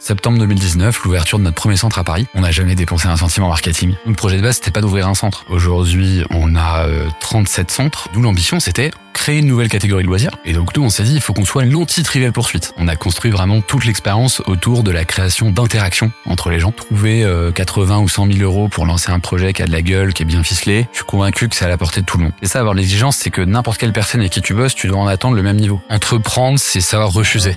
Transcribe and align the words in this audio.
Septembre 0.00 0.38
2019, 0.38 1.04
l'ouverture 1.04 1.38
de 1.38 1.44
notre 1.44 1.56
premier 1.56 1.76
centre 1.76 1.98
à 1.98 2.04
Paris. 2.04 2.26
On 2.34 2.40
n'a 2.40 2.50
jamais 2.50 2.74
dépensé 2.74 3.06
un 3.06 3.18
centime 3.18 3.44
en 3.44 3.48
marketing. 3.48 3.94
Le 4.06 4.14
projet 4.14 4.38
de 4.38 4.42
base, 4.42 4.56
c'était 4.56 4.70
pas 4.70 4.80
d'ouvrir 4.80 5.06
un 5.06 5.14
centre. 5.14 5.44
Aujourd'hui, 5.50 6.24
on 6.30 6.56
a 6.56 6.86
37 7.20 7.68
euh, 7.68 7.72
centres. 7.72 8.08
D'où 8.14 8.22
l'ambition, 8.22 8.60
c'était 8.60 8.90
créer 9.12 9.40
une 9.40 9.46
nouvelle 9.46 9.68
catégorie 9.68 10.02
de 10.02 10.08
loisirs. 10.08 10.30
Et 10.46 10.54
donc 10.54 10.74
nous, 10.74 10.82
on 10.82 10.88
s'est 10.88 11.02
dit, 11.02 11.14
il 11.14 11.20
faut 11.20 11.34
qu'on 11.34 11.44
soit 11.44 11.66
l'anti-trivial 11.66 12.32
poursuite. 12.32 12.72
On 12.78 12.88
a 12.88 12.96
construit 12.96 13.30
vraiment 13.30 13.60
toute 13.60 13.84
l'expérience 13.84 14.40
autour 14.46 14.82
de 14.82 14.90
la 14.90 15.04
création 15.04 15.50
d'interactions 15.50 16.10
entre 16.24 16.48
les 16.48 16.60
gens. 16.60 16.72
Trouver 16.72 17.28
80 17.54 17.98
euh, 17.98 18.00
ou 18.00 18.08
100 18.08 18.32
000 18.32 18.38
euros 18.38 18.68
pour 18.68 18.86
lancer 18.86 19.10
un 19.10 19.20
projet 19.20 19.52
qui 19.52 19.62
a 19.62 19.66
de 19.66 19.72
la 19.72 19.82
gueule, 19.82 20.14
qui 20.14 20.22
est 20.22 20.26
bien 20.26 20.42
ficelé, 20.42 20.88
je 20.92 20.98
suis 20.98 21.04
convaincu 21.04 21.50
que 21.50 21.56
c'est 21.56 21.66
à 21.66 21.68
la 21.68 21.76
portée 21.76 22.00
de 22.00 22.06
tout 22.06 22.16
le 22.16 22.24
monde. 22.24 22.32
Et 22.40 22.46
ça, 22.46 22.60
avoir 22.60 22.74
l'exigence, 22.74 23.16
c'est 23.16 23.30
que 23.30 23.42
n'importe 23.42 23.78
quelle 23.78 23.92
personne 23.92 24.22
avec 24.22 24.32
qui 24.32 24.40
tu 24.40 24.54
bosses, 24.54 24.74
tu 24.74 24.86
dois 24.86 24.98
en 24.98 25.06
attendre 25.06 25.36
le 25.36 25.42
même 25.42 25.58
niveau. 25.58 25.82
Entreprendre, 25.90 26.58
c'est 26.58 26.80
savoir 26.80 27.12
refuser. 27.12 27.56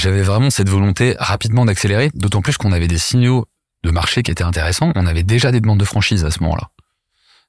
j'avais 0.00 0.22
vraiment 0.22 0.50
cette 0.50 0.68
volonté 0.68 1.14
rapidement 1.18 1.64
d'accélérer, 1.64 2.10
d'autant 2.14 2.42
plus 2.42 2.56
qu'on 2.56 2.72
avait 2.72 2.88
des 2.88 2.98
signaux 2.98 3.46
de 3.84 3.90
marché 3.90 4.22
qui 4.22 4.30
étaient 4.30 4.44
intéressants. 4.44 4.92
On 4.94 5.06
avait 5.06 5.22
déjà 5.22 5.52
des 5.52 5.60
demandes 5.60 5.78
de 5.78 5.84
franchise 5.84 6.24
à 6.24 6.30
ce 6.30 6.42
moment-là. 6.42 6.70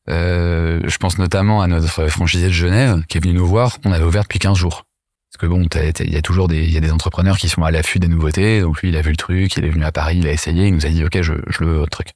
Euh, 0.10 0.82
je 0.86 0.98
pense 0.98 1.18
notamment 1.18 1.62
à 1.62 1.68
notre 1.68 2.08
franchisé 2.08 2.48
de 2.48 2.54
Genève 2.54 3.04
qui 3.08 3.18
est 3.18 3.22
venu 3.22 3.34
nous 3.34 3.48
voir. 3.48 3.78
On 3.86 3.92
avait 3.92 4.04
ouvert 4.04 4.24
depuis 4.24 4.40
15 4.40 4.58
jours. 4.58 4.86
Parce 5.32 5.42
que 5.42 5.46
bon, 5.46 5.66
il 5.74 6.14
y 6.14 6.18
a 6.18 6.22
toujours 6.22 6.48
des, 6.48 6.68
y 6.68 6.78
a 6.78 6.82
des 6.82 6.92
entrepreneurs 6.92 7.38
qui 7.38 7.48
sont 7.48 7.64
à 7.64 7.72
l'affût 7.72 8.00
des 8.00 8.10
nouveautés. 8.10 8.62
Donc 8.62 8.82
lui, 8.82 8.90
il 8.90 8.98
a 8.98 9.02
vu 9.02 9.12
le 9.12 9.18
truc, 9.18 9.56
il 9.56 9.64
est 9.64 9.70
venu 9.70 9.86
à 9.86 9.92
Paris, 9.92 10.18
il 10.18 10.28
a 10.28 10.32
essayé, 10.32 10.68
il 10.68 10.74
nous 10.74 10.86
a 10.86 10.90
dit, 10.90 11.06
OK, 11.06 11.22
je, 11.22 11.34
je 11.48 11.64
le 11.64 11.68
veux, 11.68 11.78
votre 11.78 11.92
truc. 11.92 12.10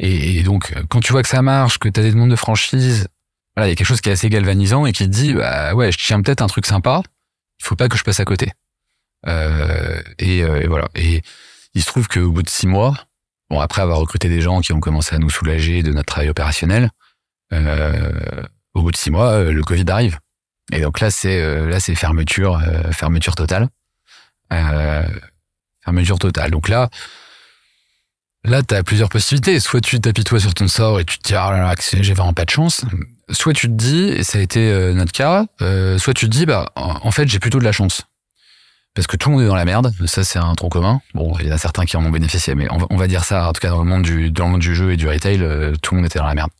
Et, 0.00 0.42
donc, 0.42 0.74
quand 0.88 1.00
tu 1.00 1.12
vois 1.12 1.22
que 1.22 1.28
ça 1.28 1.42
marche, 1.42 1.78
que 1.78 1.88
tu 1.88 1.98
as 2.00 2.02
des 2.02 2.12
demandes 2.12 2.30
de 2.30 2.36
franchise, 2.36 3.08
voilà, 3.56 3.68
il 3.68 3.70
y 3.70 3.72
a 3.72 3.76
quelque 3.76 3.86
chose 3.86 4.00
qui 4.00 4.08
est 4.08 4.12
assez 4.12 4.30
galvanisant 4.30 4.86
et 4.86 4.92
qui 4.92 5.04
te 5.04 5.08
dit, 5.08 5.34
bah 5.34 5.74
ouais, 5.74 5.90
je 5.90 5.98
tiens 5.98 6.22
peut-être 6.22 6.42
un 6.42 6.46
truc 6.46 6.66
sympa, 6.66 7.02
il 7.60 7.64
faut 7.64 7.74
pas 7.74 7.88
que 7.88 7.96
je 7.96 8.04
passe 8.04 8.20
à 8.20 8.24
côté. 8.24 8.52
Euh, 9.26 10.00
et, 10.18 10.42
euh, 10.42 10.62
et, 10.62 10.66
voilà. 10.66 10.88
Et 10.94 11.22
il 11.74 11.82
se 11.82 11.86
trouve 11.86 12.08
qu'au 12.08 12.30
bout 12.30 12.42
de 12.42 12.48
six 12.48 12.66
mois, 12.66 12.94
bon 13.50 13.60
après 13.60 13.82
avoir 13.82 13.98
recruté 13.98 14.28
des 14.28 14.40
gens 14.40 14.60
qui 14.60 14.72
ont 14.72 14.80
commencé 14.80 15.14
à 15.14 15.18
nous 15.18 15.30
soulager 15.30 15.82
de 15.82 15.92
notre 15.92 16.06
travail 16.06 16.28
opérationnel, 16.28 16.90
euh, 17.52 18.42
au 18.74 18.82
bout 18.82 18.90
de 18.90 18.96
six 18.96 19.10
mois, 19.10 19.44
le 19.44 19.62
Covid 19.62 19.84
arrive. 19.88 20.18
Et 20.72 20.80
donc 20.80 21.00
là, 21.00 21.10
c'est 21.10 21.66
là, 21.66 21.80
c'est 21.80 21.94
fermeture, 21.94 22.60
fermeture 22.92 23.34
totale, 23.34 23.68
fermeture 25.82 26.18
totale. 26.18 26.50
Donc 26.50 26.68
là, 26.68 26.90
là, 28.44 28.62
t'as 28.62 28.82
plusieurs 28.82 29.08
possibilités. 29.08 29.58
Soit 29.60 29.80
tu 29.80 29.98
t'apitoies 29.98 30.40
sur 30.40 30.52
ton 30.52 30.68
sort 30.68 31.00
et 31.00 31.06
tu 31.06 31.18
te 31.18 31.28
dis 31.28 31.34
ah 31.34 31.50
là 31.50 31.58
là, 31.58 31.74
j'ai 31.78 32.12
vraiment 32.12 32.34
pas 32.34 32.44
de 32.44 32.50
chance. 32.50 32.84
Soit 33.30 33.54
tu 33.54 33.68
te 33.68 33.72
dis, 33.72 34.08
et 34.08 34.24
ça 34.24 34.38
a 34.38 34.42
été 34.42 34.92
notre 34.92 35.12
cas, 35.12 35.46
soit 35.96 36.12
tu 36.12 36.26
te 36.26 36.30
dis 36.30 36.44
bah 36.44 36.70
en 36.76 37.10
fait 37.10 37.26
j'ai 37.28 37.38
plutôt 37.38 37.58
de 37.58 37.64
la 37.64 37.72
chance 37.72 38.07
parce 38.94 39.06
que 39.06 39.16
tout 39.16 39.28
le 39.28 39.36
monde 39.36 39.44
est 39.44 39.48
dans 39.48 39.54
la 39.54 39.64
merde. 39.64 39.92
Ça, 40.06 40.24
c'est 40.24 40.38
un 40.38 40.54
tronc 40.54 40.68
commun. 40.68 41.00
Bon, 41.14 41.36
il 41.38 41.46
y 41.46 41.50
en 41.50 41.54
a 41.54 41.58
certains 41.58 41.84
qui 41.84 41.96
en 41.96 42.04
ont 42.04 42.10
bénéficié, 42.10 42.54
mais 42.54 42.66
on 42.70 42.96
va, 42.96 43.06
dire 43.06 43.24
ça, 43.24 43.48
en 43.48 43.52
tout 43.52 43.60
cas 43.60 43.70
dans 43.70 43.82
le 43.82 43.88
monde 43.88 44.02
du, 44.02 44.30
dans 44.30 44.46
le 44.46 44.52
monde 44.52 44.60
du 44.60 44.74
jeu 44.74 44.92
et 44.92 44.96
du 44.96 45.08
retail, 45.08 45.42
euh, 45.42 45.74
tout 45.80 45.94
le 45.94 46.00
monde 46.00 46.06
était 46.06 46.18
dans 46.18 46.26
la 46.26 46.34
merde. 46.34 46.50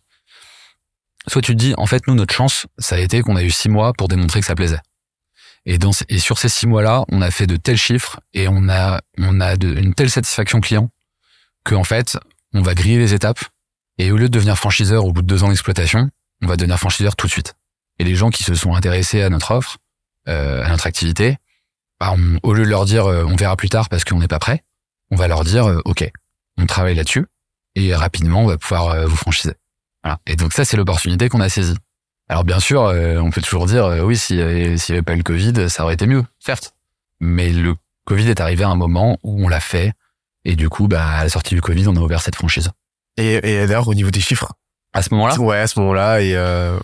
Soit 1.26 1.42
tu 1.42 1.52
te 1.52 1.58
dis, 1.58 1.74
en 1.76 1.86
fait, 1.86 2.06
nous, 2.06 2.14
notre 2.14 2.32
chance, 2.32 2.66
ça 2.78 2.96
a 2.96 2.98
été 2.98 3.22
qu'on 3.22 3.36
a 3.36 3.42
eu 3.42 3.50
six 3.50 3.68
mois 3.68 3.92
pour 3.92 4.08
démontrer 4.08 4.40
que 4.40 4.46
ça 4.46 4.54
plaisait. 4.54 4.80
Et, 5.66 5.78
dans, 5.78 5.90
et 6.08 6.18
sur 6.18 6.38
ces 6.38 6.48
six 6.48 6.66
mois-là, 6.66 7.04
on 7.10 7.20
a 7.20 7.30
fait 7.30 7.46
de 7.46 7.56
tels 7.56 7.76
chiffres 7.76 8.20
et 8.32 8.48
on 8.48 8.68
a, 8.68 9.00
on 9.18 9.40
a 9.40 9.54
une 9.54 9.94
telle 9.94 10.08
satisfaction 10.08 10.60
client 10.60 10.90
que 11.64 11.74
en 11.74 11.84
fait, 11.84 12.18
on 12.54 12.62
va 12.62 12.74
griller 12.74 12.98
les 12.98 13.14
étapes 13.14 13.40
et 13.98 14.12
au 14.12 14.16
lieu 14.16 14.28
de 14.28 14.32
devenir 14.32 14.56
franchiseur 14.56 15.04
au 15.04 15.12
bout 15.12 15.22
de 15.22 15.26
deux 15.26 15.44
ans 15.44 15.48
d'exploitation, 15.48 16.08
on 16.42 16.46
va 16.46 16.56
devenir 16.56 16.78
franchiseur 16.78 17.16
tout 17.16 17.26
de 17.26 17.32
suite. 17.32 17.54
Et 17.98 18.04
les 18.04 18.14
gens 18.14 18.30
qui 18.30 18.44
se 18.44 18.54
sont 18.54 18.74
intéressés 18.74 19.22
à 19.22 19.28
notre 19.28 19.50
offre, 19.50 19.78
euh, 20.28 20.64
à 20.64 20.70
notre 20.70 20.86
activité, 20.86 21.36
bah, 22.00 22.14
au 22.42 22.54
lieu 22.54 22.64
de 22.64 22.70
leur 22.70 22.84
dire 22.84 23.06
euh, 23.06 23.24
on 23.24 23.36
verra 23.36 23.56
plus 23.56 23.68
tard 23.68 23.88
parce 23.88 24.04
qu'on 24.04 24.18
n'est 24.18 24.28
pas 24.28 24.38
prêt, 24.38 24.64
on 25.10 25.16
va 25.16 25.28
leur 25.28 25.44
dire 25.44 25.66
euh, 25.66 25.80
ok, 25.84 26.10
on 26.58 26.66
travaille 26.66 26.94
là-dessus 26.94 27.26
et 27.74 27.94
rapidement 27.94 28.42
on 28.42 28.46
va 28.46 28.58
pouvoir 28.58 28.90
euh, 28.90 29.06
vous 29.06 29.16
franchiser. 29.16 29.54
Voilà. 30.02 30.18
Et 30.26 30.36
donc 30.36 30.52
ça 30.52 30.64
c'est 30.64 30.76
l'opportunité 30.76 31.28
qu'on 31.28 31.40
a 31.40 31.48
saisie. 31.48 31.76
Alors 32.28 32.44
bien 32.44 32.60
sûr, 32.60 32.82
on 32.82 33.30
peut 33.30 33.40
toujours 33.40 33.66
dire 33.66 33.86
oui 34.04 34.16
s'il 34.16 34.36
n'y 34.36 34.42
avait 34.42 35.02
pas 35.02 35.14
eu 35.14 35.18
le 35.18 35.22
Covid, 35.22 35.70
ça 35.70 35.84
aurait 35.84 35.94
été 35.94 36.06
mieux, 36.06 36.24
certes. 36.38 36.74
Mais 37.20 37.48
le 37.50 37.74
Covid 38.04 38.28
est 38.28 38.40
arrivé 38.40 38.64
à 38.64 38.68
un 38.68 38.76
moment 38.76 39.18
où 39.22 39.44
on 39.44 39.48
l'a 39.48 39.60
fait 39.60 39.92
et 40.44 40.54
du 40.54 40.68
coup, 40.68 40.88
bah 40.88 41.06
à 41.06 41.24
la 41.24 41.30
sortie 41.30 41.54
du 41.54 41.62
Covid, 41.62 41.88
on 41.88 41.96
a 41.96 42.00
ouvert 42.00 42.20
cette 42.20 42.36
franchise. 42.36 42.70
Et, 43.16 43.34
et 43.34 43.66
d'ailleurs 43.66 43.88
au 43.88 43.94
niveau 43.94 44.10
des 44.10 44.20
chiffres. 44.20 44.52
À 44.92 45.02
ce 45.02 45.12
moment-là? 45.14 45.38
Ouais, 45.38 45.58
à 45.58 45.66
ce 45.66 45.78
moment-là 45.80 46.20
et 46.20 46.36
euh, 46.36 46.78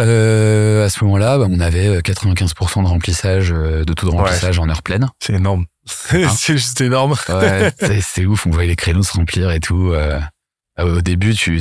à 0.00 0.88
ce 0.88 1.04
moment-là, 1.04 1.38
bah, 1.38 1.46
on 1.48 1.60
avait 1.60 2.00
95% 2.00 2.80
euh, 2.80 2.82
de 2.82 2.88
remplissage, 2.88 3.52
euh, 3.52 3.84
de 3.84 3.92
taux 3.92 4.06
de 4.08 4.12
remplissage 4.12 4.58
en 4.58 4.68
heure 4.68 4.82
pleine. 4.82 5.08
C'est 5.20 5.34
énorme. 5.34 5.66
Hein 6.12 6.28
c'est 6.36 6.56
juste 6.56 6.80
énorme. 6.80 7.14
ouais, 7.28 7.72
c'est 8.00 8.26
ouf. 8.26 8.46
On 8.46 8.50
voyait 8.50 8.68
les 8.68 8.76
créneaux 8.76 9.02
se 9.02 9.12
remplir 9.12 9.50
et 9.50 9.60
tout. 9.60 9.92
Euh, 9.92 10.20
au 10.78 11.00
début, 11.00 11.34
tu 11.34 11.60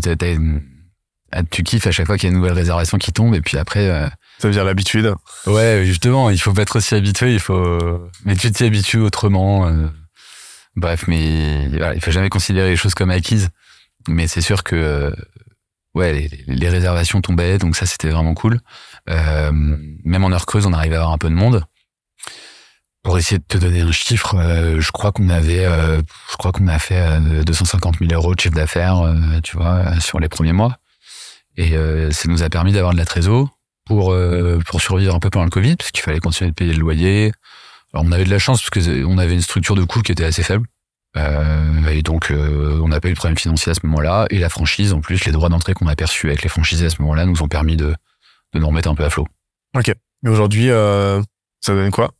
ah, 1.31 1.43
tu 1.43 1.61
kiffes 1.61 1.85
à 1.85 1.91
chaque 1.91 2.07
fois 2.07 2.17
qu'il 2.17 2.27
y 2.27 2.31
a 2.31 2.33
une 2.33 2.39
nouvelle 2.39 2.53
réservation 2.53 2.97
qui 2.97 3.13
tombe 3.13 3.35
et 3.35 3.41
puis 3.41 3.57
après. 3.57 3.87
Ça 4.39 4.47
veut 4.47 4.53
dire 4.53 4.63
l'habitude. 4.63 5.13
Ouais, 5.45 5.83
justement, 5.85 6.29
il 6.31 6.39
faut 6.39 6.53
pas 6.53 6.63
être 6.63 6.77
aussi 6.77 6.95
habitué. 6.95 7.33
Il 7.33 7.39
faut, 7.39 8.09
mais 8.25 8.35
tu 8.35 8.51
t'y 8.51 8.63
habitues 8.63 8.99
autrement. 8.99 9.71
Bref, 10.75 11.05
mais 11.07 11.67
voilà, 11.69 11.93
il 11.93 12.01
faut 12.01 12.11
jamais 12.11 12.29
considérer 12.29 12.69
les 12.69 12.77
choses 12.77 12.95
comme 12.95 13.11
acquises. 13.11 13.49
Mais 14.07 14.27
c'est 14.27 14.41
sûr 14.41 14.63
que 14.63 15.13
ouais, 15.95 16.29
les, 16.47 16.69
réservations 16.69 17.21
tombaient, 17.21 17.57
donc 17.57 17.75
ça 17.75 17.85
c'était 17.85 18.09
vraiment 18.09 18.33
cool. 18.33 18.59
Euh, 19.09 19.51
même 19.51 20.23
en 20.23 20.31
heure 20.31 20.45
creuse, 20.45 20.65
on 20.65 20.73
arrivait 20.73 20.95
à 20.95 20.99
avoir 20.99 21.13
un 21.13 21.17
peu 21.17 21.29
de 21.29 21.35
monde. 21.35 21.63
Pour 23.01 23.17
essayer 23.17 23.39
de 23.39 23.45
te 23.47 23.57
donner 23.57 23.81
un 23.81 23.91
chiffre, 23.91 24.35
euh, 24.35 24.81
je 24.81 24.91
crois 24.91 25.11
qu'on 25.11 25.29
avait, 25.29 25.65
euh, 25.65 26.01
je 26.31 26.37
crois 26.37 26.51
qu'on 26.51 26.67
a 26.67 26.79
fait 26.79 27.19
250 27.45 27.99
000 27.99 28.11
euros 28.13 28.35
de 28.35 28.39
chiffre 28.39 28.55
d'affaires, 28.55 29.01
tu 29.43 29.57
vois, 29.57 29.99
sur 29.99 30.19
les 30.19 30.29
premiers 30.29 30.53
mois. 30.53 30.77
Et 31.57 31.75
ça 32.11 32.29
nous 32.29 32.43
a 32.43 32.49
permis 32.49 32.71
d'avoir 32.71 32.93
de 32.93 32.97
la 32.97 33.05
trésor 33.05 33.49
pour 33.85 34.15
pour 34.65 34.81
survivre 34.81 35.15
un 35.15 35.19
peu 35.19 35.29
pendant 35.29 35.45
le 35.45 35.49
Covid, 35.49 35.75
parce 35.75 35.91
qu'il 35.91 36.01
fallait 36.01 36.19
continuer 36.19 36.51
de 36.51 36.55
payer 36.55 36.73
le 36.73 36.79
loyer. 36.79 37.31
Alors 37.93 38.05
on 38.07 38.11
avait 38.11 38.23
de 38.23 38.29
la 38.29 38.39
chance 38.39 38.61
parce 38.61 38.69
que 38.69 39.03
on 39.05 39.17
avait 39.17 39.33
une 39.33 39.41
structure 39.41 39.75
de 39.75 39.83
coût 39.83 40.01
qui 40.01 40.11
était 40.11 40.25
assez 40.25 40.43
faible. 40.43 40.67
Euh, 41.17 41.87
et 41.87 42.01
donc, 42.01 42.31
euh, 42.31 42.79
on 42.83 42.87
n'a 42.89 42.99
pas 42.99 43.09
eu 43.09 43.13
de 43.13 43.17
problème 43.17 43.37
financier 43.37 43.71
à 43.71 43.75
ce 43.75 43.81
moment-là. 43.83 44.27
Et 44.29 44.39
la 44.39 44.49
franchise, 44.49 44.93
en 44.93 45.01
plus, 45.01 45.25
les 45.25 45.31
droits 45.31 45.49
d'entrée 45.49 45.73
qu'on 45.73 45.87
a 45.87 45.95
perçus 45.95 46.27
avec 46.27 46.43
les 46.43 46.49
franchisés 46.49 46.85
à 46.85 46.89
ce 46.89 47.01
moment-là 47.01 47.25
nous 47.25 47.41
ont 47.41 47.47
permis 47.47 47.77
de, 47.77 47.95
de 48.53 48.59
nous 48.59 48.67
remettre 48.67 48.89
un 48.89 48.95
peu 48.95 49.03
à 49.03 49.09
flot. 49.09 49.27
Ok. 49.75 49.89
Et 49.89 50.29
aujourd'hui, 50.29 50.69
euh, 50.69 51.21
ça 51.61 51.73
donne 51.73 51.91
quoi? 51.91 52.11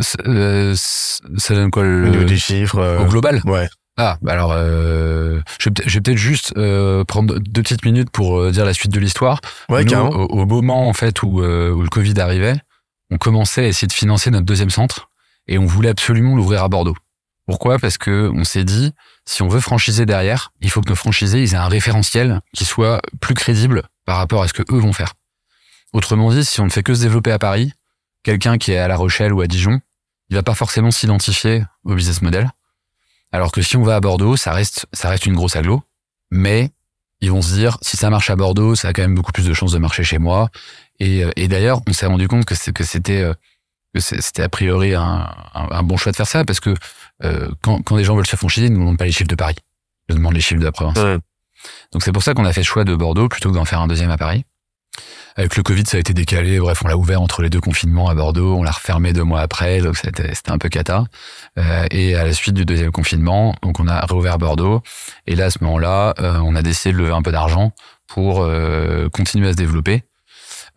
Ça, 0.00 0.18
euh, 0.26 0.74
ça 0.74 1.54
donne 1.54 1.70
quoi 1.70 1.82
le, 1.82 2.06
Au 2.06 2.08
niveau 2.08 2.24
des 2.24 2.38
chiffres 2.38 2.98
Au 3.00 3.06
global? 3.06 3.40
Ouais. 3.44 3.68
Ah, 3.98 4.16
bah 4.22 4.32
alors, 4.32 4.52
euh, 4.52 5.40
je 5.58 5.68
vais 5.68 6.00
peut-être 6.00 6.16
juste 6.16 6.54
euh, 6.56 7.04
prendre 7.04 7.38
deux 7.38 7.62
petites 7.62 7.84
minutes 7.84 8.08
pour 8.10 8.50
dire 8.50 8.64
la 8.64 8.72
suite 8.72 8.90
de 8.90 8.98
l'histoire. 8.98 9.40
Ouais, 9.68 9.84
Nous, 9.84 9.94
au, 9.94 10.24
au, 10.28 10.46
moment 10.46 10.88
en 10.88 10.94
fait 10.94 11.22
où, 11.22 11.42
où 11.42 11.82
le 11.82 11.88
Covid 11.90 12.18
arrivait, 12.18 12.56
on 13.10 13.18
commençait 13.18 13.66
à 13.66 13.68
essayer 13.68 13.86
de 13.86 13.92
financer 13.92 14.30
notre 14.30 14.46
deuxième 14.46 14.70
centre 14.70 15.10
et 15.46 15.58
on 15.58 15.66
voulait 15.66 15.90
absolument 15.90 16.34
l'ouvrir 16.36 16.62
à 16.62 16.68
Bordeaux. 16.68 16.96
Pourquoi? 17.46 17.78
Parce 17.78 17.98
que 17.98 18.30
on 18.34 18.44
s'est 18.44 18.64
dit, 18.64 18.92
si 19.26 19.42
on 19.42 19.48
veut 19.48 19.60
franchiser 19.60 20.06
derrière, 20.06 20.52
il 20.60 20.70
faut 20.70 20.80
que 20.80 20.88
nos 20.88 20.94
franchisés 20.94 21.42
ils 21.42 21.54
aient 21.54 21.58
un 21.58 21.68
référentiel 21.68 22.40
qui 22.54 22.64
soit 22.64 23.00
plus 23.20 23.34
crédible 23.34 23.82
par 24.04 24.16
rapport 24.16 24.42
à 24.42 24.48
ce 24.48 24.52
que 24.52 24.62
eux 24.72 24.78
vont 24.78 24.92
faire. 24.92 25.14
Autrement 25.92 26.30
dit, 26.30 26.44
si 26.44 26.60
on 26.60 26.64
ne 26.64 26.70
fait 26.70 26.82
que 26.82 26.94
se 26.94 27.02
développer 27.02 27.32
à 27.32 27.38
Paris, 27.38 27.72
quelqu'un 28.22 28.58
qui 28.58 28.72
est 28.72 28.78
à 28.78 28.88
La 28.88 28.96
Rochelle 28.96 29.32
ou 29.32 29.40
à 29.40 29.46
Dijon, 29.46 29.80
il 30.30 30.36
va 30.36 30.42
pas 30.42 30.54
forcément 30.54 30.90
s'identifier 30.90 31.64
au 31.84 31.94
business 31.94 32.22
model. 32.22 32.50
Alors 33.32 33.52
que 33.52 33.60
si 33.60 33.76
on 33.76 33.82
va 33.82 33.96
à 33.96 34.00
Bordeaux, 34.00 34.36
ça 34.36 34.52
reste, 34.52 34.86
ça 34.92 35.08
reste 35.08 35.26
une 35.26 35.34
grosse 35.34 35.56
aglo. 35.56 35.82
mais 36.30 36.70
ils 37.20 37.30
vont 37.30 37.42
se 37.42 37.54
dire 37.54 37.78
si 37.82 37.96
ça 37.96 38.10
marche 38.10 38.30
à 38.30 38.36
Bordeaux, 38.36 38.74
ça 38.74 38.88
a 38.88 38.92
quand 38.92 39.02
même 39.02 39.14
beaucoup 39.14 39.30
plus 39.30 39.46
de 39.46 39.54
chances 39.54 39.70
de 39.72 39.78
marcher 39.78 40.02
chez 40.02 40.18
moi. 40.18 40.50
Et, 40.98 41.24
et 41.36 41.46
d'ailleurs, 41.46 41.80
on 41.88 41.92
s'est 41.92 42.06
rendu 42.06 42.26
compte 42.26 42.44
que 42.44 42.56
c'était 42.56 42.74
que 43.94 44.00
c'était 44.00 44.42
a 44.42 44.48
priori 44.48 44.94
un, 44.94 45.28
un, 45.54 45.82
bon 45.82 45.96
choix 45.96 46.12
de 46.12 46.16
faire 46.16 46.26
ça 46.26 46.44
parce 46.44 46.60
que 46.60 46.74
quand, 47.60 47.82
quand 47.82 47.96
des 47.96 48.04
gens 48.04 48.16
veulent 48.16 48.26
se 48.26 48.36
franchiser, 48.36 48.66
ils 48.66 48.72
ne 48.72 48.78
demandent 48.78 48.98
pas 48.98 49.04
les 49.04 49.12
chiffres 49.12 49.28
de 49.28 49.34
Paris, 49.34 49.56
ils 50.08 50.16
demandent 50.16 50.34
les 50.34 50.40
chiffres 50.40 50.60
de 50.60 50.64
la 50.64 50.72
province. 50.72 50.98
Donc 51.92 52.02
c'est 52.02 52.12
pour 52.12 52.22
ça 52.22 52.34
qu'on 52.34 52.44
a 52.44 52.52
fait 52.52 52.62
le 52.62 52.66
choix 52.66 52.84
de 52.84 52.94
Bordeaux 52.94 53.28
plutôt 53.28 53.50
que 53.50 53.54
d'en 53.54 53.64
faire 53.64 53.80
un 53.80 53.86
deuxième 53.86 54.10
à 54.10 54.16
Paris. 54.16 54.44
Avec 55.36 55.56
le 55.56 55.62
Covid, 55.62 55.84
ça 55.86 55.96
a 55.96 56.00
été 56.00 56.12
décalé. 56.12 56.58
Bref, 56.58 56.82
on 56.84 56.88
l'a 56.88 56.96
ouvert 56.96 57.22
entre 57.22 57.40
les 57.40 57.48
deux 57.48 57.60
confinements 57.60 58.08
à 58.08 58.14
Bordeaux. 58.14 58.54
On 58.54 58.62
l'a 58.62 58.70
refermé 58.70 59.14
deux 59.14 59.24
mois 59.24 59.40
après, 59.40 59.80
donc 59.80 59.96
c'était 59.96 60.50
un 60.50 60.58
peu 60.58 60.68
cata. 60.68 61.04
Euh, 61.58 61.86
et 61.90 62.14
à 62.16 62.24
la 62.24 62.34
suite 62.34 62.54
du 62.54 62.66
deuxième 62.66 62.90
confinement, 62.90 63.54
donc 63.62 63.80
on 63.80 63.88
a 63.88 64.04
réouvert 64.04 64.36
Bordeaux. 64.36 64.82
Et 65.26 65.34
là, 65.34 65.46
à 65.46 65.50
ce 65.50 65.64
moment-là, 65.64 66.14
euh, 66.20 66.38
on 66.44 66.54
a 66.54 66.62
décidé 66.62 66.92
de 66.92 66.98
lever 66.98 67.12
un 67.12 67.22
peu 67.22 67.32
d'argent 67.32 67.72
pour 68.08 68.42
euh, 68.42 69.08
continuer 69.08 69.48
à 69.48 69.52
se 69.52 69.56
développer. 69.56 70.04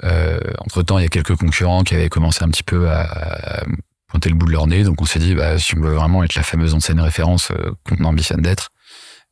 Euh, 0.03 0.39
entre 0.59 0.83
temps, 0.83 1.00
il 1.00 1.03
y 1.03 1.06
a 1.06 1.09
quelques 1.09 1.36
concurrents 1.36 1.83
qui 1.83 1.95
avaient 1.95 2.09
commencé 2.09 2.44
un 2.44 2.50
petit 2.50 2.63
peu 2.63 2.89
à, 2.89 3.63
pointer 4.07 4.30
le 4.30 4.36
bout 4.36 4.46
de 4.46 4.52
leur 4.52 4.68
nez. 4.68 4.84
Donc 4.84 5.02
on 5.02 5.06
s'est 5.06 5.19
dit, 5.19 5.36
bah, 5.36 5.57
si 5.57 5.75
on 5.75 5.81
veut 5.81 5.96
vraiment 5.96 6.24
être 6.24 6.36
la 6.36 6.44
fameuse 6.44 6.74
enseigne 6.74 7.02
référence 7.02 7.52
qu'on 7.84 8.04
ambitionne 8.04 8.42
d'être, 8.42 8.69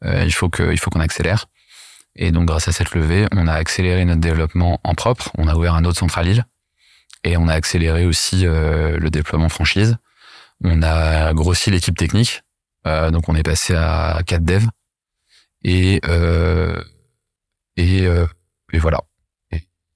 il 0.06 0.34
faut 0.34 0.50
il 0.72 0.80
faut 0.80 0.90
qu'on 0.90 1.00
accélère. 1.00 1.48
Et 2.16 2.31
donc, 2.31 2.46
grâce 2.46 2.68
à 2.68 2.72
cette 2.72 2.94
levée, 2.94 3.28
on 3.31 3.48
a 3.48 3.54
accéléré 3.54 4.06
notre 4.06 4.22
développement 4.22 4.80
en 4.84 4.94
propre. 4.94 5.31
On 5.38 5.48
a 5.48 5.56
ouvert 5.56 5.74
un 5.74 5.84
autre 5.86 5.98
central 5.98 6.28
Lille. 6.28 6.46
Et 7.24 7.38
on 7.38 7.48
a 7.48 7.54
accéléré 7.54 8.06
aussi 8.06 8.46
euh, 8.46 8.98
le 8.98 9.10
déploiement 9.10 9.50
franchise. 9.50 9.98
On 10.64 10.84
a 10.84 11.34
grossi 11.34 11.72
l'équipe 11.72 11.98
technique. 11.98 12.44
Euh, 12.86 13.12
donc, 13.12 13.30
on 13.30 13.36
est 13.36 13.44
passé 13.44 13.74
à 13.75 14.20
4 14.25 14.44
devs. 14.44 14.68
Et, 15.64 16.02
euh, 16.06 16.84
et, 17.78 18.06
euh, 18.06 18.28
et 18.72 18.80
voilà. 18.80 19.02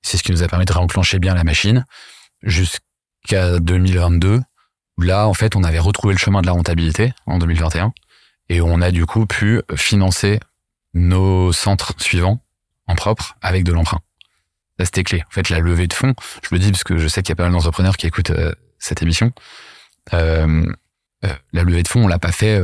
C'est 0.02 0.18
ce 0.18 0.24
qui 0.24 0.32
nous 0.32 0.42
a 0.42 0.48
permis 0.48 0.66
de 0.66 0.72
réenclencher 0.72 1.20
bien 1.20 1.36
la 1.36 1.44
machine 1.44 1.86
jusqu'à 2.42 3.60
2022. 3.60 4.42
Là, 5.00 5.28
en 5.28 5.34
fait, 5.34 5.56
on 5.56 5.64
avait 5.64 5.80
retrouvé 5.80 6.14
le 6.14 6.20
chemin 6.20 6.42
de 6.42 6.48
la 6.48 6.54
rentabilité 6.54 7.14
en 7.26 7.38
2021. 7.38 7.94
Et 8.50 8.62
on 8.62 8.82
a 8.82 8.92
du 8.92 9.06
coup 9.06 9.26
pu 9.26 9.62
financer 9.76 10.40
nos 10.94 11.52
centres 11.52 11.94
suivants 11.98 12.42
en 12.88 12.96
propre 12.96 13.36
avec 13.42 13.64
de 13.64 13.74
l'emprunt. 13.74 14.00
Ça, 14.80 14.86
c'était 14.86 15.04
clé. 15.04 15.24
En 15.28 15.32
fait, 15.32 15.50
la 15.50 15.60
levée 15.60 15.88
de 15.88 15.94
fonds, 15.94 16.14
je 16.44 16.50
le 16.52 16.60
dis 16.60 16.72
parce 16.72 16.84
que 16.84 16.98
je 16.98 17.08
sais 17.08 17.22
qu'il 17.22 17.30
y 17.30 17.34
a 17.34 17.36
pas 17.36 17.44
mal 17.44 17.52
d'entrepreneurs 17.52 17.98
qui 17.98 18.08
écoutent 18.08 18.32
euh, 18.32 18.54
cette 18.80 19.02
émission. 19.02 19.32
Euh, 20.14 20.66
euh, 21.26 21.34
la 21.52 21.64
levée 21.64 21.84
de 21.84 21.88
fonds, 21.88 22.06
on 22.06 22.08
l'a 22.08 22.20
pas 22.20 22.32
fait 22.32 22.62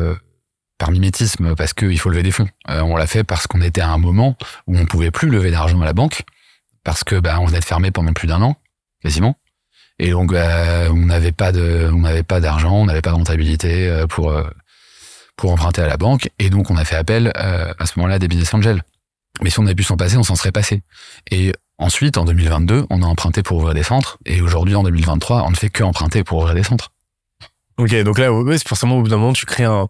par 0.77 0.91
mimétisme 0.91 1.55
parce 1.55 1.73
qu'il 1.73 1.99
faut 1.99 2.09
lever 2.09 2.23
des 2.23 2.31
fonds. 2.31 2.47
on 2.67 2.95
l'a 2.95 3.07
fait 3.07 3.23
parce 3.23 3.47
qu'on 3.47 3.61
était 3.61 3.81
à 3.81 3.89
un 3.89 3.97
moment 3.97 4.37
où 4.67 4.77
on 4.77 4.85
pouvait 4.85 5.11
plus 5.11 5.29
lever 5.29 5.51
d'argent 5.51 5.81
à 5.81 5.85
la 5.85 5.93
banque 5.93 6.23
parce 6.83 7.03
que 7.03 7.19
bah, 7.19 7.39
on 7.39 7.45
venait 7.45 7.59
de 7.59 7.65
fermer 7.65 7.91
pendant 7.91 8.13
plus 8.13 8.27
d'un 8.27 8.41
an, 8.41 8.57
quasiment. 9.01 9.35
Et 9.99 10.11
donc, 10.11 10.31
on 10.33 11.05
n'avait 11.05 11.31
pas 11.31 11.51
de, 11.51 11.89
on 11.93 11.99
n'avait 11.99 12.23
pas 12.23 12.39
d'argent, 12.39 12.73
on 12.73 12.85
n'avait 12.85 13.01
pas 13.01 13.11
de 13.11 13.15
rentabilité 13.15 14.03
pour 14.09 14.33
pour 15.35 15.51
emprunter 15.51 15.81
à 15.81 15.87
la 15.87 15.97
banque. 15.97 16.29
Et 16.39 16.49
donc, 16.49 16.71
on 16.71 16.77
a 16.77 16.85
fait 16.85 16.95
appel 16.95 17.31
euh, 17.37 17.73
à 17.77 17.85
ce 17.85 17.93
moment-là 17.97 18.19
des 18.19 18.27
business 18.27 18.53
angels. 18.53 18.83
Mais 19.41 19.49
si 19.49 19.59
on 19.59 19.65
avait 19.65 19.75
pu 19.75 19.83
s'en 19.83 19.97
passer, 19.97 20.17
on 20.17 20.23
s'en 20.23 20.35
serait 20.35 20.51
passé. 20.51 20.83
Et 21.31 21.53
ensuite, 21.77 22.17
en 22.17 22.25
2022, 22.25 22.85
on 22.89 23.01
a 23.01 23.05
emprunté 23.05 23.41
pour 23.41 23.57
ouvrir 23.57 23.73
des 23.73 23.83
centres. 23.83 24.19
Et 24.25 24.41
aujourd'hui, 24.41 24.75
en 24.75 24.83
2023, 24.83 25.43
on 25.43 25.49
ne 25.49 25.55
fait 25.55 25.69
que 25.69 25.83
emprunter 25.83 26.23
pour 26.23 26.39
ouvrir 26.39 26.55
des 26.55 26.63
centres. 26.63 26.91
Ok, 27.77 27.95
donc 28.03 28.19
là, 28.19 28.29
c'est 28.51 28.67
forcément 28.67 28.97
au 28.97 29.01
bout 29.01 29.09
d'un 29.09 29.17
moment, 29.17 29.33
tu 29.33 29.47
crées 29.47 29.63
un, 29.63 29.87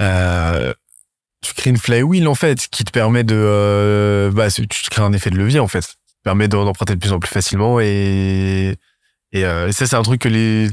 euh, 0.00 0.72
tu 1.42 1.52
crées 1.52 1.68
une 1.68 1.76
flywheel 1.76 2.26
en 2.26 2.34
fait, 2.34 2.66
qui 2.68 2.82
te 2.84 2.90
permet 2.90 3.24
de, 3.24 3.36
euh, 3.36 4.30
bah, 4.30 4.50
tu 4.50 4.66
crées 4.90 5.02
un 5.02 5.12
effet 5.12 5.28
de 5.28 5.36
levier 5.36 5.60
en 5.60 5.68
fait, 5.68 5.84
qui 5.84 5.94
te 5.94 6.22
permet 6.24 6.48
d'emprunter 6.48 6.94
de 6.94 7.00
plus 7.00 7.12
en 7.12 7.20
plus 7.20 7.28
facilement 7.28 7.78
et 7.78 8.76
et, 9.34 9.44
euh, 9.44 9.70
ça 9.72 9.86
c'est 9.86 9.96
un 9.96 10.02
truc 10.02 10.22
que 10.22 10.28
les 10.28 10.68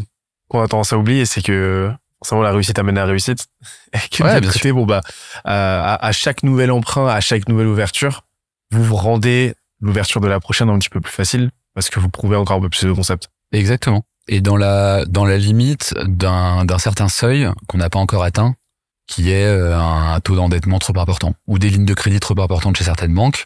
qu'on 0.48 0.62
a 0.62 0.68
tendance 0.68 0.94
à 0.94 0.98
oublier, 0.98 1.26
c'est 1.26 1.42
que 1.42 1.92
forcément 2.20 2.42
la 2.42 2.52
réussite 2.52 2.78
amène 2.80 2.98
à 2.98 3.02
la 3.02 3.08
réussite. 3.08 3.48
Et 3.94 4.24
ouais, 4.24 4.42
bien 4.42 4.52
sûr. 4.52 4.76
bon 4.76 4.86
bah 4.86 5.02
à, 5.44 6.06
à, 6.06 6.12
chaque 6.12 6.44
nouvel 6.44 6.72
emprunt, 6.72 7.08
à 7.08 7.20
chaque 7.20 7.48
nouvelle 7.50 7.68
ouverture, 7.68 8.26
vous 8.72 8.84
vous 8.84 8.96
rendez 8.96 9.56
l'ouverture 9.82 10.22
de 10.22 10.28
la 10.28 10.40
prochaine 10.40 10.70
un 10.70 10.80
petit 10.80 10.90
peu 10.90 11.02
plus 11.02 11.14
facile 11.14 11.52
parce 11.74 11.90
que 11.90 12.00
vous 12.00 12.10
prouvez 12.10 12.36
encore 12.36 12.58
un 12.58 12.62
peu 12.62 12.70
plus 12.70 12.86
le 12.86 12.94
concept. 12.94 13.30
Exactement. 13.52 14.04
Et 14.28 14.42
dans 14.42 14.58
la 14.58 15.06
dans 15.06 15.26
la 15.26 15.38
limite 15.38 15.94
d'un 16.06 16.66
d'un 16.66 16.78
certain 16.78 17.10
seuil 17.10 17.50
qu'on 17.68 17.80
n'a 17.80 17.90
pas 17.90 18.00
encore 18.00 18.24
atteint, 18.24 18.56
qui 19.08 19.32
est 19.32 19.46
euh, 19.46 19.78
un 19.78 20.20
taux 20.20 20.36
d'endettement 20.36 20.80
trop 20.80 20.98
important 20.98 21.34
ou 21.48 21.60
des 21.60 21.70
lignes 21.70 21.86
de 21.86 21.94
crédit 21.94 22.20
trop 22.20 22.40
importantes 22.40 22.78
chez 22.78 22.84
certaines 22.84 23.14
banques. 23.14 23.46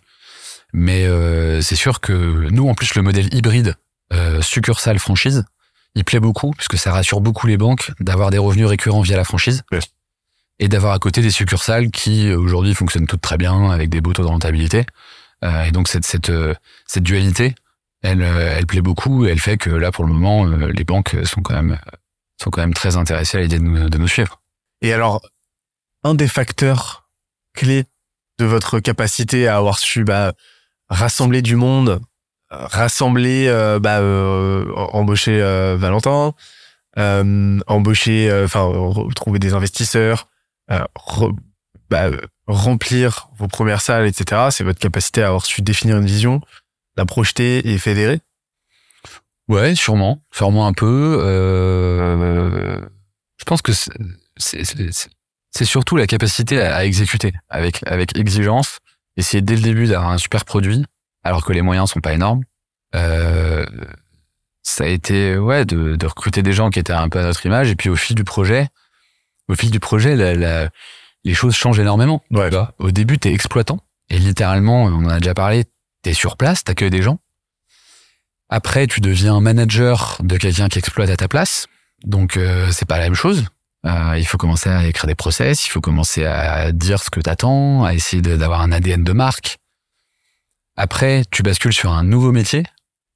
Mais 0.74 1.06
euh, 1.06 1.62
c'est 1.62 1.76
sûr 1.76 2.02
que 2.02 2.50
nous, 2.52 2.68
en 2.68 2.76
plus, 2.76 2.96
le 2.96 3.02
modèle 3.02 3.34
hybride 3.34 3.76
euh, 4.14 4.42
succursale 4.42 5.00
franchise, 5.00 5.46
il 5.96 6.04
plaît 6.04 6.20
beaucoup 6.20 6.52
puisque 6.52 6.78
ça 6.78 6.92
rassure 6.92 7.22
beaucoup 7.22 7.48
les 7.48 7.58
banques 7.58 7.92
d'avoir 8.00 8.30
des 8.30 8.38
revenus 8.38 8.68
récurrents 8.68 9.02
via 9.02 9.18
la 9.18 9.24
franchise 9.24 9.64
et 10.60 10.68
d'avoir 10.68 10.94
à 10.94 11.00
côté 11.00 11.22
des 11.22 11.32
succursales 11.32 11.92
qui 11.92 12.32
aujourd'hui 12.32 12.74
fonctionnent 12.74 13.08
toutes 13.08 13.22
très 13.22 13.38
bien 13.38 13.72
avec 13.72 13.90
des 13.90 14.02
beaux 14.02 14.14
taux 14.14 14.24
de 14.24 14.28
rentabilité. 14.28 14.86
Euh, 15.44 15.64
et 15.64 15.72
donc 15.72 15.88
cette 15.88 16.06
cette 16.06 16.30
euh, 16.30 16.54
cette 16.88 17.04
dualité, 17.04 17.56
elle 18.02 18.22
euh, 18.22 18.56
elle 18.58 18.66
plaît 18.66 18.82
beaucoup 18.82 19.26
et 19.26 19.30
elle 19.30 19.40
fait 19.40 19.58
que 19.58 19.70
là 19.70 19.92
pour 19.92 20.06
le 20.06 20.14
moment 20.14 20.46
les 20.46 20.84
banques 20.84 21.16
sont 21.24 21.42
quand 21.42 21.56
même 21.56 21.78
sont 22.42 22.50
quand 22.50 22.62
même 22.62 22.74
très 22.74 22.98
intéressées 22.98 23.38
à 23.38 23.42
l'idée 23.42 23.60
de 23.60 23.64
nous, 23.64 23.90
de 23.90 23.98
nous 23.98 24.08
suivre. 24.08 24.42
Et 24.82 24.94
alors 24.94 25.22
un 26.04 26.16
des 26.16 26.28
facteurs 26.28 27.10
clés 27.54 27.86
de 28.38 28.46
votre 28.46 28.80
capacité 28.80 29.48
à 29.48 29.58
avoir 29.58 29.80
su 29.80 30.04
bah, 30.04 30.34
rassembler 30.90 31.42
du 31.42 31.56
monde 31.56 32.02
rassembler, 32.58 33.48
euh, 33.48 33.80
bah, 33.80 34.00
euh, 34.00 34.72
embaucher 34.76 35.42
euh, 35.42 35.76
Valentin, 35.78 36.34
embaucher, 37.68 38.32
enfin 38.44 38.72
trouver 39.16 39.40
des 39.40 39.54
investisseurs, 39.54 40.28
bah, 40.68 42.10
remplir 42.48 43.30
vos 43.38 43.48
premières 43.48 43.82
salles, 43.82 44.08
etc. 44.08 44.48
C'est 44.52 44.64
votre 44.64 44.80
capacité 44.80 45.24
à 45.24 45.28
avoir 45.28 45.46
su 45.46 45.62
définir 45.62 45.98
une 45.98 46.06
vision, 46.06 46.42
la 46.98 47.06
projeter 47.06 47.68
et 47.68 47.78
fédérer. 47.78 48.22
Ouais, 49.48 49.76
sûrement, 49.76 50.24
sûrement 50.32 50.68
un 50.68 50.74
peu. 50.74 51.20
je 53.38 53.46
pense 53.46 53.62
que 53.62 53.74
c'est 54.38 55.66
surtout 55.66 55.98
la 55.98 56.08
capacité 56.08 56.62
à, 56.62 56.78
à, 56.78 56.86
exécuter 56.86 57.34
avec 57.50 57.82
avec 57.86 58.18
exigence, 58.18 58.80
essayer 59.18 59.42
dès 59.42 59.56
le 59.56 59.62
début 59.62 59.88
d'avoir 59.88 60.12
un 60.12 60.18
super 60.18 60.46
produit 60.46 60.86
alors 61.26 61.44
que 61.44 61.52
les 61.52 61.62
moyens 61.62 61.92
sont 61.92 62.00
pas 62.00 62.14
énormes. 62.14 62.44
Euh, 62.96 63.66
ça 64.64 64.86
a 64.86 64.88
été 64.88 65.38
ouais 65.38 65.66
de, 65.66 65.96
de, 65.96 66.06
recruter 66.08 66.42
des 66.42 66.54
gens 66.54 66.70
qui 66.70 66.80
étaient 66.80 66.94
un 66.94 67.10
peu 67.10 67.20
à 67.20 67.24
notre 67.24 67.46
image 67.46 67.70
et 67.70 67.76
puis 67.76 67.90
au 67.90 67.96
fil 67.96 68.16
du 68.16 68.24
projet, 68.24 68.68
au 69.48 69.56
fil 69.56 69.70
du 69.70 69.80
projet, 69.80 70.16
la, 70.16 70.34
la, 70.34 70.70
les 71.24 71.34
choses 71.34 71.56
changent 71.56 71.80
énormément. 71.80 72.24
Ouais. 72.32 72.50
Au 72.80 72.92
début, 72.92 73.20
t'es 73.20 73.32
exploitant 73.32 73.80
et 74.10 74.18
littéralement, 74.18 74.84
on 74.84 75.06
en 75.06 75.10
a 75.10 75.20
déjà 75.20 75.34
parlé, 75.34 75.66
t'es 76.02 76.14
sur 76.14 76.38
place, 76.38 76.64
t'accueilles 76.64 76.90
des 76.90 77.02
gens. 77.02 77.20
Après, 78.50 78.88
tu 78.88 79.02
deviens 79.02 79.40
manager 79.40 80.18
de 80.24 80.38
quelqu'un 80.38 80.70
qui 80.70 80.80
exploite 80.80 81.10
à 81.10 81.18
ta 81.18 81.28
place. 81.28 81.68
Donc, 82.04 82.38
euh, 82.38 82.72
c'est 82.72 82.88
pas 82.88 82.98
la 82.98 83.06
même 83.06 83.16
chose. 83.16 83.46
Euh, 83.86 84.16
il 84.18 84.26
faut 84.26 84.38
commencer 84.38 84.70
à 84.70 84.86
écrire 84.86 85.08
des 85.08 85.16
process, 85.16 85.66
il 85.66 85.70
faut 85.70 85.82
commencer 85.82 86.26
à 86.26 86.72
dire 86.72 87.02
ce 87.02 87.10
que 87.10 87.20
t'attends, 87.20 87.84
à 87.84 87.94
essayer 87.94 88.22
d'avoir 88.22 88.62
un 88.62 88.72
ADN 88.72 89.04
de 89.04 89.12
marque, 89.12 89.58
après, 90.76 91.24
tu 91.32 91.42
bascules 91.42 91.74
sur 91.74 91.94
un 91.94 92.04
nouveau 92.04 92.32
métier. 92.32 92.64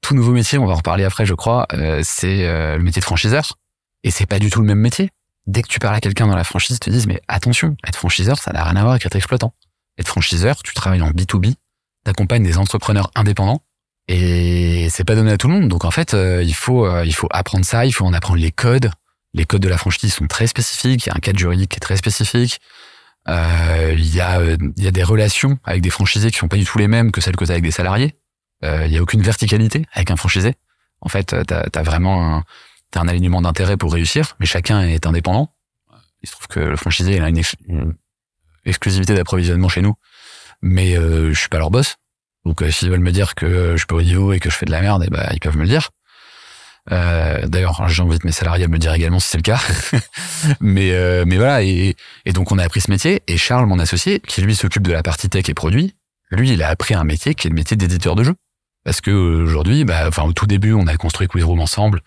Tout 0.01 0.15
nouveau 0.15 0.32
métier, 0.32 0.58
on 0.58 0.65
va 0.65 0.74
en 0.74 0.77
reparler 0.77 1.03
après, 1.03 1.25
je 1.25 1.34
crois, 1.34 1.68
euh, 1.74 2.01
c'est 2.03 2.48
euh, 2.48 2.77
le 2.77 2.84
métier 2.84 3.00
de 3.00 3.06
franchiseur. 3.06 3.58
Et 4.03 4.12
c'est 4.12 4.25
pas 4.25 4.39
du 4.39 4.50
tout 4.50 4.62
le 4.62 4.68
même 4.68 4.79
métier. 4.79 5.10
Dès 5.46 5.62
que 5.62 5.68
tu 5.68 5.79
parles 5.79 5.96
à 5.96 6.00
quelqu'un 6.00 6.27
dans 6.27 6.36
la 6.36 6.44
franchise, 6.44 6.77
ils 6.77 6.79
te 6.79 6.89
disent, 6.89 7.08
mais 7.08 7.22
attention, 7.27 7.75
être 7.86 7.98
franchiseur, 7.98 8.38
ça 8.38 8.51
n'a 8.53 8.63
rien 8.63 8.75
à 8.75 8.82
voir 8.82 8.91
avec 8.91 9.06
être 9.06 9.15
exploitant. 9.15 9.53
Être 9.98 10.08
franchiseur, 10.08 10.63
tu 10.63 10.74
travailles 10.74 11.01
en 11.01 11.12
B2B, 11.12 11.56
t'accompagnes 12.06 12.44
des 12.44 12.58
entrepreneurs 12.58 13.12
indépendants, 13.15 13.62
et 14.08 14.88
c'est 14.89 15.03
pas 15.03 15.15
donné 15.15 15.32
à 15.32 15.38
tout 15.38 15.48
le 15.48 15.56
monde. 15.56 15.68
Donc 15.68 15.86
en 15.86 15.91
fait, 15.91 16.13
euh, 16.13 16.41
il 16.44 16.53
faut 16.56 16.88
il 17.03 17.13
faut 17.13 17.27
apprendre 17.32 17.65
ça, 17.65 17.86
il 17.86 17.91
faut 17.91 18.06
en 18.06 18.13
apprendre 18.13 18.39
les 18.39 18.51
codes. 18.51 18.91
Les 19.34 19.46
codes 19.46 19.62
de 19.62 19.70
la 19.70 19.77
franchise 19.77 20.13
sont 20.13 20.27
très 20.27 20.48
spécifiques, 20.48 21.06
il 21.06 21.10
y 21.10 21.12
a 21.12 21.15
un 21.15 21.20
cadre 21.20 21.38
juridique 21.38 21.72
qui 21.72 21.77
est 21.77 21.79
très 21.79 21.98
spécifique. 21.98 22.60
Euh, 23.27 23.94
il 23.98 24.15
y 24.15 24.22
a 24.22 24.41
il 24.41 24.84
y 24.84 24.88
a 24.88 24.91
des 24.91 25.03
relations 25.03 25.60
avec 25.63 25.82
des 25.82 25.89
franchisés 25.89 26.32
qui 26.32 26.38
sont 26.38 26.48
pas 26.48 26.58
du 26.58 26.65
tout 26.65 26.77
les 26.77 26.88
mêmes 26.88 27.12
que 27.12 27.22
celles 27.22 27.36
que 27.36 27.46
tu 27.46 27.51
as 27.51 27.53
avec 27.53 27.63
des 27.63 27.72
salariés. 27.72 28.15
Euh, 28.63 28.86
il 28.86 28.94
y 28.94 28.98
a 28.98 29.01
aucune 29.01 29.22
verticalité 29.22 29.86
avec 29.94 30.12
un 30.12 30.16
franchisé. 30.16 30.56
En 31.01 31.10
fait, 31.10 31.36
tu 31.48 31.54
as, 31.54 31.84
vraiment 31.84 32.36
un, 32.36 32.44
un 32.96 33.08
alignement 33.08 33.42
d'intérêt 33.42 33.78
pour 33.78 33.94
réussir, 33.94 34.36
mais 34.39 34.46
chacun 34.46 34.82
est 34.82 35.06
indépendant. 35.06 35.54
Il 36.22 36.28
se 36.28 36.34
trouve 36.34 36.48
que 36.48 36.60
le 36.60 36.75
franchisé 36.75 37.20
a 37.20 37.30
une, 37.30 37.42
exclusivité 38.66 39.16
d'approvisionnement 39.16 39.70
chez 39.70 39.82
nous, 39.82 39.96
mais 40.62 40.98
euh, 40.98 41.34
je 41.34 41.39
suis 41.39 41.50
pas 41.50 41.60
leur 41.60 41.72
boss. 41.72 41.96
Donc 42.46 42.62
euh, 42.62 42.72
s'ils 42.72 42.89
veulent 42.89 43.00
me 43.00 43.12
dire 43.12 43.36
que 43.36 43.72
je 43.72 43.78
suis 43.78 43.86
pas 43.86 43.96
au 43.96 44.01
niveau 44.01 44.34
et 44.34 44.39
que 44.39 44.50
je 44.50 44.56
fais 44.56 44.66
de 44.66 44.72
la 44.72 44.82
merde, 44.82 45.04
eh 45.08 45.10
ben, 45.10 45.28
ils 45.32 45.39
peuvent 45.39 45.58
me 45.58 45.63
le 45.63 45.70
dire. 45.70 45.89
Euh, 46.92 47.46
D'ailleurs, 47.46 47.86
de 47.86 48.25
mes 48.25 48.32
salariés 48.32 48.66
à 48.66 48.68
me 48.68 48.74
le 48.74 48.80
dire 48.80 48.94
également 48.94 49.20
si 49.20 49.30
c'est 49.30 49.38
le 49.38 49.44
cas. 49.44 49.62
mais 50.60 50.92
euh, 50.94 51.24
voilà, 51.28 51.63
et, 51.63 51.96
donc 52.34 52.51
on 52.51 52.58
a 52.58 52.63
appris 52.63 52.82
ce 52.82 52.89
métier. 52.89 53.22
Et 53.28 53.38
Charles, 53.38 53.66
mon 53.66 53.80
associé, 53.80 54.20
qui 54.20 54.42
lui 54.42 54.56
s'occupe 54.56 54.84
de 54.84 54.92
la 54.92 55.04
partie 55.04 55.30
tech 55.30 55.48
et 55.50 55.54
produit, 55.54 55.96
lui, 56.32 56.51
il 56.51 56.63
a 56.63 56.70
appris 56.70 56.94
un 56.94 57.04
métier 57.04 57.36
qui 57.36 57.48
est 57.48 57.50
le 57.50 57.56
métier 57.56 57.78
d'éditeur 57.78 58.16
de 58.16 58.24
jeux. 58.24 58.36
Parce 58.84 59.02
que 59.02 59.12
aujourd'hui, 59.12 59.86
bah, 59.86 60.06
enfin 60.08 60.24
au 60.24 60.34
tout 60.34 60.48
début, 60.48 60.74
on 60.74 60.88
a 60.88 60.98
construit 60.98 61.28
Quizroom 61.28 61.60
ensemble 61.60 62.02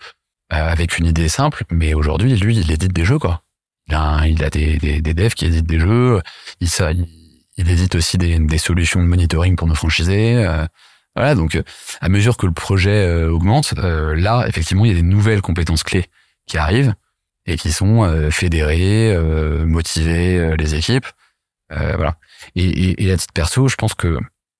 euh, 0.51 0.55
avec 0.57 0.97
une 0.97 1.05
idée 1.05 1.29
simple, 1.29 1.63
mais 1.71 1.93
aujourd'hui, 1.93 2.35
lui, 2.35 2.57
il 2.57 2.71
édite 2.71 2.93
des 2.93 3.05
jeux 3.05 3.19
quoi. 3.19 3.43
Il 3.87 3.95
a, 3.95 4.25
il 4.27 4.43
a 4.43 4.49
des, 4.49 4.77
des, 4.77 5.01
des 5.01 5.13
devs 5.13 5.33
qui 5.33 5.45
éditent 5.45 5.67
des 5.67 5.79
jeux. 5.79 6.21
Il, 6.61 6.69
ça, 6.69 6.91
il, 6.91 7.07
il 7.57 7.69
édite 7.69 7.95
aussi 7.95 8.17
des, 8.17 8.39
des 8.39 8.57
solutions 8.57 9.01
de 9.01 9.05
monitoring 9.05 9.55
pour 9.55 9.67
nos 9.67 9.75
franchisés. 9.75 10.43
Euh, 10.45 10.65
voilà, 11.15 11.35
donc 11.35 11.55
euh, 11.55 11.63
à 12.01 12.09
mesure 12.09 12.37
que 12.37 12.45
le 12.45 12.53
projet 12.53 13.05
euh, 13.05 13.29
augmente, 13.29 13.73
euh, 13.77 14.15
là, 14.15 14.45
effectivement, 14.47 14.85
il 14.85 14.89
y 14.89 14.93
a 14.93 14.97
des 14.97 15.03
nouvelles 15.03 15.41
compétences 15.41 15.83
clés 15.83 16.05
qui 16.47 16.57
arrivent 16.57 16.95
et 17.45 17.57
qui 17.57 17.71
sont 17.71 18.03
euh, 18.03 18.31
fédérer, 18.31 19.15
motiver 19.65 20.55
les 20.57 20.75
équipes. 20.75 21.05
voilà. 21.69 22.15
Et, 22.55 22.65
et, 22.65 23.03
et, 23.05 23.11
à 23.11 23.17
titre 23.17 23.33
perso, 23.33 23.67
je 23.67 23.75
pense 23.75 23.93
que 23.93 24.17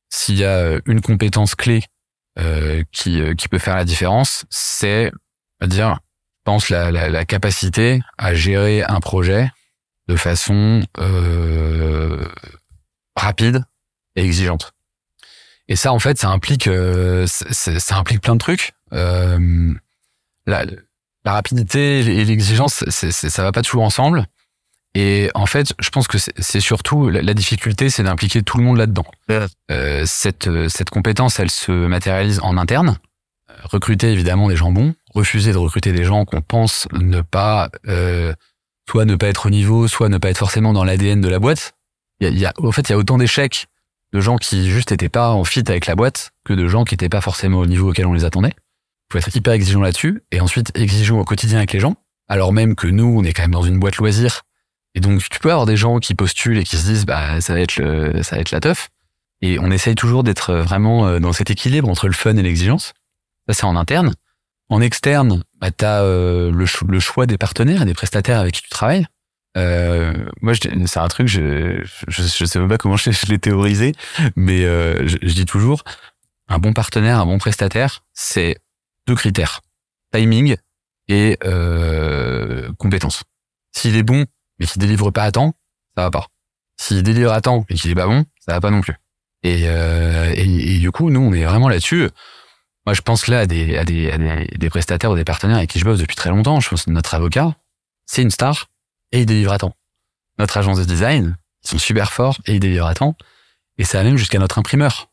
s'il 0.10 0.38
y 0.38 0.46
a 0.46 0.80
une 0.86 1.02
compétence 1.02 1.56
clé 1.56 1.84
qui, 2.92 3.22
qui 3.36 3.48
peut 3.48 3.60
faire 3.60 3.76
la 3.76 3.86
différence, 3.86 4.46
c'est 4.50 5.12
dire, 5.62 6.00
pense 6.44 6.70
la, 6.70 6.92
la, 6.92 7.10
la, 7.10 7.26
capacité 7.26 8.02
à 8.18 8.34
gérer 8.34 8.84
un 8.84 9.00
projet 9.00 9.52
de 10.08 10.16
façon 10.16 10.82
rapide 13.16 13.64
et 14.16 14.24
exigeante. 14.24 14.74
Et 15.68 15.76
ça, 15.76 15.94
en 15.94 16.00
fait, 16.00 16.18
ça 16.18 16.30
implique, 16.30 16.68
euh, 16.68 17.26
ça 17.28 17.96
implique 17.96 18.22
plein 18.22 18.36
de 18.36 18.40
trucs. 18.40 18.74
Euh, 18.92 19.74
la, 20.46 20.66
la, 20.66 21.32
rapidité 21.32 22.00
et 22.00 22.26
l'exigence, 22.26 22.84
ça 22.90 23.44
va 23.44 23.52
pas 23.52 23.62
toujours 23.62 23.84
ensemble. 23.84 24.28
Et 24.96 25.30
en 25.34 25.48
fait, 25.48 25.74
je 25.80 25.90
pense 25.90 26.08
que 26.08 26.18
c'est 26.20 26.60
surtout 26.60 27.10
la, 27.10 27.34
difficulté, 27.34 27.90
c'est 27.90 28.04
d'impliquer 28.04 28.44
tout 28.44 28.58
le 28.58 28.64
monde 28.64 28.78
là-dedans. 28.78 29.06
Euh, 29.72 30.04
cette, 30.06 30.50
cette 30.68 30.92
compétence, 30.92 31.40
elle 31.40 31.50
se 31.50 31.72
matérialise 31.72 32.40
en 32.44 32.58
interne. 32.58 33.00
Recruter 33.64 34.12
évidemment 34.12 34.50
des 34.50 34.56
gens 34.56 34.72
bons, 34.72 34.94
refuser 35.14 35.52
de 35.52 35.58
recruter 35.58 35.94
des 35.94 36.04
gens 36.04 36.26
qu'on 36.26 36.42
pense 36.42 36.88
ne 36.94 37.22
pas, 37.22 37.70
euh, 37.88 38.34
soit 38.90 39.06
ne 39.06 39.16
pas 39.16 39.28
être 39.28 39.48
au 39.48 39.50
niveau, 39.50 39.88
soit 39.88 40.10
ne 40.10 40.18
pas 40.18 40.30
être 40.30 40.38
forcément 40.38 40.74
dans 40.74 40.84
l'ADN 40.84 41.22
de 41.22 41.30
la 41.30 41.40
boîte. 41.40 41.74
Il 42.20 42.28
y 42.28 42.30
a, 42.30 42.40
y 42.40 42.46
a, 42.46 42.54
en 42.62 42.72
fait, 42.72 42.90
il 42.90 42.92
y 42.92 42.96
a 42.96 42.98
autant 42.98 43.18
d'échecs 43.18 43.68
de 44.14 44.20
gens 44.20 44.38
qui 44.38 44.70
juste 44.70 44.92
étaient 44.92 45.10
pas 45.10 45.32
en 45.32 45.44
fit 45.44 45.64
avec 45.68 45.88
la 45.88 45.96
boîte 45.96 46.32
que 46.46 46.54
de 46.54 46.68
gens 46.68 46.84
qui 46.84 46.94
étaient 46.94 47.10
pas 47.10 47.22
forcément 47.22 47.60
au 47.60 47.66
niveau 47.66 47.90
auquel 47.90 48.06
on 48.06 48.14
les 48.14 48.26
attendait. 48.26 48.54
Il 49.10 49.14
faut 49.14 49.18
être 49.18 49.36
hyper 49.36 49.54
exigeant 49.54 49.82
là-dessus 49.82 50.24
et 50.32 50.40
ensuite 50.40 50.72
exigeant 50.78 51.20
au 51.20 51.26
quotidien 51.26 51.58
avec 51.58 51.74
les 51.74 51.80
gens. 51.80 51.96
Alors 52.30 52.54
même 52.54 52.76
que 52.76 52.88
nous, 52.88 53.06
on 53.06 53.24
est 53.24 53.34
quand 53.34 53.42
même 53.44 53.52
dans 53.52 53.64
une 53.64 53.80
boîte 53.80 53.98
loisir. 53.98 54.44
Et 54.96 55.00
donc, 55.00 55.22
tu 55.30 55.40
peux 55.40 55.52
avoir 55.52 55.66
des 55.66 55.78
gens 55.78 56.00
qui 56.00 56.14
postulent 56.14 56.58
et 56.58 56.64
qui 56.64 56.78
se 56.78 56.86
disent, 56.86 57.06
bah, 57.06 57.42
ça 57.42 57.54
va 57.54 57.62
être 57.62 57.78
le, 57.78 58.22
ça 58.24 58.36
va 58.36 58.42
être 58.42 58.52
la 58.52 58.60
teuf. 58.60 58.90
Et 59.42 59.60
on 59.60 59.72
essaye 59.72 59.96
toujours 59.96 60.24
d'être 60.24 60.54
vraiment 60.54 61.08
euh, 61.08 61.20
dans 61.20 61.34
cet 61.34 61.50
équilibre 61.50 61.90
entre 61.90 62.08
le 62.08 62.14
fun 62.14 62.36
et 62.36 62.42
l'exigence. 62.42 62.94
Ça, 63.48 63.54
c'est 63.54 63.66
en 63.66 63.76
interne. 63.76 64.14
En 64.70 64.82
externe, 64.82 65.44
bah, 65.60 65.72
tu 65.72 65.84
as 65.84 66.02
euh, 66.04 66.52
le, 66.52 67.00
choix 67.00 67.26
des 67.26 67.38
partenaires 67.38 67.82
et 67.82 67.86
des 67.86 67.94
prestataires 67.94 68.40
avec 68.40 68.56
qui 68.56 68.62
tu 68.62 68.70
travailles. 68.70 69.06
Euh, 69.58 70.14
moi, 70.42 70.54
c'est 70.56 70.98
un 70.98 71.08
truc, 71.08 71.28
je, 71.28 71.84
je, 72.08 72.46
sais 72.46 72.60
même 72.60 72.70
pas 72.70 72.78
comment 72.78 72.98
je, 72.98 73.12
je 73.12 73.28
l'ai 73.28 73.38
théorisé, 73.38 73.94
mais 74.36 74.64
euh, 74.64 75.08
je, 75.08 75.18
je, 75.22 75.34
dis 75.34 75.46
toujours, 75.46 75.84
un 76.48 76.58
bon 76.58 76.74
partenaire, 76.74 77.20
un 77.20 77.26
bon 77.26 77.38
prestataire, 77.38 78.04
c'est 78.14 78.58
deux 79.06 79.16
critères 79.16 79.62
timing 80.14 80.56
et 81.08 81.38
euh, 81.44 82.72
compétence. 82.78 83.24
S'il 83.72 83.96
est 83.96 84.04
bon 84.04 84.26
mais 84.64 84.68
qu'il 84.68 84.80
délivre 84.80 85.12
pas 85.12 85.24
à 85.24 85.32
temps, 85.32 85.56
ça 85.98 86.04
va 86.04 86.12
pas. 86.12 86.28
S'il 86.78 87.04
délivre 87.04 87.34
à 87.34 87.42
temps 87.42 87.66
et 87.68 87.76
qu'il 87.76 87.92
est 87.92 87.96
pas 87.96 88.08
bon, 88.08 88.24
ça 88.40 88.54
va 88.54 88.62
pas 88.62 88.72
non 88.72 88.80
plus. 88.80 88.96
Et, 89.44 89.64
euh, 89.66 90.32
et, 90.34 90.80
du 90.80 90.90
coup, 90.92 91.10
nous, 91.10 91.20
on 91.20 91.34
est 91.34 91.44
vraiment 91.44 91.68
là-dessus. 91.68 92.10
Moi, 92.86 92.94
je 92.94 93.02
pense 93.02 93.28
là 93.28 93.40
à 93.40 93.46
des, 93.46 93.78
à 93.78 93.84
des, 93.84 94.10
à 94.10 94.18
des, 94.18 94.70
prestataires 94.70 95.12
ou 95.12 95.16
des 95.18 95.26
partenaires 95.26 95.58
avec 95.58 95.70
qui 95.70 95.80
je 95.80 95.84
bosse 95.84 96.00
depuis 96.00 96.16
très 96.16 96.30
longtemps. 96.30 96.62
Je 96.62 96.70
pense 96.70 96.86
que 96.86 96.92
notre 96.92 97.14
avocat, 97.14 97.54
c'est 98.06 98.22
une 98.22 98.32
star 98.32 98.70
et 99.12 99.20
ils 99.20 99.26
délivrent 99.26 99.52
à 99.52 99.58
temps. 99.58 99.76
Notre 100.40 100.56
agence 100.56 100.80
de 100.80 100.86
design, 100.86 101.38
ils 101.66 101.70
sont 101.72 101.78
super 101.78 102.14
forts 102.14 102.38
et 102.48 102.54
ils 102.54 102.62
délivrent 102.62 102.88
à 102.88 102.94
temps. 102.94 103.18
Et 103.78 103.84
ça 103.84 103.98
va 103.98 104.06
même 104.06 104.18
jusqu'à 104.18 104.40
notre 104.40 104.60
imprimeur. 104.60 105.10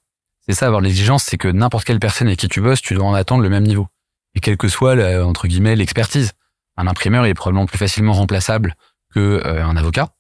C'est 0.47 0.55
ça, 0.55 0.67
avoir 0.67 0.81
l'exigence, 0.81 1.25
c'est 1.25 1.39
que 1.39 1.49
n'importe 1.49 1.85
quelle 1.85 1.99
personne 1.99 2.29
avec 2.29 2.39
qui 2.39 2.49
tu 2.49 2.61
bosses, 2.61 2.83
tu 2.83 2.95
dois 2.95 3.07
en 3.07 3.15
attendre 3.15 3.43
le 3.43 3.51
même 3.51 3.67
niveau. 3.67 3.89
Et 4.37 4.41
quel 4.41 4.57
que 4.57 4.69
soit, 4.69 4.95
entre 5.25 5.49
guillemets, 5.49 5.75
l'expertise. 5.75 6.35
Un 6.77 6.87
imprimeur 6.87 7.27
il 7.27 7.31
est 7.31 7.35
probablement 7.35 7.67
plus 7.67 7.79
facilement 7.79 8.13
remplaçable 8.13 8.77
que 9.15 9.43
euh, 9.45 9.65
un 9.65 9.77
avocat, 9.77 10.11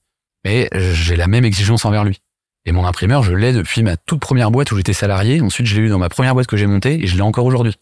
mais 0.44 0.68
j'ai 0.72 1.16
la 1.16 1.26
même 1.26 1.44
exigence 1.44 1.84
envers 1.84 2.04
lui. 2.04 2.20
Et 2.66 2.72
mon 2.72 2.84
imprimeur, 2.84 3.22
je 3.22 3.32
l'ai 3.32 3.52
depuis 3.52 3.82
ma 3.82 3.96
toute 3.96 4.20
première 4.20 4.50
boîte 4.50 4.70
où 4.72 4.76
j'étais 4.76 4.92
salarié. 4.92 5.40
Ensuite, 5.40 5.66
je 5.66 5.74
l'ai 5.76 5.86
eu 5.86 5.88
dans 5.88 5.98
ma 5.98 6.10
première 6.10 6.34
boîte 6.34 6.46
que 6.46 6.56
j'ai 6.56 6.66
montée 6.66 7.02
et 7.02 7.06
je 7.06 7.16
l'ai 7.16 7.22
encore 7.22 7.46
aujourd'hui 7.46 7.74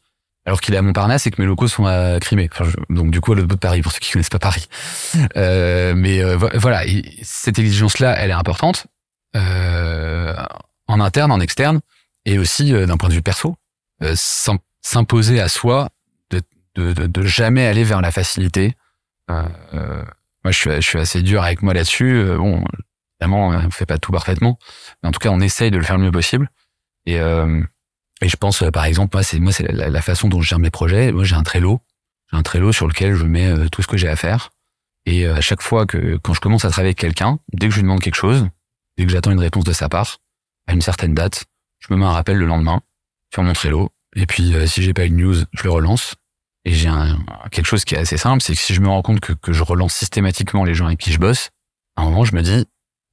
alors 0.49 0.63
qu'il 0.63 0.75
est 0.75 0.79
à 0.79 0.83
Montparnasse 0.83 1.27
et 1.27 1.31
que 1.31 1.43
mes 1.43 1.47
locaux 1.47 1.69
sont 1.69 1.85
à 1.85 2.19
Crimée. 2.21 2.49
Enfin, 2.51 2.71
donc 2.89 3.11
du 3.11 3.21
coup, 3.21 3.33
à 3.33 3.35
l'autre 3.35 3.49
bout 3.49 3.57
de 3.57 3.61
Paris, 3.61 3.83
pour 3.83 3.93
ceux 3.93 3.99
qui 3.99 4.11
connaissent 4.11 4.31
pas 4.31 4.39
Paris. 4.39 4.67
Euh, 5.37 5.95
mais 5.95 6.23
euh, 6.23 6.39
voilà, 6.55 6.83
cette 7.23 7.59
exigence-là, 7.59 8.17
elle 8.19 8.31
est 8.31 8.35
importante 8.35 8.87
euh, 9.37 10.35
en 10.87 11.01
interne, 11.01 11.33
en 11.33 11.41
externe, 11.41 11.81
et 12.25 12.39
aussi 12.39 12.73
euh, 12.73 12.87
d'un 12.87 12.97
point 12.97 13.11
de 13.11 13.15
vue 13.15 13.23
perso, 13.23 13.57
euh, 14.03 14.15
s'imposer 14.81 15.39
à 15.39 15.49
soi 15.49 15.91
de, 16.31 16.41
de, 16.77 16.95
de, 16.95 17.07
de, 17.07 17.23
jamais 17.23 17.67
aller 17.67 17.85
vers 17.85 18.01
la 18.01 18.11
facilité. 18.11 18.75
Moi, 20.45 20.53
je 20.53 20.59
suis, 20.59 20.71
je 20.71 20.81
suis 20.81 20.99
assez 20.99 21.23
dur 21.23 21.43
avec 21.43 21.63
moi 21.63 21.75
là-dessus. 21.75 22.25
bon, 22.37 22.65
évidemment, 23.21 23.49
on 23.49 23.71
fait 23.71 23.87
pas 23.87 23.99
tout 23.99 24.13
parfaitement, 24.13 24.59
mais 25.03 25.09
en 25.09 25.13
tout 25.13 25.19
cas, 25.19 25.31
on 25.31 25.41
essaye 25.41 25.71
de 25.71 25.79
le 25.79 25.85
faire 25.85 25.99
le 25.99 26.05
mieux 26.05 26.13
possible. 26.13 26.51
Et 27.07 27.19
et 28.21 28.29
je 28.29 28.37
pense, 28.37 28.63
euh, 28.63 28.71
par 28.71 28.85
exemple, 28.85 29.17
moi, 29.17 29.23
c'est 29.23 29.39
moi, 29.39 29.53
c'est 29.53 29.71
la, 29.71 30.03
façon 30.03 30.29
dont 30.29 30.41
je 30.41 30.49
gère 30.49 30.59
mes 30.59 30.71
projets. 30.71 31.13
Moi, 31.13 31.25
j'ai 31.25 31.37
un 31.37 31.43
Trello, 31.43 31.81
j'ai 32.31 32.39
un 32.39 32.43
Trello 32.43 32.73
sur 32.73 32.87
lequel 32.89 33.15
je 33.15 33.25
mets 33.25 33.47
euh, 33.47 33.69
tout 33.69 33.83
ce 33.83 33.87
que 33.87 33.97
j'ai 33.97 34.09
à 34.09 34.17
faire. 34.17 34.51
Et 35.07 35.27
euh, 35.27 35.37
à 35.37 35.41
chaque 35.41 35.63
fois 35.63 35.87
que, 35.87 36.17
quand 36.23 36.35
je 36.35 36.41
commence 36.41 36.65
à 36.65 36.71
travailler 36.71 36.91
avec 36.91 36.99
quelqu'un, 36.99 37.39
dès 37.53 37.69
que 37.69 37.73
je 37.73 37.79
lui 37.79 37.85
demande 37.85 38.01
quelque 38.01 38.17
chose, 38.17 38.49
dès 38.97 39.07
que 39.07 39.13
j'attends 39.13 39.31
une 39.31 39.39
réponse 39.39 39.65
de 39.65 39.73
sa 39.73 39.89
part, 39.89 40.19
à 40.67 40.73
une 40.73 40.83
certaine 40.83 41.15
date, 41.15 41.45
je 41.79 41.93
me 41.93 41.99
mets 41.99 42.05
un 42.05 42.13
rappel 42.13 42.37
le 42.37 42.47
lendemain 42.47 42.81
sur 43.33 43.43
mon 43.43 43.53
Trello. 43.53 43.91
Et 44.17 44.27
puis, 44.27 44.55
si 44.67 44.83
j'ai 44.83 44.95
pas 44.95 45.05
une 45.05 45.17
news, 45.17 45.37
je 45.53 45.63
le 45.63 45.71
relance. 45.71 46.17
Et 46.65 46.73
j'ai 46.73 46.91
quelque 47.51 47.67
chose 47.67 47.85
qui 47.85 47.95
est 47.95 47.99
assez 47.99 48.17
simple, 48.17 48.43
c'est 48.43 48.55
que 48.55 48.61
si 48.61 48.75
je 48.75 48.81
me 48.81 48.89
rends 48.89 49.03
compte 49.03 49.21
que, 49.21 49.33
que 49.33 49.53
je 49.53 49.63
relance 49.63 49.95
systématiquement 49.95 50.65
les 50.65 50.75
gens 50.75 50.87
avec 50.87 50.99
qui 50.99 51.13
je 51.13 51.19
bosse, 51.19 51.51
à 51.97 52.03
un 52.03 52.05
moment, 52.05 52.25
je 52.25 52.35
me 52.35 52.43
dis, 52.43 52.67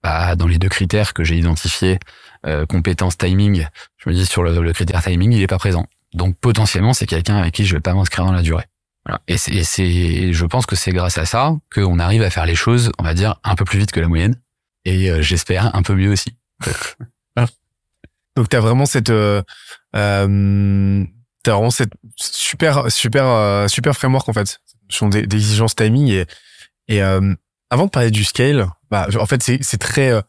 bah, 0.04 0.36
dans 0.36 0.48
les 0.48 0.58
deux 0.58 0.70
critères 0.70 1.14
que 1.14 1.24
j'ai 1.24 1.38
identifiés, 1.38 2.00
euh, 2.46 2.66
compétence 2.66 3.18
timing, 3.18 3.68
je 3.98 4.10
me 4.10 4.16
dis 4.16 4.26
sur 4.26 4.44
le, 4.44 4.62
le 4.62 4.74
critère 4.74 5.02
timing, 5.02 5.32
il 5.32 5.42
est 5.42 5.48
pas 5.48 5.58
présent. 5.58 5.88
Donc 6.14 6.38
potentiellement, 6.38 6.94
c'est 6.94 7.06
quelqu'un 7.06 7.38
avec 7.38 7.54
qui 7.54 7.66
je 7.66 7.76
vais 7.76 7.82
pas 7.82 7.94
m'inscrire 7.94 8.26
dans 8.26 8.32
la 8.32 8.42
durée. 8.42 8.66
Voilà. 9.06 9.22
Et 9.28 9.38
c'est, 9.38 10.34
je 10.34 10.46
pense 10.46 10.66
que 10.66 10.76
c'est 10.76 10.92
grâce 10.92 11.18
à 11.18 11.26
ça 11.26 11.56
qu'on 11.74 12.00
arrive 12.00 12.24
à 12.24 12.30
faire 12.30 12.46
les 12.46 12.56
choses, 12.56 12.92
on 12.98 13.04
va 13.04 13.14
dire, 13.14 13.40
un 13.44 13.56
peu 13.56 13.66
plus 13.66 13.80
vite 13.80 13.92
que 13.92 14.00
la 14.00 14.08
moyenne. 14.08 14.36
Et 14.84 15.10
euh, 15.10 15.22
j'espère 15.22 15.76
un 15.76 15.84
peu 15.84 15.94
mieux 15.94 16.12
aussi. 16.12 16.36
Donc 18.36 18.50
tu 18.50 18.56
as 18.56 18.60
vraiment 18.60 18.86
cette, 18.86 19.12
euh, 19.12 19.42
euh, 19.96 21.06
t'as 21.46 21.54
vraiment 21.54 21.70
cette 21.70 21.94
super, 22.18 22.92
super, 22.92 23.28
euh, 23.28 23.68
super 23.68 23.94
framework 23.96 24.28
en 24.28 24.34
fait, 24.34 24.60
sont 24.90 25.10
des, 25.10 25.26
des 25.28 25.38
exigences 25.38 25.76
timing 25.76 26.08
et, 26.08 26.26
et 26.88 27.02
euh, 27.02 27.34
avant 27.70 27.86
de 27.86 27.90
parler 27.90 28.12
du 28.12 28.24
scale, 28.24 28.68
bah, 28.92 29.08
en 29.20 29.26
fait, 29.26 29.42
c'est 29.42 29.78
très, 29.78 30.12
euh, 30.12 30.22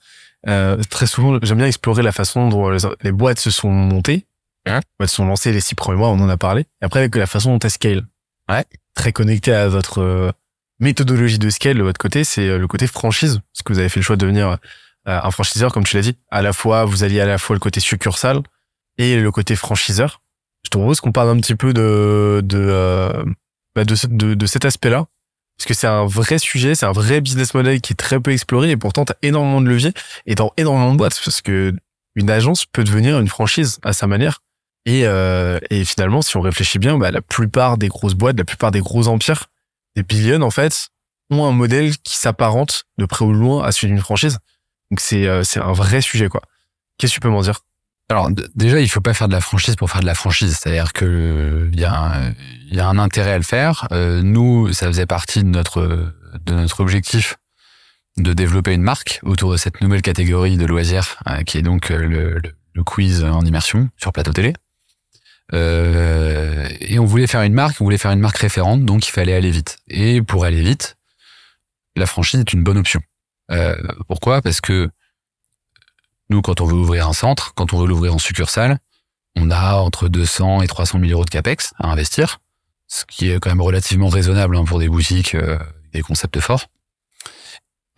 euh, 0.49 0.83
très 0.91 1.07
souvent, 1.07 1.39
j'aime 1.43 1.59
bien 1.59 1.67
explorer 1.67 2.03
la 2.03 2.13
façon 2.13 2.49
dont 2.49 2.71
les, 3.03 3.13
boîtes 3.13 3.41
se 3.41 3.51
sont 3.51 3.71
montées. 3.71 4.27
Hein 4.67 4.81
elles 4.99 5.09
se 5.09 5.17
sont 5.17 5.27
lancées 5.27 5.53
les 5.53 5.61
six 5.61 5.75
premiers 5.75 5.99
mois, 5.99 6.09
on 6.09 6.21
en 6.21 6.29
a 6.29 6.37
parlé. 6.37 6.63
Et 6.63 6.85
après, 6.85 7.01
avec 7.01 7.15
la 7.15 7.27
façon 7.27 7.53
dont 7.53 7.59
elles 7.61 7.71
scale. 7.71 8.07
Ouais. 8.51 8.65
Très 8.95 9.13
connecté 9.13 9.53
à 9.53 9.69
votre 9.69 10.01
euh, 10.01 10.33
méthodologie 10.81 11.39
de 11.39 11.51
scale 11.51 11.79
de 11.79 11.83
votre 11.83 11.99
côté, 11.99 12.25
c'est 12.25 12.59
le 12.59 12.67
côté 12.67 12.87
franchise. 12.87 13.41
Parce 13.53 13.63
que 13.65 13.73
vous 13.73 13.79
avez 13.79 13.89
fait 13.89 14.01
le 14.01 14.05
choix 14.05 14.17
de 14.17 14.23
devenir 14.23 14.59
un 15.05 15.31
franchiseur, 15.31 15.73
comme 15.73 15.85
tu 15.85 15.97
l'as 15.97 16.03
dit. 16.03 16.17
À 16.31 16.43
la 16.43 16.53
fois, 16.53 16.85
vous 16.85 17.05
alliez 17.05 17.21
à 17.21 17.27
la 17.27 17.39
fois 17.39 17.55
le 17.55 17.61
côté 17.61 17.79
succursale 17.79 18.41
et 18.99 19.21
le 19.21 19.31
côté 19.31 19.55
franchiseur. 19.55 20.21
Je 20.67 20.71
te 20.71 20.79
propose 20.79 21.01
qu'on 21.01 21.13
parle 21.13 21.29
un 21.29 21.37
petit 21.37 21.55
peu 21.55 21.73
de, 21.73 22.41
de, 22.43 23.25
bah 23.77 23.85
de, 23.85 23.95
de, 24.09 24.35
de 24.35 24.47
cet 24.47 24.65
aspect-là 24.65 25.07
parce 25.57 25.69
que 25.69 25.75
c'est 25.75 25.87
un 25.87 26.07
vrai 26.07 26.39
sujet, 26.39 26.75
c'est 26.75 26.87
un 26.87 26.93
vrai 26.93 27.21
business 27.21 27.55
model 27.55 27.81
qui 27.81 27.93
est 27.93 27.97
très 27.97 28.19
peu 28.19 28.33
exploré 28.33 28.73
et 28.73 28.77
pourtant 28.77 29.05
tu 29.05 29.13
as 29.13 29.17
énormément 29.23 29.61
de 29.61 29.69
leviers 29.69 29.93
et 30.27 30.35
dans 30.35 30.53
énormément 30.57 30.91
de 30.91 30.99
boîtes 30.99 31.21
parce 31.25 31.41
que 31.41 31.73
une 32.17 32.31
agence 32.31 32.67
peut 32.67 32.83
devenir 32.83 33.21
une 33.21 33.29
franchise 33.29 33.79
à 33.85 33.93
sa 33.93 34.09
manière. 34.09 34.41
Et, 34.87 35.07
euh, 35.07 35.61
et 35.71 35.85
finalement, 35.85 36.21
si 36.21 36.37
on 36.37 36.41
réfléchit 36.41 36.81
bien, 36.81 36.99
bah, 36.99 37.13
la 37.13 37.23
plupart 37.23 37.79
des 37.79 37.87
grosses 37.87 38.15
boîtes, 38.15 38.37
la 38.37 38.45
plupart 38.45 38.73
des 38.73 38.81
gros 38.81 39.07
empires, 39.07 39.47
des 39.95 40.03
billions 40.03 40.43
en 40.43 40.51
fait, 40.51 40.89
ont 41.31 41.45
un 41.47 41.53
modèle 41.53 41.97
qui 41.99 42.17
s'apparente 42.17 42.87
de 42.99 43.07
près 43.07 43.25
ou 43.25 43.33
de 43.33 43.39
loin 43.39 43.63
à 43.63 43.71
celui 43.71 43.89
d'une 43.93 44.03
franchise. 44.03 44.39
Donc 44.91 44.99
c'est 44.99 45.29
euh, 45.29 45.45
c'est 45.45 45.61
un 45.61 45.73
vrai 45.73 46.01
sujet 46.01 46.29
quoi. 46.29 46.43
Qu'est-ce 46.99 47.13
que 47.13 47.15
tu 47.15 47.21
peux 47.21 47.29
m'en 47.29 47.43
dire? 47.43 47.61
Alors 48.09 48.31
déjà, 48.55 48.81
il 48.81 48.89
faut 48.89 49.01
pas 49.01 49.15
faire 49.15 49.27
de 49.27 49.33
la 49.33 49.41
franchise 49.41 49.75
pour 49.75 49.91
faire 49.91 50.01
de 50.01 50.07
la 50.07 50.15
franchise. 50.15 50.57
C'est-à-dire 50.57 50.93
que 50.93 51.69
il 51.73 51.81
y, 51.81 51.85
a 51.85 51.93
un, 51.93 52.35
y 52.71 52.79
a 52.79 52.87
un 52.87 52.99
intérêt 52.99 53.33
à 53.33 53.37
le 53.37 53.43
faire. 53.43 53.89
Euh, 53.91 54.23
nous, 54.23 54.73
ça 54.73 54.87
faisait 54.87 55.07
partie 55.07 55.43
de 55.43 55.49
notre 55.49 56.15
de 56.45 56.53
notre 56.55 56.81
objectif 56.81 57.37
de 58.19 58.33
développer 58.33 58.73
une 58.73 58.83
marque 58.83 59.21
autour 59.23 59.53
de 59.53 59.57
cette 59.57 59.81
nouvelle 59.81 60.03
catégorie 60.03 60.57
de 60.57 60.65
loisirs, 60.65 61.17
euh, 61.29 61.43
qui 61.43 61.59
est 61.59 61.63
donc 61.63 61.91
euh, 61.91 61.99
le, 61.99 62.41
le, 62.75 62.85
quiz 62.85 63.25
en 63.25 63.45
immersion 63.45 63.91
sur 63.97 64.13
plateau 64.13 64.33
télé. 64.33 64.55
Euh, 65.53 66.69
et 66.81 66.99
on 66.99 67.05
voulait 67.05 67.27
faire 67.27 67.43
une 67.43 67.53
marque, 67.53 67.81
on 67.81 67.85
voulait 67.85 67.99
faire 67.99 68.11
une 68.11 68.21
marque 68.21 68.39
référente, 68.39 68.85
donc 68.85 69.07
il 69.07 69.11
fallait 69.11 69.35
aller 69.35 69.51
vite. 69.51 69.79
Et 69.89 70.23
pour 70.23 70.45
aller 70.45 70.63
vite, 70.63 70.97
la 71.95 72.07
franchise 72.07 72.41
est 72.41 72.53
une 72.53 72.63
bonne 72.63 72.79
option. 72.79 73.01
Pourquoi? 74.09 74.43
Parce 74.43 74.61
que 74.61 74.91
nous, 76.29 76.43
quand 76.43 76.61
on 76.61 76.67
veut 76.67 76.75
ouvrir 76.75 77.09
un 77.09 77.13
centre, 77.13 77.53
quand 77.55 77.73
on 77.73 77.79
veut 77.79 77.87
l'ouvrir 77.87 78.15
en 78.15 78.19
succursale, 78.19 78.79
on 79.37 79.51
a 79.51 79.75
entre 79.77 80.09
200 80.09 80.63
et 80.63 80.67
300 80.67 80.99
000 81.01 81.13
euros 81.13 81.25
de 81.25 81.31
capex 81.31 81.73
à 81.79 81.89
investir, 81.89 82.39
ce 82.89 83.05
qui 83.05 83.31
est 83.31 83.39
quand 83.39 83.51
même 83.51 83.61
relativement 83.61 84.09
raisonnable 84.09 84.57
hein, 84.57 84.65
pour 84.65 84.79
des 84.79 84.89
boutiques, 84.89 85.35
euh, 85.35 85.59
des 85.93 86.03
concepts 86.03 86.41
forts. 86.41 86.67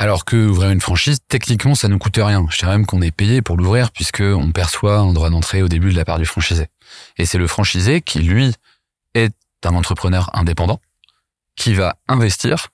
Alors 0.00 0.25
que 0.25 0.37
ouvrir 0.47 0.70
une 0.70 0.80
franchise, 0.80 1.18
techniquement, 1.26 1.75
ça 1.75 1.88
ne 1.88 1.97
coûte 1.97 2.18
rien. 2.23 2.47
Je 2.50 2.58
dirais 2.58 2.73
même 2.73 2.87
qu'on 2.87 3.02
est 3.02 3.11
payé 3.11 3.42
pour 3.42 3.56
l'ouvrir 3.56 3.90
puisque 3.90 4.20
on 4.20 4.52
perçoit 4.52 4.99
un 4.99 5.12
droit 5.12 5.28
d'entrée 5.28 5.62
au 5.62 5.68
début 5.68 5.90
de 5.90 5.97
la 5.97 6.04
part 6.04 6.18
du 6.18 6.26
franchisé. 6.26 6.66
Et 7.16 7.26
c'est 7.26 7.38
le 7.38 7.49
franchisé 7.49 8.00
qui, 8.00 8.20
lui, 8.20 8.54
est 9.14 9.35
un 9.64 9.75
entrepreneur 9.75 10.30
indépendant 10.35 10.80
qui 11.56 11.75
va 11.75 11.97
investir, 12.06 12.68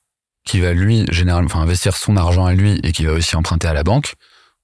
qui 0.44 0.60
va 0.60 0.74
lui 0.74 1.06
généralement, 1.10 1.46
enfin 1.46 1.62
investir 1.62 1.96
son 1.96 2.18
argent 2.18 2.44
à 2.44 2.52
lui 2.52 2.78
et 2.82 2.92
qui 2.92 3.06
va 3.06 3.12
aussi 3.12 3.36
emprunter 3.36 3.68
à 3.68 3.72
la 3.72 3.84
banque 3.84 4.14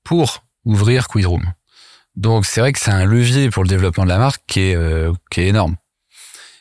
pour 0.04 0.44
ouvrir 0.64 1.08
Quizroom. 1.08 1.52
Donc 2.16 2.44
c'est 2.46 2.60
vrai 2.60 2.72
que 2.72 2.78
c'est 2.78 2.90
un 2.90 3.04
levier 3.04 3.50
pour 3.50 3.62
le 3.62 3.68
développement 3.68 4.04
de 4.04 4.08
la 4.08 4.18
marque 4.18 4.42
qui 4.46 4.60
est 4.60 4.74
euh, 4.74 5.12
qui 5.30 5.40
est 5.40 5.48
énorme. 5.48 5.76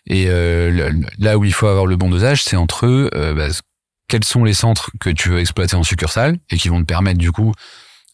Et 0.08 0.26
euh, 0.28 0.92
là 1.18 1.38
où 1.38 1.46
il 1.46 1.54
faut 1.54 1.68
avoir 1.68 1.86
le 1.86 1.96
bon 1.96 2.10
dosage, 2.10 2.44
c'est 2.44 2.56
entre 2.56 2.86
euh, 2.86 3.34
bah, 3.34 3.48
quels 4.08 4.24
sont 4.24 4.44
les 4.44 4.54
centres 4.54 4.92
que 5.00 5.10
tu 5.10 5.30
veux 5.30 5.40
exploiter 5.40 5.76
en 5.76 5.84
succursale 5.84 6.38
et 6.50 6.58
qui 6.58 6.70
vont 6.70 6.80
te 6.80 6.86
permettre 6.86 7.20
du 7.20 7.32
coup 7.32 7.54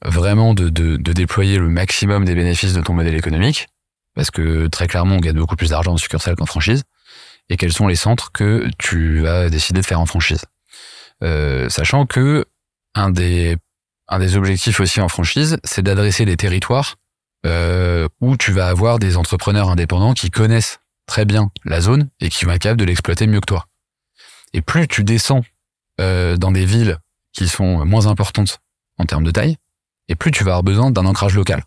vraiment 0.04 0.54
de, 0.54 0.70
de, 0.70 0.98
de, 0.98 1.14
déployer 1.14 1.58
le 1.58 1.70
maximum 1.70 2.26
des 2.26 2.36
bénéfices 2.36 2.74
de 2.74 2.82
ton 2.82 2.94
modèle 2.94 3.16
économique, 3.16 3.68
parce 4.14 4.30
que 4.30 4.68
très 4.68 4.88
clairement 4.88 5.16
on 5.16 5.20
gagne 5.20 5.38
beaucoup 5.38 5.56
plus 5.56 5.70
d'argent 5.70 5.94
en 5.94 5.98
succursale 5.98 6.36
qu'en 6.36 6.46
franchise, 6.46 6.84
et 7.50 7.58
quels 7.58 7.74
sont 7.74 7.88
les 7.88 7.96
centres 7.96 8.32
que 8.32 8.68
tu 8.78 9.22
vas 9.22 9.50
décider 9.50 9.82
de 9.82 9.86
faire 9.86 10.02
en 10.02 10.06
franchise. 10.06 10.44
Euh, 11.24 11.70
sachant 11.70 12.06
que 12.06 12.46
un 12.94 13.10
des, 13.10 13.58
un 14.08 14.20
des 14.20 14.38
objectifs 14.38 14.80
aussi 14.80 15.02
en 15.02 15.10
franchise, 15.10 15.58
c'est 15.64 15.82
d'adresser 15.82 16.26
des 16.26 16.38
territoires 16.38 16.96
euh, 17.46 18.08
où 18.22 18.38
tu 18.38 18.52
vas 18.52 18.68
avoir 18.68 19.00
des 19.00 19.18
entrepreneurs 19.18 19.70
indépendants 19.70 20.14
qui 20.14 20.32
connaissent 20.32 20.80
très 21.06 21.26
bien 21.26 21.52
la 21.64 21.82
zone 21.82 22.10
et 22.20 22.30
qui 22.30 22.46
vont 22.46 22.52
être 22.52 22.62
capables 22.62 22.80
de 22.80 22.86
l'exploiter 22.86 23.28
mieux 23.28 23.40
que 23.40 23.46
toi. 23.46 23.66
Et 24.54 24.62
plus 24.62 24.88
tu 24.88 25.04
descends 25.04 25.44
euh, 26.00 26.38
dans 26.38 26.52
des 26.52 26.66
villes 26.66 26.98
qui 27.34 27.48
sont 27.48 27.86
moins 27.86 28.08
importantes 28.08 28.60
en 28.98 29.06
termes 29.06 29.24
de 29.24 29.32
taille, 29.32 29.58
et 30.08 30.16
plus 30.16 30.32
tu 30.32 30.44
vas 30.44 30.52
avoir 30.52 30.64
besoin 30.64 30.92
d'un 30.92 31.06
ancrage 31.06 31.36
local. 31.36 31.64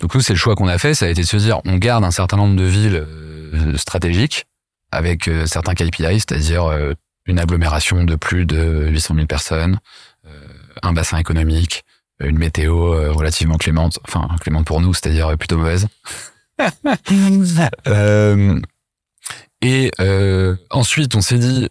Donc 0.00 0.14
nous, 0.14 0.20
c'est 0.20 0.32
le 0.32 0.38
choix 0.38 0.54
qu'on 0.54 0.68
a 0.68 0.78
fait, 0.78 0.94
ça 0.94 1.06
a 1.06 1.08
été 1.08 1.22
de 1.22 1.26
se 1.26 1.36
dire, 1.36 1.60
on 1.64 1.76
garde 1.76 2.04
un 2.04 2.10
certain 2.10 2.36
nombre 2.36 2.54
de 2.54 2.64
villes 2.64 3.04
euh, 3.06 3.76
stratégiques 3.76 4.46
avec 4.92 5.26
euh, 5.26 5.46
certains 5.46 5.74
KPI, 5.74 6.20
c'est-à-dire 6.20 6.70
une 7.26 7.38
agglomération 7.38 8.04
de 8.04 8.14
plus 8.14 8.46
de 8.46 8.88
800 8.88 9.14
000 9.16 9.26
personnes, 9.26 9.80
un 10.82 10.92
bassin 10.92 11.18
économique, 11.18 11.84
une 12.20 12.38
météo 12.38 13.12
relativement 13.14 13.56
clémente, 13.56 13.98
enfin 14.06 14.28
clémente 14.40 14.66
pour 14.66 14.80
nous, 14.80 14.94
c'est-à-dire 14.94 15.36
plutôt 15.36 15.58
mauvaise. 15.58 15.86
et 19.62 19.90
ensuite, 20.70 21.14
on 21.14 21.20
s'est 21.20 21.38
dit, 21.38 21.68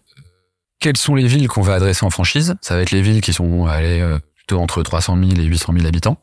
quelles 0.80 0.98
sont 0.98 1.16
les 1.16 1.28
villes 1.28 1.48
qu'on 1.48 1.62
va 1.62 1.76
adresser 1.76 2.06
en 2.06 2.10
franchise? 2.10 2.56
Ça 2.62 2.76
va 2.76 2.82
être 2.82 2.92
les 2.92 3.02
villes 3.02 3.22
qui 3.22 3.34
sont 3.34 3.66
allez, 3.66 4.00
euh, 4.00 4.20
plutôt 4.36 4.60
entre 4.60 4.84
300 4.84 5.18
000 5.18 5.32
et 5.40 5.44
800 5.44 5.74
000 5.74 5.86
habitants. 5.88 6.20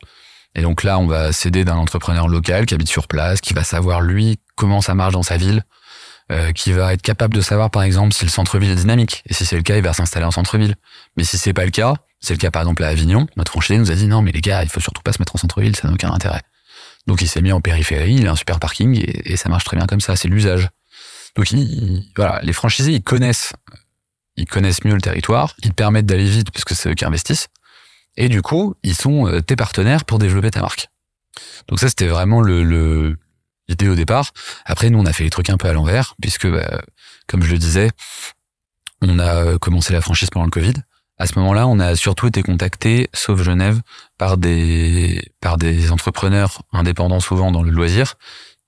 Et 0.54 0.62
donc 0.62 0.84
là, 0.84 0.98
on 0.98 1.06
va 1.06 1.32
céder 1.32 1.64
d'un 1.64 1.76
entrepreneur 1.76 2.28
local 2.28 2.66
qui 2.66 2.74
habite 2.74 2.88
sur 2.88 3.08
place, 3.08 3.40
qui 3.40 3.54
va 3.54 3.64
savoir 3.64 4.00
lui 4.00 4.38
comment 4.54 4.80
ça 4.80 4.94
marche 4.94 5.12
dans 5.12 5.24
sa 5.24 5.36
ville, 5.36 5.64
euh, 6.32 6.52
qui 6.52 6.72
va 6.72 6.92
être 6.94 7.02
capable 7.02 7.34
de 7.34 7.40
savoir 7.40 7.70
par 7.70 7.82
exemple 7.82 8.14
si 8.14 8.24
le 8.24 8.30
centre-ville 8.30 8.70
est 8.70 8.76
dynamique. 8.76 9.22
Et 9.26 9.34
si 9.34 9.44
c'est 9.44 9.56
le 9.56 9.62
cas, 9.62 9.76
il 9.76 9.82
va 9.82 9.92
s'installer 9.92 10.26
en 10.26 10.30
centre-ville. 10.30 10.76
Mais 11.16 11.24
si 11.24 11.38
c'est 11.38 11.52
pas 11.52 11.64
le 11.64 11.70
cas, 11.70 11.94
c'est 12.20 12.34
le 12.34 12.38
cas 12.38 12.50
par 12.50 12.62
exemple 12.62 12.82
à 12.84 12.88
Avignon, 12.88 13.26
notre 13.36 13.52
franchisé 13.52 13.78
nous 13.78 13.90
a 13.90 13.94
dit 13.94 14.06
non 14.06 14.22
mais 14.22 14.32
les 14.32 14.40
gars, 14.40 14.62
il 14.62 14.68
faut 14.68 14.80
surtout 14.80 15.02
pas 15.02 15.12
se 15.12 15.20
mettre 15.20 15.34
en 15.34 15.38
centre-ville, 15.38 15.76
ça 15.76 15.88
n'a 15.88 15.94
aucun 15.94 16.12
intérêt. 16.12 16.42
Donc 17.06 17.20
il 17.20 17.28
s'est 17.28 17.42
mis 17.42 17.52
en 17.52 17.60
périphérie, 17.60 18.14
il 18.14 18.26
a 18.26 18.32
un 18.32 18.36
super 18.36 18.58
parking 18.58 18.98
et, 19.24 19.36
ça 19.36 19.48
marche 19.48 19.64
très 19.64 19.76
bien 19.76 19.86
comme 19.86 20.00
ça, 20.00 20.16
c'est 20.16 20.28
l'usage. 20.28 20.68
Donc 21.36 21.50
il, 21.50 22.04
voilà, 22.16 22.40
les 22.42 22.52
franchisés 22.52 22.92
ils 22.92 23.02
connaissent 23.02 23.52
ils 24.36 24.46
connaissent 24.46 24.84
mieux 24.84 24.94
le 24.94 25.00
territoire, 25.00 25.54
ils 25.62 25.70
te 25.70 25.74
permettent 25.74 26.06
d'aller 26.06 26.24
vite 26.24 26.50
puisque 26.50 26.74
c'est 26.74 26.90
eux 26.90 26.94
qui 26.94 27.04
investissent, 27.04 27.48
et 28.16 28.28
du 28.28 28.42
coup, 28.42 28.74
ils 28.82 28.94
sont 28.94 29.26
euh, 29.26 29.40
tes 29.40 29.56
partenaires 29.56 30.04
pour 30.04 30.18
développer 30.18 30.50
ta 30.50 30.60
marque. 30.60 30.88
Donc 31.68 31.80
ça, 31.80 31.88
c'était 31.88 32.06
vraiment 32.06 32.40
le, 32.40 33.16
l'idée 33.68 33.88
au 33.88 33.94
départ. 33.94 34.32
Après, 34.64 34.90
nous, 34.90 34.98
on 34.98 35.06
a 35.06 35.12
fait 35.12 35.24
les 35.24 35.30
trucs 35.30 35.50
un 35.50 35.56
peu 35.56 35.68
à 35.68 35.72
l'envers, 35.72 36.14
puisque, 36.20 36.46
bah, 36.46 36.82
comme 37.26 37.42
je 37.42 37.52
le 37.52 37.58
disais, 37.58 37.90
on 39.00 39.18
a 39.18 39.34
euh, 39.34 39.58
commencé 39.58 39.92
la 39.92 40.00
franchise 40.00 40.30
pendant 40.30 40.46
le 40.46 40.50
Covid. 40.50 40.74
À 41.18 41.26
ce 41.26 41.38
moment-là, 41.38 41.66
on 41.68 41.78
a 41.78 41.94
surtout 41.94 42.26
été 42.26 42.42
contacté, 42.42 43.08
sauf 43.12 43.40
Genève, 43.40 43.80
par 44.18 44.36
des 44.36 45.30
par 45.40 45.58
des 45.58 45.92
entrepreneurs 45.92 46.62
indépendants 46.72 47.20
souvent 47.20 47.52
dans 47.52 47.62
le 47.62 47.70
loisir, 47.70 48.14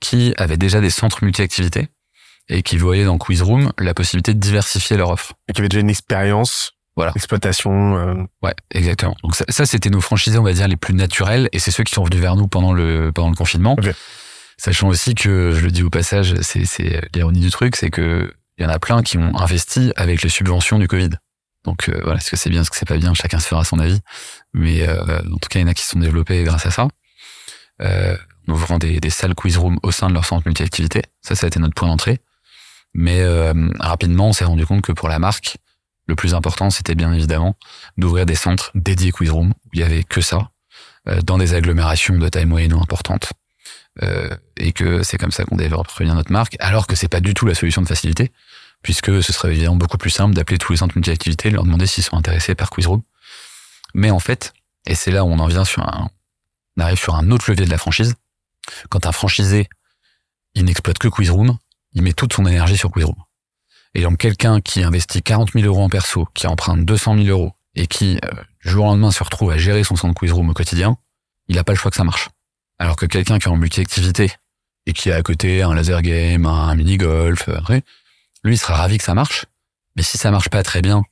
qui 0.01 0.33
avaient 0.37 0.57
déjà 0.57 0.81
des 0.81 0.91
centres 0.91 1.25
multi-activités 1.25 1.89
et 2.49 2.63
qui 2.63 2.77
voyaient 2.77 3.05
dans 3.05 3.19
Quizroom 3.19 3.73
la 3.79 3.95
possibilité 3.95 4.33
de 4.33 4.39
diversifier 4.39 4.97
leur 4.97 5.11
offre. 5.11 5.33
Et 5.49 5.53
qui 5.53 5.61
avaient 5.61 5.69
déjà 5.69 5.81
une 5.81 5.91
expérience 5.91 6.77
voilà. 6.97 7.13
Exploitation. 7.15 7.99
Euh... 7.99 8.15
Ouais, 8.43 8.55
exactement. 8.71 9.15
Donc 9.23 9.37
ça, 9.37 9.45
ça 9.51 9.67
c'était 9.67 9.91
nos 9.91 10.01
franchisés, 10.01 10.39
on 10.39 10.43
va 10.43 10.55
dire, 10.55 10.67
les 10.67 10.77
plus 10.77 10.95
naturels, 10.95 11.49
et 11.53 11.59
c'est 11.59 11.71
ceux 11.71 11.85
qui 11.85 11.93
sont 11.93 12.05
venus 12.05 12.21
vers 12.21 12.37
nous 12.37 12.49
pendant 12.49 12.73
le 12.73 13.13
pendant 13.13 13.29
le 13.29 13.37
confinement. 13.37 13.75
Okay. 13.75 13.93
Sachant 14.59 14.89
aussi 14.89 15.15
que, 15.15 15.53
je 15.53 15.61
le 15.61 15.71
dis 15.71 15.83
au 15.83 15.91
passage, 15.91 16.35
c'est 16.41 17.09
l'ironie 17.15 17.41
du 17.41 17.51
truc, 17.51 17.77
c'est 17.77 17.91
que 17.91 18.33
il 18.59 18.63
y 18.63 18.67
en 18.67 18.71
a 18.71 18.79
plein 18.79 19.03
qui 19.03 19.19
ont 19.19 19.37
investi 19.37 19.93
avec 19.97 20.23
les 20.23 20.31
subventions 20.31 20.79
du 20.79 20.89
Covid. 20.89 21.11
Donc 21.65 21.89
euh, 21.89 22.01
voilà, 22.03 22.19
est-ce 22.19 22.31
que 22.31 22.37
c'est 22.37 22.49
bien, 22.49 22.63
est-ce 22.63 22.71
que 22.71 22.77
c'est 22.77 22.89
pas 22.89 22.97
bien, 22.97 23.13
chacun 23.13 23.39
se 23.39 23.49
fera 23.49 23.65
son 23.65 23.79
avis. 23.79 24.01
Mais 24.55 24.89
euh, 24.89 25.19
en 25.21 25.37
tout 25.37 25.49
cas, 25.51 25.59
il 25.59 25.63
y 25.63 25.65
en 25.65 25.69
a 25.69 25.75
qui 25.75 25.83
se 25.83 25.91
sont 25.91 25.99
développés 25.99 26.43
grâce 26.45 26.65
à 26.65 26.71
ça. 26.71 26.89
Euh, 27.83 28.17
en 28.49 28.53
ouvrant 28.53 28.79
des, 28.79 29.11
salles 29.11 29.35
quiz 29.35 29.59
room 29.59 29.79
au 29.83 29.91
sein 29.91 30.09
de 30.09 30.15
leur 30.15 30.25
centre 30.25 30.47
multi-activité. 30.47 31.03
Ça, 31.21 31.35
ça 31.35 31.47
a 31.47 31.49
été 31.49 31.59
notre 31.59 31.75
point 31.75 31.89
d'entrée. 31.89 32.21
Mais 32.95 33.21
euh, 33.21 33.53
rapidement, 33.79 34.29
on 34.29 34.33
s'est 34.33 34.45
rendu 34.45 34.65
compte 34.65 34.83
que 34.83 34.93
pour 34.93 35.09
la 35.09 35.19
marque, 35.19 35.59
le 36.07 36.15
plus 36.15 36.35
important, 36.35 36.71
c'était 36.71 36.95
bien 36.95 37.13
évidemment 37.13 37.57
d'ouvrir 37.99 38.25
des 38.25 38.37
centres 38.37 38.71
dédiés 38.75 39.13
Quizroom, 39.13 39.51
où 39.51 39.69
il 39.75 39.81
y 39.81 39.83
avait 39.83 40.05
que 40.05 40.21
ça, 40.21 40.51
dans 41.25 41.37
des 41.37 41.55
agglomérations 41.55 42.17
de 42.17 42.29
taille 42.29 42.47
moyenne 42.47 42.73
ou 42.73 42.81
importante. 42.81 43.33
Euh, 44.03 44.29
et 44.59 44.73
que 44.73 45.03
c'est 45.03 45.17
comme 45.17 45.31
ça 45.31 45.45
qu'on 45.45 45.57
développe 45.57 45.89
bien 46.01 46.15
notre 46.15 46.33
marque, 46.33 46.57
alors 46.61 46.87
que 46.87 46.95
c'est 46.95 47.09
pas 47.09 47.21
du 47.21 47.33
tout 47.33 47.47
la 47.47 47.55
solution 47.55 47.81
de 47.81 47.89
facilité, 47.89 48.31
puisque 48.83 49.23
ce 49.23 49.33
serait 49.33 49.53
évidemment 49.53 49.77
beaucoup 49.77 49.97
plus 49.97 50.11
simple 50.11 50.35
d'appeler 50.35 50.59
tous 50.59 50.73
les 50.73 50.79
centres 50.79 50.97
multi-activités, 50.97 51.51
leur 51.51 51.65
demander 51.65 51.87
s'ils 51.87 52.05
sont 52.05 52.17
intéressés 52.17 52.55
par 52.55 52.71
Quizroom. 52.71 53.03
Mais 53.95 54.11
en 54.11 54.19
fait, 54.19 54.53
et 54.87 54.95
c'est 54.95 55.11
là 55.11 55.25
où 55.25 55.29
on 55.29 55.39
en 55.39 55.47
vient 55.47 55.65
sur 55.65 55.83
un, 55.83 56.11
on 56.77 56.83
arrive 56.83 56.99
sur 56.99 57.15
un 57.15 57.31
autre 57.31 57.51
levier 57.51 57.65
de 57.65 57.71
la 57.71 57.79
franchise. 57.79 58.15
Quand 58.91 59.07
un 59.07 59.13
franchisé, 59.13 59.69
il 60.55 60.65
n'exploite 60.65 60.99
que 60.99 61.09
Quizroom, 61.09 61.57
il 61.95 62.03
met 62.03 62.13
toute 62.13 62.35
son 62.35 62.45
énergie 62.45 62.77
sur 62.77 62.93
Quizroom. 62.93 63.17
Et 63.95 64.03
donc 64.03 64.19
quelqu'un 64.19 64.61
qui 64.61 64.83
investit 64.83 65.23
40 65.23 65.53
000 65.53 65.65
euros 65.65 65.83
en 65.83 65.89
perso, 65.89 66.29
qui 66.35 66.47
emprunte 66.47 66.85
200 66.85 67.17
000 67.17 67.29
euros 67.29 67.53
et 67.75 67.87
qui 67.87 68.19
euh, 68.25 68.31
du 68.63 68.71
jour 68.71 68.85
au 68.85 68.89
lendemain 68.89 69.11
se 69.11 69.25
retrouve 69.25 69.51
à 69.51 69.57
gérer 69.57 69.85
son 69.85 69.97
centre 69.97 70.19
Quizroom 70.19 70.51
au 70.51 70.55
quotidien, 70.55 70.99
il 71.49 71.57
n'a 71.57 71.65
pas 71.65 71.73
le 71.73 71.79
choix 71.79 71.91
que 71.91 71.97
ça 71.97 72.05
marche. 72.05 72.29
Alors 72.79 72.97
que 72.97 73.07
quelqu'un 73.07 73.39
qui 73.39 73.49
est 73.49 73.51
en 73.51 73.57
multi-activité 73.57 74.33
et 74.87 74.93
qui 74.93 75.11
a 75.11 75.17
à 75.17 75.23
côté 75.23 75.63
un 75.63 75.75
laser 75.75 76.03
game, 76.03 76.47
un 76.47 76.75
mini-golf, 76.75 77.49
euh, 77.49 77.81
lui 78.45 78.55
il 78.55 78.59
sera 78.59 78.75
ravi 78.77 78.99
que 78.99 79.05
ça 79.05 79.15
marche. 79.15 79.47
Mais 79.97 80.03
si 80.03 80.19
ça 80.19 80.31
marche 80.31 80.51
pas 80.51 80.63
très 80.63 80.83
bien, 80.83 81.03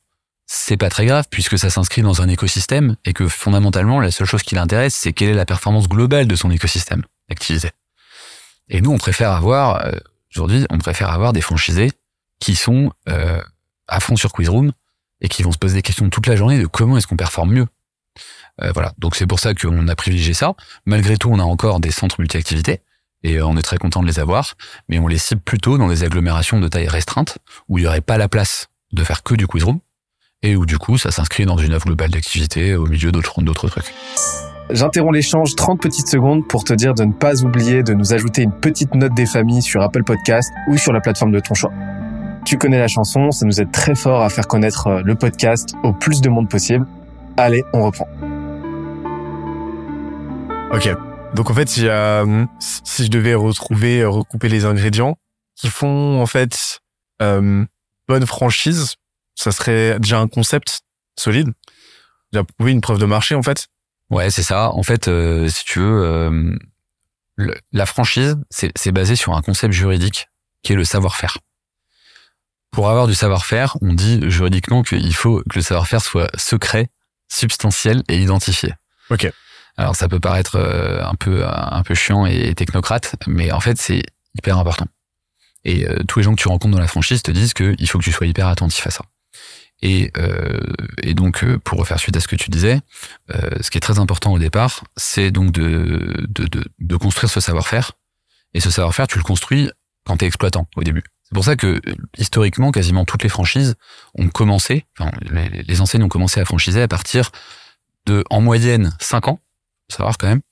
c'est 0.47 0.77
pas 0.77 0.91
très 0.91 1.07
grave 1.07 1.25
puisque 1.31 1.59
ça 1.59 1.71
s'inscrit 1.71 2.03
dans 2.03 2.21
un 2.21 2.29
écosystème 2.29 2.97
et 3.05 3.13
que 3.13 3.29
fondamentalement 3.29 4.01
la 4.01 4.11
seule 4.11 4.27
chose 4.27 4.43
qui 4.43 4.55
l'intéresse 4.55 4.95
c'est 4.95 5.13
quelle 5.13 5.31
est 5.31 5.35
la 5.35 5.47
performance 5.47 5.89
globale 5.89 6.29
de 6.29 6.37
son 6.37 6.51
écosystème 6.51 7.03
d'activité. 7.29 7.71
Et 8.69 8.81
nous 8.81 8.93
on 8.93 8.99
préfère 8.99 9.31
avoir 9.31 9.85
euh, 9.87 9.93
Aujourd'hui, 10.35 10.67
on 10.71 10.79
préfère 10.79 11.11
avoir 11.11 11.33
des 11.33 11.41
franchisés 11.41 11.93
qui 12.41 12.57
sont 12.57 12.93
euh, 13.09 13.41
à 13.87 14.01
fond 14.01 14.17
sur 14.17 14.33
Quizroom 14.33 14.73
et 15.21 15.29
qui 15.29 15.45
vont 15.45 15.53
se 15.53 15.59
poser 15.59 15.77
des 15.77 15.83
questions 15.83 16.11
toute 16.11 16.27
la 16.27 16.35
journée 16.35 16.59
de 16.59 16.67
comment 16.67 16.97
est-ce 16.97 17.07
qu'on 17.07 17.17
performe 17.17 17.53
mieux. 17.53 17.67
Euh, 18.63 18.71
voilà, 18.73 18.93
donc 18.99 19.17
c'est 19.17 19.27
pour 19.27 19.41
ça 19.41 19.55
qu'on 19.55 19.89
a 19.89 19.97
privilégié 19.97 20.35
ça. 20.35 20.55
Malgré 20.87 21.17
tout, 21.17 21.31
on 21.31 21.39
a 21.39 21.45
encore 21.45 21.81
des 21.81 21.91
centres 21.91 22.17
multi-activités 22.21 22.81
et 23.23 23.37
euh, 23.37 23.47
on 23.47 23.57
est 23.57 23.63
très 23.63 23.79
content 23.79 24.03
de 24.03 24.07
les 24.07 24.21
avoir, 24.21 24.55
mais 24.89 24.99
on 24.99 25.09
les 25.09 25.19
cible 25.19 25.41
plutôt 25.41 25.79
dans 25.79 25.89
des 25.89 26.05
agglomérations 26.05 26.61
de 26.61 26.69
taille 26.69 26.89
restreinte 26.89 27.39
où 27.69 27.79
il 27.79 27.83
n'y 27.83 27.89
aurait 27.89 28.01
pas 28.01 28.19
la 28.19 28.29
place 28.29 28.69
de 28.93 29.03
faire 29.03 29.23
que 29.23 29.35
du 29.35 29.49
Quizroom 29.49 29.81
et 30.43 30.57
où 30.57 30.67
du 30.67 30.79
coup 30.79 30.99
ça 30.99 31.11
s'inscrit 31.11 31.47
dans 31.47 31.57
une 31.57 31.75
offre 31.75 31.87
globale 31.87 32.11
d'activité 32.11 32.77
au 32.77 32.87
milieu 32.87 33.11
d'autres 33.11 33.43
d'autres 33.43 33.69
trucs. 33.69 33.93
J'interromps 34.71 35.15
l'échange 35.15 35.55
30 35.57 35.81
petites 35.81 36.09
secondes 36.09 36.47
pour 36.49 36.65
te 36.65 36.73
dire 36.73 36.95
de 36.95 37.05
ne 37.05 37.13
pas 37.13 37.43
oublier 37.43 37.83
de 37.83 37.93
nous 37.93 38.15
ajouter 38.15 38.43
une 38.43 38.53
petite 38.53 38.95
note 38.95 39.15
des 39.15 39.27
familles 39.27 39.63
sur 39.63 39.83
Apple 39.83 40.05
Podcast 40.05 40.51
ou 40.69 40.79
sur 40.79 40.93
la 40.93 41.01
plateforme 41.01 41.33
de 41.33 41.41
ton 41.41 41.55
choix. 41.55 41.73
Tu 42.45 42.57
connais 42.59 42.79
la 42.79 42.89
chanson, 42.89 43.31
ça 43.31 43.47
nous 43.47 43.61
aide 43.61 43.73
très 43.73 43.95
fort 43.95 44.23
à 44.23 44.29
faire 44.29 44.47
connaître 44.47 44.87
euh, 44.87 45.03
le 45.03 45.15
podcast 45.15 45.75
au 45.83 45.93
plus 45.93 46.21
de 46.21 46.29
monde 46.29 46.49
possible. 46.49 46.87
Allez, 47.37 47.65
on 47.73 47.85
reprend. 47.85 48.07
Ok. 50.75 50.89
Donc 51.35 51.51
en 51.51 51.55
fait, 51.55 51.77
il 51.77 51.85
y 51.85 51.89
a, 51.89 52.25
si 52.59 53.05
je 53.05 53.09
devais 53.09 53.35
retrouver, 53.35 54.01
euh, 54.01 54.09
recouper 54.09 54.49
les 54.49 54.65
ingrédients 54.65 55.17
qui 55.55 55.69
font 55.69 56.21
en 56.21 56.27
fait 56.27 56.81
euh, 57.23 57.65
bonne 58.09 58.27
franchise, 58.27 58.97
ça 59.37 59.53
serait 59.53 60.01
déjà 60.01 60.19
un 60.19 60.27
concept 60.27 60.83
solide, 61.17 61.53
déjà 62.33 62.43
prouvé 62.43 62.73
une 62.73 62.81
preuve 62.81 62.99
de 62.99 63.05
marché 63.05 63.37
en 63.37 63.43
fait. 63.43 63.69
Ouais, 64.11 64.31
c'est 64.31 64.43
ça. 64.43 64.73
En 64.73 64.83
fait, 64.83 65.07
euh, 65.07 65.49
si 65.49 65.65
tu 65.65 65.79
veux, 65.79 66.03
euh, 66.03 66.59
la 67.73 67.87
franchise, 67.87 68.37
c'est 68.51 68.93
basé 68.93 69.15
sur 69.15 69.35
un 69.35 69.43
concept 69.43 69.73
juridique 69.73 70.29
qui 70.63 70.73
est 70.73 70.77
le 70.77 70.85
savoir-faire. 70.85 71.39
Pour 72.73 72.91
avoir 72.91 73.07
du 73.07 73.15
savoir-faire, 73.15 73.77
on 73.81 73.93
dit 73.93 74.29
juridiquement 74.29 74.83
qu'il 74.83 75.15
faut 75.15 75.41
que 75.49 75.57
le 75.57 75.63
savoir-faire 75.63 76.03
soit 76.03 76.31
secret, 76.37 76.89
substantiel 77.29 78.03
et 78.09 78.21
identifié. 78.21 78.75
Ok. 79.11 79.31
Alors 79.77 79.97
ça 79.97 80.09
peut 80.09 80.21
paraître 80.21 80.57
euh, 80.57 81.05
un 81.05 81.15
peu 81.15 81.45
un 81.47 81.83
peu 81.83 81.95
chiant 81.95 82.27
et 82.27 82.55
technocrate, 82.55 83.17
mais 83.27 83.53
en 83.53 83.61
fait 83.61 83.79
c'est 83.79 84.03
hyper 84.37 84.59
important. 84.59 84.87
Et 85.65 85.87
tous 86.09 86.19
les 86.19 86.25
gens 86.25 86.35
que 86.35 86.41
tu 86.41 86.49
rencontres 86.49 86.75
dans 86.75 86.81
la 86.81 86.87
franchise 86.87 87.23
te 87.23 87.31
disent 87.31 87.55
qu'il 87.55 87.89
faut 87.89 87.99
que 87.99 88.05
tu 88.05 88.13
sois 88.13 88.27
hyper 88.27 88.49
attentif 88.49 88.87
à 88.87 88.91
ça. 88.91 89.03
Et, 89.83 90.11
euh, 90.17 90.61
et 91.03 91.15
donc, 91.15 91.45
euh, 91.45 91.59
pour 91.59 91.79
refaire 91.79 91.99
suite 91.99 92.17
à 92.17 92.21
ce 92.21 92.29
que 92.29 92.37
tu 92.37 92.51
disais, 92.51 92.81
euh, 93.35 93.51
ce 93.61 93.71
qui 93.71 93.79
est 93.79 93.83
très 93.83 93.99
important 93.99 94.33
au 94.33 94.39
départ, 94.39 94.85
c'est 94.97 95.31
donc 95.31 95.53
de, 95.53 96.27
de, 96.29 96.47
de, 96.47 96.65
de, 96.79 96.97
construire 96.97 97.31
ce 97.31 97.41
savoir-faire. 97.41 97.93
Et 98.55 98.61
ce 98.61 98.71
savoir-faire, 98.71 99.07
tu 99.07 99.19
le 99.19 99.25
construis 99.25 99.71
quand 100.07 100.17
tu 100.17 100.25
es 100.25 100.29
exploitant 100.29 100.69
au 100.77 100.85
début. 100.85 101.03
C'est 101.25 101.35
pour 101.35 101.45
ça 101.45 101.57
que 101.57 101.81
historiquement, 102.17 102.71
quasiment 102.71 103.05
toutes 103.05 103.23
les 103.23 103.29
franchises 103.29 103.75
ont 104.15 104.29
commencé, 104.29 104.87
enfin, 104.99 105.11
les, 105.21 105.63
les 105.63 105.81
enseignes 105.83 106.03
ont 106.03 106.09
commencé 106.09 106.41
à 106.41 106.45
franchiser 106.45 106.81
à 106.81 106.89
partir 106.89 107.31
de, 108.07 108.25
en 108.31 108.41
moyenne, 108.41 108.97
5 109.01 109.29
ans, 109.29 109.41
savoir 109.89 110.19
quand 110.19 110.29
même, 110.29 110.43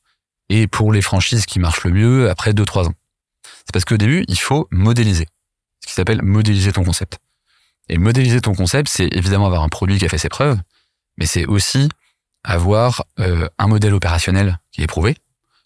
et 0.49 0.67
pour 0.67 0.93
les 0.93 1.03
franchises 1.03 1.47
qui 1.47 1.59
marchent 1.59 1.85
le 1.85 1.93
mieux, 1.93 2.31
après 2.31 2.53
2-3 2.53 2.89
ans. 2.89 2.95
C'est 3.45 3.73
parce 3.73 3.85
qu'au 3.85 3.97
début, 3.97 4.25
il 4.29 4.39
faut 4.39 4.69
modéliser, 4.71 5.27
ce 5.81 5.89
qui 5.89 5.95
s'appelle 5.95 6.23
modéliser 6.23 6.73
ton 6.73 6.85
concept. 6.85 7.19
Et 7.89 7.99
modéliser 7.99 8.41
ton 8.41 8.55
concept, 8.55 8.89
c'est 8.89 9.09
évidemment 9.13 9.47
avoir 9.47 9.63
un 9.63 9.69
produit 9.69 9.99
qui 9.99 10.05
a 10.05 10.09
fait 10.09 10.19
ses 10.19 10.29
preuves, 10.29 10.59
mais 11.19 11.27
c'est 11.27 11.47
aussi 11.47 11.89
avoir 12.45 13.05
euh, 13.19 13.49
un 13.59 13.69
modèle 13.69 13.95
opérationnel 13.95 14.59
qui 14.73 14.83
est 14.83 14.87
prouvé. 14.87 15.17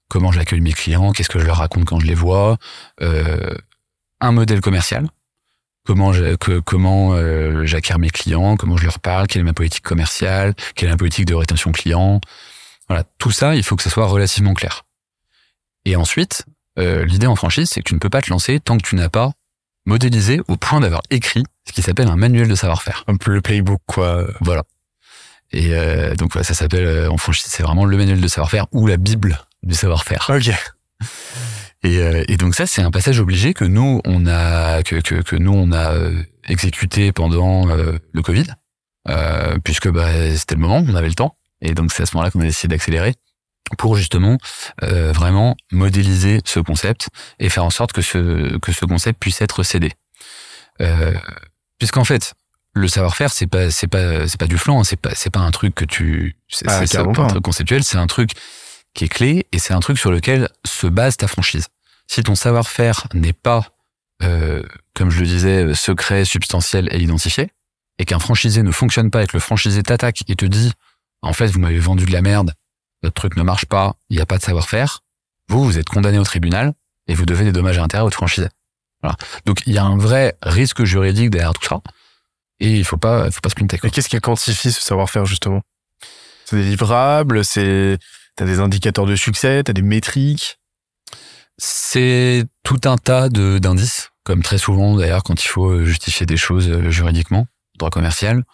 Comment 0.09 0.33
j'accueille 0.33 0.61
mes 0.61 0.73
clients, 0.73 1.13
qu'est-ce 1.13 1.29
que 1.29 1.39
je 1.39 1.47
leur 1.47 1.57
raconte 1.57 1.85
quand 1.85 2.01
je 2.01 2.07
les 2.07 2.15
vois, 2.15 2.59
euh, 3.01 3.55
un 4.21 4.33
modèle 4.33 4.61
commercial, 4.61 5.09
comment 5.85 6.13
je, 6.13 6.37
que, 6.37 6.61
comment 6.61 7.15
euh, 7.15 7.67
mes 7.99 8.11
clients, 8.11 8.57
comment 8.57 8.77
je 8.77 8.85
leur 8.85 8.99
parle, 9.01 9.27
quelle 9.27 9.41
est 9.41 9.45
ma 9.45 9.53
politique 9.53 9.85
commerciale, 9.85 10.55
quelle 10.75 10.89
est 10.89 10.93
ma 10.93 10.99
politique 10.99 11.25
de 11.25 11.35
rétention 11.35 11.73
client. 11.73 12.21
Voilà, 12.88 13.05
tout 13.18 13.31
ça, 13.31 13.55
il 13.55 13.62
faut 13.62 13.77
que 13.77 13.83
ça 13.83 13.90
soit 13.90 14.07
relativement 14.07 14.55
clair. 14.55 14.85
Et 15.85 15.96
ensuite, 15.96 16.44
euh, 16.79 17.05
l'idée 17.05 17.27
en 17.27 17.37
franchise, 17.37 17.70
c'est 17.70 17.81
que 17.81 17.88
tu 17.88 17.94
ne 17.94 17.99
peux 17.99 18.11
pas 18.11 18.22
te 18.22 18.31
lancer 18.31 18.61
tant 18.61 18.77
que 18.77 18.87
tu 18.87 18.96
n'as 18.96 19.09
pas 19.09 19.33
modélisé 19.87 20.40
au 20.49 20.57
point 20.57 20.81
d'avoir 20.81 21.03
écrit 21.11 21.44
ce 21.66 21.72
qui 21.72 21.83
s'appelle 21.83 22.09
un 22.09 22.16
manuel 22.16 22.49
de 22.49 22.55
savoir-faire. 22.55 23.05
Un 23.07 23.16
peu 23.16 23.33
le 23.33 23.40
playbook, 23.40 23.81
quoi. 23.87 24.27
Voilà. 24.40 24.64
Et 25.53 25.75
euh, 25.75 26.14
donc 26.16 26.35
ça 26.35 26.55
s'appelle 26.55 26.85
euh, 26.85 27.11
en 27.11 27.16
franchise, 27.16 27.46
c'est 27.49 27.62
vraiment 27.62 27.85
le 27.85 27.96
manuel 27.96 28.20
de 28.20 28.29
savoir-faire 28.29 28.66
ou 28.72 28.87
la 28.87 28.96
bible 28.96 29.38
du 29.62 29.75
savoir-faire. 29.75 30.31
Ok. 30.35 30.51
Et, 31.83 31.99
euh, 31.99 32.25
et 32.27 32.37
donc 32.37 32.55
ça, 32.55 32.66
c'est 32.66 32.83
un 32.83 32.90
passage 32.90 33.20
obligé 33.20 33.55
que 33.55 33.64
nous 33.64 34.01
on 34.05 34.27
a 34.27 34.83
que 34.83 34.96
que, 34.96 35.16
que 35.16 35.37
nous 35.37 35.53
on 35.53 35.70
a 35.72 35.92
euh, 35.92 36.22
exécuté 36.49 37.12
pendant 37.12 37.68
euh, 37.68 37.99
le 38.12 38.22
Covid, 38.22 38.46
puisque 39.62 39.88
bah, 39.88 40.37
c'était 40.37 40.57
le 40.57 40.61
moment, 40.61 40.85
on 40.87 40.94
avait 40.94 41.09
le 41.09 41.14
temps, 41.14 41.37
et 41.67 41.75
donc 41.75 41.93
c'est 41.93 42.03
à 42.03 42.07
ce 42.07 42.15
moment-là 42.17 42.31
qu'on 42.31 42.41
a 42.41 42.45
décidé 42.45 42.75
d'accélérer 42.75 43.15
pour 43.79 43.97
justement 43.97 44.39
vraiment 44.81 45.57
modéliser 45.73 46.41
ce 46.45 46.61
concept 46.61 47.09
et 47.41 47.49
faire 47.49 47.65
en 47.65 47.71
sorte 47.71 47.93
que 47.93 48.01
ce 48.01 48.57
que 48.59 48.71
ce 48.71 48.85
concept 48.85 49.19
puisse 49.19 49.41
être 49.41 49.65
cédé. 49.65 49.93
Euh, 50.81 51.15
Puisqu'en 51.79 52.05
fait, 52.05 52.35
le 52.73 52.89
savoir-faire, 52.89 53.31
c'est 53.31 53.47
pas, 53.47 53.71
c'est 53.71 53.87
pas, 53.87 54.27
c'est 54.29 54.39
pas 54.39 54.47
du 54.47 54.59
flanc, 54.59 54.83
c'est 54.85 54.97
pas, 54.97 55.15
c'est 55.15 55.31
pas 55.31 55.41
un 55.41 55.51
truc 55.51 55.75
que 55.75 55.85
tu, 55.85 56.37
c'est 56.49 56.67
ah, 56.69 56.83
pas 57.13 57.23
un 57.23 57.27
truc 57.27 57.43
conceptuel, 57.43 57.85
c'est 57.85 57.99
un 57.99 58.07
truc 58.07 58.31
qui 58.95 59.05
est 59.05 59.09
clé 59.09 59.47
et 59.53 59.59
c'est 59.59 59.75
un 59.75 59.81
truc 59.81 59.99
sur 59.99 60.11
lequel 60.11 60.49
se 60.65 60.87
base 60.87 61.17
ta 61.17 61.29
franchise. 61.29 61.69
Si 62.07 62.23
ton 62.23 62.35
savoir-faire 62.35 63.09
n'est 63.13 63.35
pas, 63.35 63.67
euh, 64.23 64.63
comme 64.95 65.11
je 65.11 65.21
le 65.21 65.27
disais, 65.27 65.75
secret, 65.75 66.25
substantiel 66.25 66.89
et 66.93 66.99
identifié, 66.99 67.51
et 67.99 68.05
qu'un 68.05 68.19
franchisé 68.19 68.63
ne 68.63 68.71
fonctionne 68.71 69.11
pas 69.11 69.23
et 69.23 69.27
que 69.27 69.35
le 69.35 69.41
franchisé 69.41 69.83
t'attaque 69.83 70.23
et 70.29 70.37
te 70.37 70.47
dit, 70.47 70.73
en 71.27 71.33
fait, 71.33 71.49
vous 71.49 71.61
m'avez 71.61 71.79
vendu 71.79 72.07
de 72.07 72.12
la 72.12 72.23
merde, 72.23 72.53
votre 73.03 73.15
truc 73.15 73.37
ne 73.37 73.43
marche 73.43 73.67
pas, 73.67 73.97
il 74.11 74.17
n'y 74.17 74.23
a 74.23 74.27
pas 74.27 74.39
de 74.39 74.43
savoir-faire, 74.43 75.03
vous, 75.49 75.65
vous 75.65 75.79
êtes 75.79 75.89
condamné 75.89 76.19
au 76.19 76.25
tribunal 76.25 76.75
et 77.07 77.15
vous 77.15 77.27
devez 77.27 77.45
des 77.45 77.53
dommages 77.53 77.79
à 77.79 77.83
intérêt 77.83 78.01
à 78.01 78.05
votre 78.05 78.17
franchisé. 78.17 78.49
Voilà. 79.03 79.17
Donc 79.45 79.62
il 79.67 79.75
y 79.75 79.79
a 79.79 79.85
un 79.85 79.97
vrai 79.97 80.37
risque 80.43 80.85
juridique 80.85 81.31
derrière 81.31 81.53
tout 81.53 81.65
ça. 81.65 81.81
Et 82.59 82.73
il 82.73 82.85
faut 82.85 82.97
pas, 82.97 83.31
faut 83.31 83.41
pas 83.41 83.51
se 83.51 83.55
planter. 83.55 83.79
Mais 83.83 83.91
qu'est-ce 83.91 84.09
qui 84.09 84.19
quantifie 84.19 84.73
ce 84.73 84.81
savoir-faire 84.81 85.27
justement? 85.27 85.62
C'est 86.47 86.57
des 86.57 86.65
livrables, 86.65 87.45
c'est 87.45 87.99
t'as 88.37 88.47
des 88.47 88.61
indicateurs 88.61 89.07
de 89.07 89.17
succès, 89.17 89.62
t'as 89.65 89.73
des 89.73 89.83
métriques? 89.83 90.59
C'est 91.59 92.45
tout 92.62 92.81
un 92.85 92.97
tas 92.97 93.29
de 93.29 93.59
d'indices, 93.59 94.11
comme 94.25 94.43
très 94.43 94.59
souvent 94.59 94.97
d'ailleurs 94.97 95.23
quand 95.23 95.43
il 95.43 95.49
faut 95.49 95.85
justifier 95.85 96.27
des 96.27 96.37
choses 96.37 96.69
euh, 96.69 96.91
juridiquement, 96.91 97.47
droit 97.79 97.91
commercial. 97.91 98.45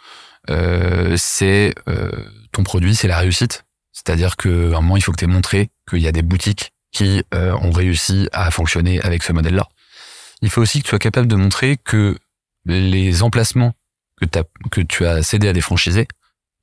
Euh, 0.51 1.15
c'est 1.17 1.75
euh, 1.89 2.11
ton 2.53 2.63
produit, 2.63 2.95
c'est 2.95 3.09
la 3.09 3.19
réussite. 3.19 3.65
C'est-à-dire 3.93 4.37
qu'à 4.37 4.49
un 4.49 4.81
moment, 4.81 4.97
il 4.97 5.03
faut 5.03 5.13
que 5.13 5.19
tu 5.19 5.25
aies 5.25 5.29
montré 5.29 5.71
qu'il 5.89 6.01
y 6.01 6.09
a 6.09 6.13
des 6.13 6.23
boutiques 6.23 6.73
qui 6.93 7.23
euh, 7.35 7.53
ont 7.55 7.71
réussi 7.71 8.29
à 8.33 8.51
fonctionner 8.51 9.01
avec 9.01 9.23
ce 9.23 9.33
modèle-là 9.33 9.69
il 10.43 10.51
faut 10.51 10.61
aussi 10.61 10.81
que 10.81 10.85
tu 10.85 10.91
sois 10.91 10.99
capable 10.99 11.29
de 11.29 11.37
montrer 11.37 11.79
que 11.83 12.19
les 12.67 13.23
emplacements 13.23 13.73
que, 14.21 14.27
as, 14.39 14.45
que 14.71 14.81
tu 14.81 15.07
as 15.07 15.23
cédés 15.23 15.49
à 15.49 15.53
des 15.53 15.61
franchisés 15.61 16.07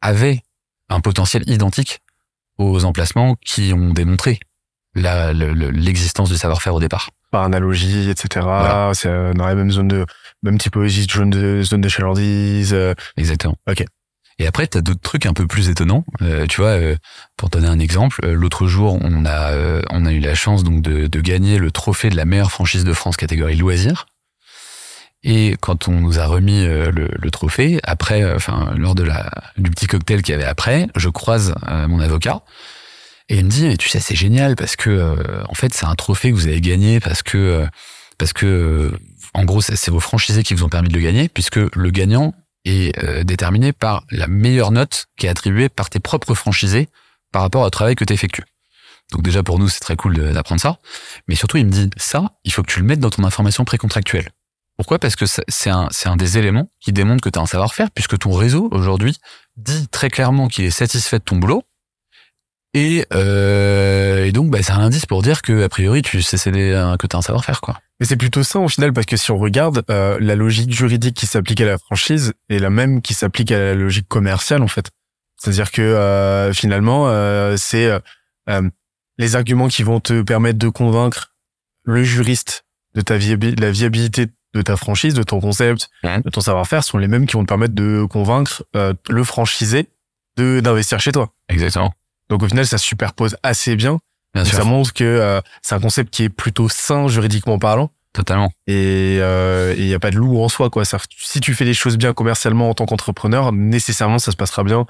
avaient 0.01 0.43
un 0.89 0.99
potentiel 0.99 1.49
identique 1.49 1.99
aux 2.57 2.85
emplacements 2.85 3.35
qui 3.35 3.73
ont 3.73 3.91
démontré 3.91 4.39
l'existence 4.95 6.29
du 6.29 6.37
savoir-faire 6.37 6.75
au 6.75 6.79
départ. 6.79 7.09
Par 7.31 7.43
analogie, 7.43 8.09
etc. 8.09 8.45
C'est 8.93 9.33
dans 9.33 9.45
la 9.45 9.55
même 9.55 9.71
zone 9.71 9.87
de, 9.87 10.05
même 10.43 10.57
typologie 10.57 11.07
zone 11.09 11.29
de, 11.29 11.61
zone 11.61 11.81
de 11.81 11.89
chalandise. 11.89 12.73
Euh. 12.73 12.93
Exactement. 13.15 13.55
Ok. 13.69 13.85
Et 14.39 14.47
après, 14.47 14.67
tu 14.67 14.77
as 14.77 14.81
d'autres 14.81 15.01
trucs 15.01 15.25
un 15.25 15.33
peu 15.33 15.45
plus 15.45 15.69
étonnants. 15.69 16.05
Euh, 16.21 16.47
tu 16.47 16.61
vois, 16.61 16.69
euh, 16.69 16.95
pour 17.35 17.49
donner 17.49 17.67
un 17.67 17.77
exemple, 17.77 18.21
euh, 18.23 18.33
l'autre 18.33 18.67
jour, 18.67 18.97
on 19.01 19.25
a 19.25 19.51
euh, 19.51 19.81
on 19.89 20.05
a 20.05 20.13
eu 20.13 20.19
la 20.19 20.33
chance 20.33 20.63
donc 20.63 20.81
de, 20.81 21.19
gagner 21.19 21.57
le 21.57 21.69
trophée 21.69 22.09
de 22.09 22.15
la 22.15 22.23
meilleure 22.23 22.51
franchise 22.51 22.85
de 22.85 22.93
France 22.93 23.17
catégorie 23.17 23.57
loisirs. 23.57 24.05
Et 25.21 25.57
quand 25.59 25.89
on 25.89 25.99
nous 25.99 26.17
a 26.17 26.25
remis 26.25 26.63
le, 26.63 26.89
le, 26.91 27.31
trophée, 27.31 27.81
après, 27.83 28.23
enfin 28.33 28.73
lors 28.77 28.95
de 28.95 29.03
la 29.03 29.29
du 29.57 29.69
petit 29.69 29.85
cocktail 29.85 30.21
qu'il 30.21 30.31
y 30.31 30.35
avait 30.35 30.45
après, 30.45 30.87
je 30.95 31.09
croise 31.09 31.53
mon 31.89 31.99
avocat 31.99 32.41
et 33.27 33.39
il 33.39 33.45
me 33.45 33.49
dit, 33.49 33.77
tu 33.77 33.89
sais, 33.89 33.99
c'est 33.99 34.15
génial 34.15 34.55
parce 34.55 34.77
que 34.77 35.17
en 35.49 35.53
fait, 35.55 35.73
c'est 35.73 35.85
un 35.85 35.95
trophée 35.95 36.31
que 36.31 36.35
vous 36.35 36.47
avez 36.47 36.61
gagné 36.61 37.01
parce 37.01 37.21
que 37.21 37.67
parce 38.17 38.31
que 38.31 38.93
en 39.33 39.45
gros, 39.45 39.61
c'est 39.61 39.91
vos 39.91 39.99
franchisés 39.99 40.43
qui 40.43 40.53
vous 40.53 40.63
ont 40.63 40.69
permis 40.69 40.89
de 40.89 40.93
le 40.93 41.01
gagner, 41.01 41.29
puisque 41.29 41.57
le 41.57 41.91
gagnant, 41.91 42.33
est 42.65 42.97
euh, 43.03 43.23
déterminé 43.23 43.73
par 43.73 44.03
la 44.11 44.27
meilleure 44.27 44.71
note 44.71 45.05
qui 45.17 45.25
est 45.25 45.29
attribuée 45.29 45.69
par 45.69 45.89
tes 45.89 45.99
propres 45.99 46.33
franchisés 46.33 46.89
par 47.31 47.41
rapport 47.41 47.63
au 47.63 47.69
travail 47.69 47.95
que 47.95 48.05
tu 48.05 48.13
effectues. 48.13 48.45
Donc 49.11 49.23
déjà 49.23 49.43
pour 49.43 49.59
nous 49.59 49.69
c'est 49.69 49.79
très 49.79 49.95
cool 49.95 50.33
d'apprendre 50.33 50.61
ça, 50.61 50.79
mais 51.27 51.35
surtout 51.35 51.57
il 51.57 51.65
me 51.65 51.71
dit 51.71 51.89
ça, 51.97 52.31
il 52.43 52.53
faut 52.53 52.61
que 52.61 52.71
tu 52.71 52.79
le 52.79 52.85
mettes 52.85 52.99
dans 52.99 53.09
ton 53.09 53.23
information 53.23 53.65
précontractuelle. 53.65 54.29
Pourquoi? 54.77 54.97
Parce 54.97 55.17
que 55.17 55.25
c'est 55.25 55.69
un, 55.69 55.89
un 56.05 56.15
des 56.15 56.37
éléments 56.37 56.71
qui 56.79 56.93
démontre 56.93 57.21
que 57.21 57.29
tu 57.29 57.37
as 57.37 57.41
un 57.41 57.45
savoir-faire, 57.45 57.91
puisque 57.91 58.17
ton 58.17 58.31
réseau 58.31 58.69
aujourd'hui 58.71 59.17
dit 59.57 59.89
très 59.89 60.09
clairement 60.09 60.47
qu'il 60.47 60.63
est 60.63 60.71
satisfait 60.71 61.19
de 61.19 61.23
ton 61.25 61.35
boulot, 61.35 61.63
et, 62.73 63.05
euh, 63.13 64.25
et 64.25 64.31
donc, 64.31 64.51
bah, 64.51 64.59
c'est 64.61 64.71
un 64.71 64.79
indice 64.79 65.05
pour 65.05 65.21
dire 65.21 65.41
que 65.41 65.63
a 65.63 65.69
priori, 65.69 66.01
tu 66.01 66.21
sais 66.21 66.37
que 66.37 67.07
t'as 67.07 67.17
un 67.17 67.21
savoir-faire, 67.21 67.61
quoi. 67.61 67.79
Mais 67.99 68.05
c'est 68.05 68.15
plutôt 68.15 68.43
ça 68.43 68.59
au 68.59 68.67
final, 68.67 68.93
parce 68.93 69.05
que 69.05 69.17
si 69.17 69.31
on 69.31 69.37
regarde, 69.37 69.83
euh, 69.89 70.17
la 70.21 70.35
logique 70.35 70.71
juridique 70.71 71.15
qui 71.15 71.25
s'applique 71.25 71.59
à 71.61 71.65
la 71.65 71.77
franchise 71.77 72.33
est 72.49 72.59
la 72.59 72.69
même 72.69 73.01
qui 73.01 73.13
s'applique 73.13 73.51
à 73.51 73.59
la 73.59 73.73
logique 73.75 74.07
commerciale, 74.07 74.61
en 74.61 74.67
fait. 74.67 74.91
C'est-à-dire 75.39 75.71
que 75.71 75.81
euh, 75.81 76.53
finalement, 76.53 77.07
euh, 77.07 77.55
c'est 77.57 77.89
euh, 78.49 78.69
les 79.17 79.35
arguments 79.35 79.67
qui 79.67 79.83
vont 79.83 79.99
te 79.99 80.21
permettre 80.21 80.59
de 80.59 80.69
convaincre 80.69 81.33
le 81.83 82.03
juriste 82.03 82.65
de 82.93 83.01
ta 83.01 83.17
viabilité, 83.17 83.61
la 83.61 83.71
viabilité 83.71 84.27
de 84.53 84.61
ta 84.61 84.75
franchise, 84.75 85.13
de 85.13 85.23
ton 85.23 85.39
concept, 85.39 85.89
de 86.03 86.29
ton 86.29 86.41
savoir-faire, 86.41 86.83
sont 86.83 86.97
les 86.97 87.07
mêmes 87.07 87.25
qui 87.25 87.33
vont 87.33 87.43
te 87.43 87.47
permettre 87.47 87.75
de 87.75 88.05
convaincre 88.09 88.63
le 88.73 89.23
franchisé 89.23 89.87
de 90.37 90.59
d'investir 90.59 90.99
chez 90.99 91.11
toi. 91.11 91.31
Exactement. 91.49 91.93
Donc 92.29 92.43
au 92.43 92.47
final, 92.47 92.65
ça 92.65 92.77
se 92.77 92.85
superpose 92.85 93.35
assez 93.43 93.75
bien. 93.75 93.99
Bien 94.35 94.45
sûr. 94.45 94.57
ça 94.57 94.63
montre 94.63 94.93
que 94.93 95.03
euh, 95.03 95.41
c'est 95.63 95.73
un 95.73 95.79
concept 95.79 96.13
qui 96.13 96.23
est 96.23 96.29
plutôt 96.29 96.69
sain 96.69 97.07
juridiquement 97.07 97.57
parlant. 97.57 97.89
Totalement. 98.13 98.51
Et 98.67 99.17
euh, 99.21 99.73
il 99.77 99.85
n'y 99.85 99.93
a 99.93 99.99
pas 99.99 100.11
de 100.11 100.17
loup 100.17 100.39
en 100.41 100.49
soi, 100.49 100.69
quoi. 100.69 100.85
Ça, 100.85 100.97
si 101.17 101.39
tu 101.39 101.53
fais 101.55 101.65
les 101.65 101.73
choses 101.73 101.97
bien 101.97 102.13
commercialement 102.13 102.69
en 102.69 102.73
tant 102.73 102.85
qu'entrepreneur, 102.85 103.51
nécessairement, 103.51 104.19
ça 104.19 104.31
se 104.31 104.35
passera 104.37 104.63
bien 104.63 104.85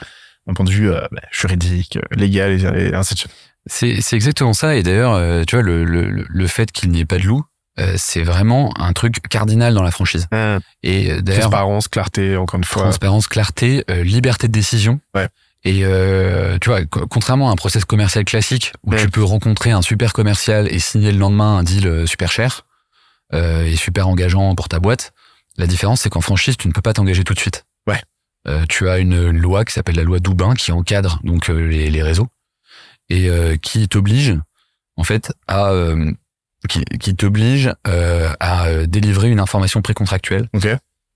d'un 0.48 0.54
point 0.54 0.66
de 0.66 0.72
vue 0.72 0.92
euh, 0.92 1.02
bah, 1.12 1.22
juridique, 1.32 1.98
euh, 1.98 2.16
légal 2.16 2.52
et, 2.52 2.90
et 2.90 2.94
ainsi 2.96 3.14
de 3.14 3.20
suite. 3.20 3.32
C'est 3.66 4.02
c'est 4.02 4.16
exactement 4.16 4.54
ça. 4.54 4.76
Et 4.76 4.84
d'ailleurs, 4.84 5.14
euh, 5.14 5.44
tu 5.46 5.56
vois, 5.56 5.64
le, 5.64 5.84
le, 5.84 6.26
le 6.28 6.48
fait 6.48 6.72
qu'il 6.72 6.90
n'y 6.92 7.02
ait 7.02 7.06
pas 7.06 7.18
de 7.18 7.24
loup, 7.24 7.44
euh, 7.80 7.94
c'est 7.98 8.24
vraiment 8.24 8.74
un 8.78 8.94
truc 8.94 9.22
cardinal 9.30 9.74
dans 9.74 9.84
la 9.84 9.92
franchise. 9.92 10.28
Et 10.84 11.12
euh, 11.12 11.22
d'ailleurs, 11.22 11.42
Transparence, 11.42 11.88
clarté, 11.88 12.36
encore 12.38 12.58
une 12.58 12.64
fois. 12.64 12.84
transparence, 12.84 13.28
clarté, 13.28 13.84
euh, 13.90 14.04
liberté 14.04 14.48
de 14.48 14.54
décision. 14.54 15.00
Ouais. 15.14 15.28
Et 15.66 15.82
euh, 15.84 16.58
tu 16.62 16.70
vois, 16.70 16.86
co- 16.86 17.06
contrairement 17.08 17.50
à 17.50 17.52
un 17.52 17.56
process 17.56 17.84
commercial 17.86 18.24
classique 18.24 18.72
où 18.86 18.92
Ouais. 18.92 19.02
tu 19.02 19.10
peux 19.10 19.24
rencontrer 19.24 19.72
un 19.72 19.82
super 19.82 20.14
commercial 20.14 20.68
et 20.74 20.80
signer 20.80 21.12
le 21.12 21.18
lendemain 21.18 21.58
un 21.58 21.64
deal 21.64 21.86
euh, 21.88 22.06
super 22.06 22.32
cher 22.32 22.66
euh, 23.34 23.66
et 23.66 23.76
super 23.76 24.08
engageant 24.08 24.56
pour 24.56 24.70
ta 24.70 24.80
boîte, 24.80 25.12
la 25.58 25.68
différence 25.68 26.02
c'est 26.02 26.10
qu'en 26.10 26.22
franchise 26.22 26.56
tu 26.58 26.68
ne 26.70 26.74
peux 26.74 26.82
pas 26.82 26.94
t'engager 26.94 27.24
tout 27.26 27.34
de 27.34 27.40
suite. 27.40 27.66
Ouais. 27.88 28.02
Euh, 28.48 28.64
tu 28.70 28.88
as 28.88 29.00
une 29.00 29.30
loi 29.32 29.66
qui 29.66 29.74
s'appelle 29.74 29.98
la 29.98 30.04
loi 30.04 30.20
Doubin 30.20 30.54
qui 30.54 30.72
encadre 30.72 31.20
donc 31.26 31.50
les, 31.50 31.90
les 31.90 32.04
réseaux 32.04 32.28
et 33.10 33.30
euh, 33.30 33.58
qui 33.58 33.88
t'oblige 33.90 34.36
en 34.96 35.04
fait 35.04 35.34
à 35.48 35.72
euh, 35.72 36.10
qui, 36.70 36.86
qui 37.02 37.16
t'oblige 37.16 37.74
euh, 37.88 38.32
à 38.40 38.86
délivrer 38.88 39.30
une 39.30 39.40
information 39.42 39.82
précontractuelle 39.82 40.48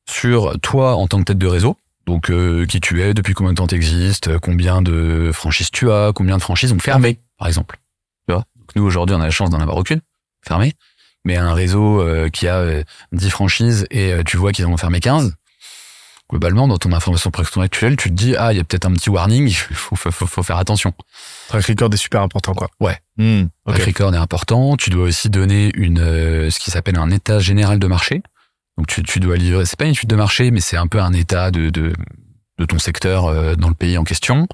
sur 0.10 0.60
toi 0.60 0.96
en 0.96 1.08
tant 1.08 1.20
que 1.20 1.24
tête 1.26 1.38
de 1.38 1.48
réseau. 1.48 1.78
Donc 2.06 2.30
euh, 2.30 2.66
qui 2.66 2.82
tu 2.82 3.02
es, 3.02 3.14
depuis 3.14 3.34
combien 3.34 3.54
de 3.54 3.58
temps 3.58 3.68
tu 3.68 3.76
existes, 3.76 4.38
combien 4.40 4.82
de 4.82 5.32
franchises 5.34 5.72
tu 5.72 5.92
as, 5.92 6.12
combien 6.14 6.38
de 6.38 6.42
franchises 6.42 6.72
ont 6.74 6.80
fermé, 6.80 7.20
par 7.38 7.48
exemple. 7.48 7.80
Tu 8.28 8.34
vois? 8.34 8.46
Donc 8.58 8.76
nous 8.76 8.84
aujourd'hui 8.84 9.16
on 9.16 9.22
a 9.22 9.26
la 9.26 9.32
chance 9.32 9.50
d'en 9.50 9.60
avoir 9.60 9.78
aucune, 9.78 10.02
fermée. 10.46 10.74
Mais 11.26 11.38
un 11.38 11.54
réseau 11.54 12.02
euh, 12.02 12.28
qui 12.30 12.50
a 12.50 12.58
euh, 12.58 12.84
10 13.14 13.30
franchises 13.30 13.88
et 13.92 14.12
euh, 14.12 14.24
tu 14.26 14.36
vois 14.36 14.52
qu'ils 14.52 14.66
en 14.66 14.72
ont 14.74 14.78
fermé 14.78 15.00
15, 15.00 15.34
globalement 16.30 16.68
dans 16.68 16.78
ton 16.78 16.92
information 16.92 17.32
précontractuelle, 17.32 17.96
tu 17.96 18.10
te 18.10 18.14
dis 18.14 18.36
ah 18.36 18.54
il 18.54 18.58
y 18.58 18.60
a 18.60 18.64
peut-être 18.64 18.86
un 18.86 18.94
petit 18.94 19.10
warning, 19.10 19.48
il 19.48 19.56
faut, 19.56 19.96
faut, 19.96 20.12
faut, 20.12 20.26
faut 20.26 20.44
faire 20.44 20.58
attention. 20.58 20.94
Track 21.48 21.66
record 21.66 21.94
est 21.94 21.98
super 21.98 22.22
important, 22.22 22.54
quoi. 22.54 22.70
Ouais. 22.80 22.98
Hmm, 23.18 23.46
track 23.66 23.86
record 23.86 24.14
est 24.14 24.18
important. 24.18 24.76
Tu 24.76 24.90
dois 24.90 25.06
aussi 25.06 25.30
donner 25.30 25.72
une 25.76 26.00
euh, 26.00 26.50
ce 26.50 26.60
qui 26.60 26.72
s'appelle 26.72 26.98
un 26.98 27.12
état 27.12 27.40
général 27.40 27.80
de 27.80 27.88
marché. 27.88 28.24
Donc 28.78 28.88
tu, 28.88 29.04
tu 29.04 29.20
dois 29.20 29.38
livrer. 29.38 29.66
C'est 29.66 29.78
pas 29.78 29.86
une 29.86 29.92
étude 29.92 30.10
de 30.10 30.16
marché, 30.16 30.52
mais 30.52 30.60
c'est 30.60 30.78
un 30.78 30.88
peu 30.88 31.00
un 31.02 31.14
état 31.14 31.52
de 31.52 31.70
de, 31.70 31.94
de 32.60 32.66
ton 32.66 32.80
secteur 32.80 33.26
euh, 33.26 33.56
dans 33.56 33.70
le 33.70 33.76
pays 33.76 33.98
en 33.98 34.04
question. 34.04 34.48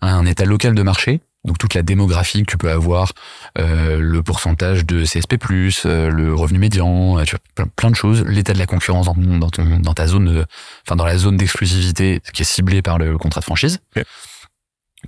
Un 0.00 0.24
état 0.26 0.44
local 0.44 0.74
de 0.74 0.82
marché. 0.82 1.20
Donc 1.44 1.56
toute 1.56 1.72
la 1.72 1.82
démographie 1.82 2.42
que 2.42 2.50
tu 2.50 2.58
peux 2.58 2.70
avoir, 2.70 3.12
euh, 3.58 3.98
le 3.98 4.22
pourcentage 4.22 4.84
de 4.84 5.04
CSP+, 5.04 5.38
euh, 5.86 6.10
le 6.10 6.34
revenu 6.34 6.58
médian, 6.58 7.18
euh, 7.18 7.24
tu 7.24 7.30
vois, 7.30 7.40
plein, 7.54 7.66
plein 7.76 7.90
de 7.90 7.96
choses. 7.96 8.22
L'état 8.26 8.52
de 8.52 8.58
la 8.58 8.66
concurrence 8.66 9.06
dans 9.06 9.14
ton, 9.14 9.38
dans 9.38 9.48
ton 9.48 9.78
dans 9.80 9.94
ta 9.94 10.06
zone, 10.06 10.26
de- 10.26 10.46
enfin 10.86 10.96
dans 10.96 11.06
la 11.06 11.16
zone 11.16 11.38
d'exclusivité 11.38 12.20
qui 12.34 12.42
est 12.42 12.44
ciblée 12.44 12.82
par 12.82 12.98
le 12.98 13.16
contrat 13.16 13.40
de 13.40 13.44
franchise. 13.46 13.78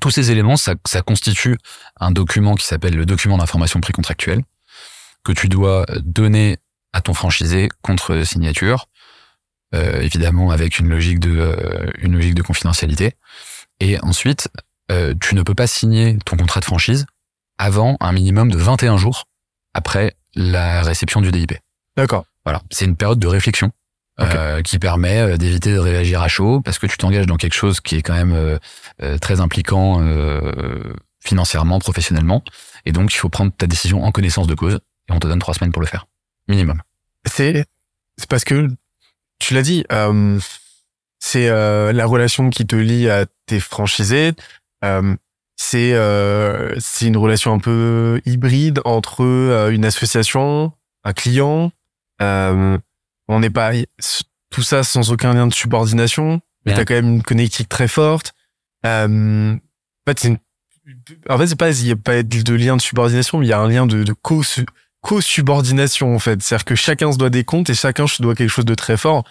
Tous 0.01 0.11
ces 0.11 0.31
éléments, 0.31 0.57
ça, 0.57 0.75
ça 0.87 1.03
constitue 1.03 1.59
un 2.01 2.11
document 2.13 2.55
qui 2.55 2.65
s'appelle 2.65 2.97
le 2.97 3.05
document 3.05 3.37
d'information 3.37 3.81
précontractuelle 3.81 4.41
que 5.25 5.33
tu 5.33 5.49
dois 5.49 5.85
donner 6.03 6.57
à 6.93 7.01
ton 7.01 7.15
franchisé 7.15 7.69
contre 7.83 8.23
signature, 8.25 8.89
euh, 9.75 10.01
évidemment 10.01 10.51
avec 10.51 10.79
une 10.79 10.89
logique 10.89 11.21
de 11.21 11.39
euh, 11.39 11.91
une 11.99 12.15
logique 12.15 12.35
de 12.35 12.43
confidentialité. 12.43 13.15
Et 13.81 13.99
ensuite, 14.01 14.49
euh, 14.91 15.15
tu 15.21 15.35
ne 15.35 15.43
peux 15.43 15.55
pas 15.55 15.67
signer 15.67 16.19
ton 16.25 16.37
contrat 16.37 16.61
de 16.61 16.65
franchise 16.65 17.07
avant 17.59 17.97
un 18.01 18.13
minimum 18.13 18.51
de 18.51 18.59
21 18.59 18.97
jours 18.97 19.25
après 19.75 20.15
la 20.35 20.83
réception 20.83 21.21
du 21.21 21.31
DIP. 21.31 21.55
D'accord. 21.97 22.25
Voilà, 22.45 22.63
c'est 22.71 22.85
une 22.85 22.97
période 22.97 23.19
de 23.19 23.27
réflexion 23.27 23.71
euh, 24.21 24.63
qui 24.63 24.79
permet 24.79 25.21
euh, 25.21 25.37
d'éviter 25.37 25.73
de 25.73 25.79
réagir 25.79 26.21
à 26.21 26.29
chaud 26.29 26.61
parce 26.61 26.79
que 26.79 26.87
tu 26.87 26.99
t'engages 26.99 27.27
dans 27.27 27.37
quelque 27.37 27.55
chose 27.55 27.81
qui 27.81 27.97
est 27.97 28.03
quand 28.03 28.15
même 28.15 28.33
euh, 28.33 28.59
euh, 29.03 29.19
très 29.19 29.41
impliquant 29.41 30.01
euh, 30.01 30.93
financièrement, 31.21 31.79
professionnellement, 31.79 32.43
et 32.85 32.93
donc 32.93 33.13
il 33.13 33.17
faut 33.17 33.29
prendre 33.29 33.53
ta 33.57 33.67
décision 33.67 34.05
en 34.05 34.11
connaissance 34.13 34.47
de 34.47 34.55
cause 34.55 34.81
et 35.09 35.13
on 35.13 35.19
te 35.19 35.27
donne 35.27 35.39
trois 35.39 35.55
semaines 35.55 35.73
pour 35.73 35.81
le 35.81 35.89
faire, 35.89 36.07
minimum. 36.49 36.81
C'est 37.27 37.65
c'est 38.19 38.29
parce 38.29 38.45
que 38.45 38.69
tu 39.39 39.55
l'as 39.55 39.63
dit, 39.63 39.85
euh, 39.93 40.39
c'est 41.19 41.49
euh, 41.49 41.93
la 41.93 42.07
relation 42.07 42.51
qui 42.51 42.67
te 42.67 42.77
lie 42.77 43.09
à 43.09 43.27
tes 43.47 43.61
franchisés. 43.61 44.33
Euh, 44.85 45.15
c'est 45.57 45.93
c'est 46.81 47.07
une 47.07 47.17
relation 47.17 47.53
un 47.55 47.59
peu 47.59 48.21
hybride 48.27 48.81
entre 48.85 49.23
une 49.73 49.85
association, 49.85 50.73
un 51.05 51.13
client. 51.13 51.71
On 52.21 53.41
n'est 53.41 53.51
pas 53.51 53.73
tout 54.51 54.63
ça 54.63 54.83
sans 54.83 55.13
aucun 55.13 55.33
lien 55.35 55.47
de 55.47 55.55
subordination, 55.55 56.41
mais 56.67 56.73
t'as 56.77 56.85
quand 56.85 56.95
même 56.95 57.15
une 57.15 57.23
connectique 57.23 57.69
très 57.69 57.89
forte. 57.89 58.35
En 58.85 59.59
fait, 60.09 60.19
c'est 60.19 60.29
une- 60.29 60.39
en 61.31 61.39
fait, 61.39 61.47
c'est 61.47 61.57
pas 61.57 61.71
il 61.71 61.87
y 61.87 61.93
a 61.93 61.97
pas 61.97 62.23
de 62.25 62.55
lien 62.55 62.77
de 62.77 62.83
subordination, 62.83 63.39
mais 63.39 63.47
il 63.47 63.51
y 63.51 63.53
a 63.53 63.61
un 63.61 63.69
lien 63.69 63.87
de, 63.87 64.03
de 64.03 64.13
co 64.13 64.43
co-subordination 65.03 66.15
en 66.15 66.19
fait. 66.19 66.43
C'est-à-dire 66.43 66.65
que 66.65 66.75
chacun 66.75 67.13
se 67.13 67.19
doit 67.19 67.31
des 67.31 67.45
comptes 67.45 67.69
et 67.71 67.75
chacun 67.75 68.07
se 68.07 68.23
doit 68.23 68.35
quelque 68.35 68.49
chose 68.51 68.65
de 68.65 68.75
très 68.75 68.97
fort. 68.97 69.25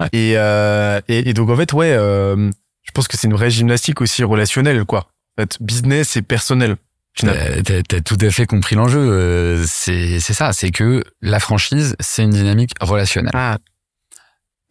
Ouais. 0.00 0.08
Et, 0.12 0.34
euh, 0.36 1.00
et, 1.08 1.30
et 1.30 1.34
donc 1.34 1.48
en 1.50 1.56
fait, 1.56 1.72
ouais, 1.72 1.92
euh, 1.92 2.50
je 2.82 2.90
pense 2.92 3.08
que 3.08 3.16
c'est 3.16 3.26
une 3.28 3.34
vraie 3.34 3.50
gymnastique 3.50 4.00
aussi 4.00 4.22
relationnelle, 4.24 4.84
quoi. 4.84 5.08
En 5.38 5.42
fait, 5.42 5.56
business 5.60 6.16
et 6.16 6.22
personnel. 6.22 6.76
finalement. 7.14 7.40
T'as 7.56 7.62
t'as- 7.62 7.82
t'as 7.82 8.00
tout 8.00 8.18
à 8.20 8.30
fait 8.30 8.46
compris 8.46 8.74
l'enjeu. 8.76 8.98
euh, 9.00 9.64
C'est 9.66 10.18
c'est 10.20 10.34
ça, 10.34 10.52
c'est 10.52 10.70
que 10.70 11.02
la 11.20 11.40
franchise, 11.40 11.94
c'est 12.00 12.22
une 12.24 12.30
dynamique 12.30 12.72
relationnelle. 12.80 13.32
Ah, 13.34 13.58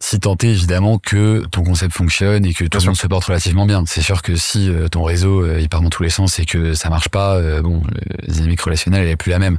Si 0.04 0.18
tant 0.18 0.36
est 0.36 0.48
évidemment 0.48 0.98
que 0.98 1.46
ton 1.52 1.62
concept 1.62 1.94
fonctionne 1.94 2.44
et 2.44 2.54
que 2.54 2.64
tout 2.64 2.78
le 2.80 2.86
monde 2.86 2.96
se 2.96 3.06
porte 3.06 3.24
relativement 3.26 3.66
bien. 3.66 3.84
C'est 3.86 4.02
sûr 4.02 4.20
que 4.20 4.34
si 4.34 4.68
euh, 4.68 4.88
ton 4.88 5.04
réseau 5.04 5.44
euh, 5.44 5.60
il 5.60 5.68
part 5.68 5.80
dans 5.80 5.90
tous 5.90 6.02
les 6.02 6.10
sens 6.10 6.40
et 6.40 6.44
que 6.44 6.74
ça 6.74 6.90
marche 6.90 7.08
pas, 7.08 7.36
euh, 7.36 7.62
bon, 7.62 7.84
la 8.18 8.34
dynamique 8.34 8.60
relationnelle 8.62 9.04
elle 9.04 9.10
est 9.10 9.16
plus 9.16 9.30
la 9.30 9.38
même. 9.38 9.58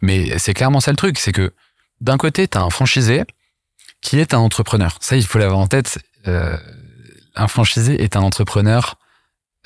Mais 0.00 0.38
c'est 0.38 0.54
clairement 0.54 0.78
ça 0.78 0.92
le 0.92 0.96
truc, 0.96 1.18
c'est 1.18 1.32
que 1.32 1.52
d'un 2.00 2.18
côté 2.18 2.46
t'as 2.46 2.60
un 2.60 2.70
franchisé 2.70 3.24
qui 4.00 4.20
est 4.20 4.32
un 4.32 4.38
entrepreneur. 4.38 4.96
Ça 5.00 5.16
il 5.16 5.26
faut 5.26 5.40
l'avoir 5.40 5.58
en 5.58 5.66
tête. 5.66 5.98
euh, 6.28 6.56
un 7.34 7.48
franchisé 7.48 8.00
est 8.00 8.14
un 8.14 8.20
entrepreneur 8.22 8.96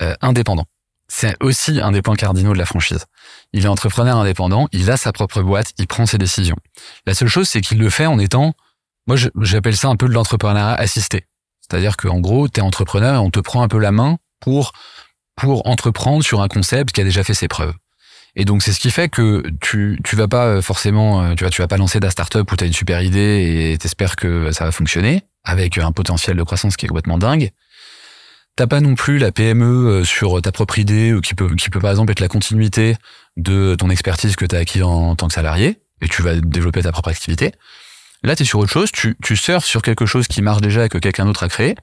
euh, 0.01 0.15
indépendant. 0.21 0.65
C'est 1.07 1.35
aussi 1.39 1.79
un 1.81 1.91
des 1.91 2.01
points 2.01 2.15
cardinaux 2.15 2.53
de 2.53 2.57
la 2.57 2.65
franchise. 2.65 3.05
Il 3.53 3.63
est 3.65 3.67
entrepreneur 3.67 4.17
indépendant, 4.17 4.67
il 4.71 4.89
a 4.89 4.97
sa 4.97 5.13
propre 5.13 5.43
boîte, 5.43 5.73
il 5.77 5.85
prend 5.85 6.07
ses 6.07 6.17
décisions. 6.17 6.55
La 7.05 7.13
seule 7.13 7.27
chose, 7.27 7.47
c'est 7.47 7.61
qu'il 7.61 7.77
le 7.77 7.91
fait 7.91 8.07
en 8.07 8.17
étant, 8.17 8.55
moi 9.07 9.17
j'appelle 9.41 9.77
ça 9.77 9.87
un 9.89 9.95
peu 9.95 10.07
de 10.07 10.13
l'entrepreneuriat 10.13 10.73
assisté. 10.73 11.25
C'est-à-dire 11.61 11.97
qu'en 11.97 12.19
gros, 12.19 12.47
tu 12.47 12.59
es 12.59 12.63
entrepreneur 12.63 13.23
on 13.23 13.31
te 13.31 13.39
prend 13.39 13.63
un 13.63 13.67
peu 13.67 13.79
la 13.79 13.91
main 13.91 14.17
pour, 14.39 14.73
pour 15.35 15.67
entreprendre 15.67 16.23
sur 16.23 16.41
un 16.41 16.47
concept 16.47 16.91
qui 16.91 17.01
a 17.01 17.03
déjà 17.03 17.23
fait 17.23 17.33
ses 17.33 17.47
preuves. 17.47 17.73
Et 18.35 18.45
donc 18.45 18.63
c'est 18.63 18.73
ce 18.73 18.79
qui 18.79 18.91
fait 18.91 19.07
que 19.07 19.43
tu 19.61 19.99
tu 20.03 20.15
vas 20.15 20.27
pas 20.27 20.61
forcément 20.61 21.23
euh, 21.23 21.35
tu 21.35 21.43
vois 21.43 21.51
tu 21.51 21.61
vas 21.61 21.67
pas 21.67 21.77
lancer 21.77 21.99
ta 21.99 22.09
startup 22.09 22.51
où 22.51 22.55
tu 22.55 22.63
as 22.65 22.67
une 22.67 22.73
super 22.73 23.01
idée 23.01 23.71
et 23.71 23.77
t'espères 23.77 24.17
que 24.17 24.51
ça 24.51 24.65
va 24.65 24.71
fonctionner 24.71 25.23
avec 25.43 25.77
un 25.77 25.91
potentiel 25.91 26.35
de 26.35 26.43
croissance 26.43 26.75
qui 26.75 26.85
est 26.85 26.89
complètement 26.89 27.17
dingue. 27.17 27.51
T'as 28.57 28.67
pas 28.67 28.81
non 28.81 28.95
plus 28.95 29.17
la 29.17 29.31
PME 29.31 29.65
euh, 29.65 30.03
sur 30.03 30.41
ta 30.41 30.51
propre 30.51 30.79
idée 30.79 31.13
ou 31.13 31.21
qui 31.21 31.33
peut 31.33 31.55
qui 31.55 31.69
peut 31.69 31.79
par 31.79 31.91
exemple 31.91 32.11
être 32.11 32.19
la 32.19 32.27
continuité 32.27 32.95
de 33.37 33.75
ton 33.75 33.89
expertise 33.89 34.35
que 34.35 34.45
tu 34.45 34.55
as 34.55 34.59
acquis 34.59 34.81
en, 34.81 35.15
tant 35.15 35.27
que 35.27 35.33
salarié 35.33 35.79
et 36.01 36.07
tu 36.07 36.21
vas 36.21 36.35
développer 36.35 36.81
ta 36.81 36.91
propre 36.91 37.09
activité. 37.09 37.53
Là, 38.25 38.35
tu 38.35 38.43
es 38.43 38.45
sur 38.45 38.59
autre 38.59 38.71
chose, 38.71 38.91
tu, 38.91 39.15
tu 39.21 39.35
surfes 39.35 39.65
sur 39.65 39.81
quelque 39.81 40.05
chose 40.05 40.27
qui 40.27 40.41
marche 40.41 40.61
déjà 40.61 40.85
et 40.85 40.89
que 40.89 40.97
quelqu'un 40.97 41.25
d'autre 41.25 41.43
a 41.43 41.49
créé, 41.49 41.75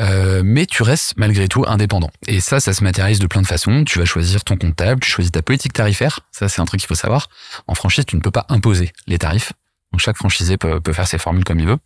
euh, 0.00 0.42
mais 0.44 0.66
tu 0.66 0.82
restes 0.82 1.14
malgré 1.16 1.46
tout 1.46 1.64
indépendant. 1.66 2.10
Et 2.26 2.40
ça, 2.40 2.58
ça 2.58 2.72
se 2.72 2.82
matérialise 2.82 3.20
de 3.20 3.26
plein 3.28 3.42
de 3.42 3.46
façons. 3.46 3.84
Tu 3.84 4.00
vas 4.00 4.04
choisir 4.04 4.42
ton 4.42 4.56
comptable, 4.56 5.00
tu 5.00 5.10
choisis 5.10 5.30
ta 5.30 5.42
politique 5.42 5.72
tarifaire. 5.72 6.20
Ça, 6.32 6.48
c'est 6.48 6.60
un 6.60 6.64
truc 6.64 6.80
qu'il 6.80 6.88
faut 6.88 6.96
savoir. 6.96 7.28
En 7.68 7.74
franchise, 7.74 8.04
tu 8.04 8.16
ne 8.16 8.20
peux 8.20 8.32
pas 8.32 8.46
imposer 8.48 8.92
les 9.06 9.18
tarifs. 9.18 9.52
Donc 9.92 10.00
chaque 10.00 10.16
franchisé 10.16 10.56
peut, 10.56 10.80
faire 10.92 11.06
ses 11.06 11.18
formules 11.18 11.44
comme 11.44 11.60
il 11.60 11.66
veut. 11.66 11.78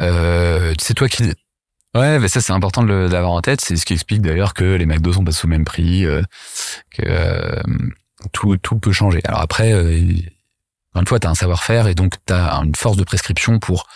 Euh, 0.00 0.72
c'est 0.80 0.94
toi 0.94 1.08
qui... 1.08 1.24
Ouais, 1.94 2.18
mais 2.18 2.28
ça 2.28 2.42
c'est 2.42 2.52
important 2.52 2.82
de 2.82 3.08
d'avoir 3.08 3.32
en 3.32 3.40
tête. 3.42 3.60
C'est 3.60 3.76
ce 3.76 3.84
qui 3.86 3.92
explique 3.92 4.22
d'ailleurs 4.22 4.54
que 4.54 4.64
les 4.64 4.86
McDo 4.86 5.12
sont 5.12 5.24
pas 5.24 5.32
sous 5.32 5.46
le 5.46 5.52
même 5.52 5.64
prix, 5.64 6.04
euh, 6.04 6.22
que 6.90 7.02
euh, 7.06 7.62
tout, 8.32 8.56
tout 8.58 8.78
peut 8.78 8.92
changer. 8.92 9.20
Alors 9.24 9.40
après, 9.40 9.72
encore 10.96 11.02
une 11.02 11.08
fois, 11.08 11.20
tu 11.20 11.26
as 11.26 11.30
un 11.30 11.34
savoir-faire 11.34 11.88
et 11.88 11.94
donc 11.94 12.14
tu 12.26 12.32
as 12.32 12.54
une 12.64 12.74
force 12.74 12.96
de 12.96 13.04
prescription 13.04 13.58
pour 13.58 13.86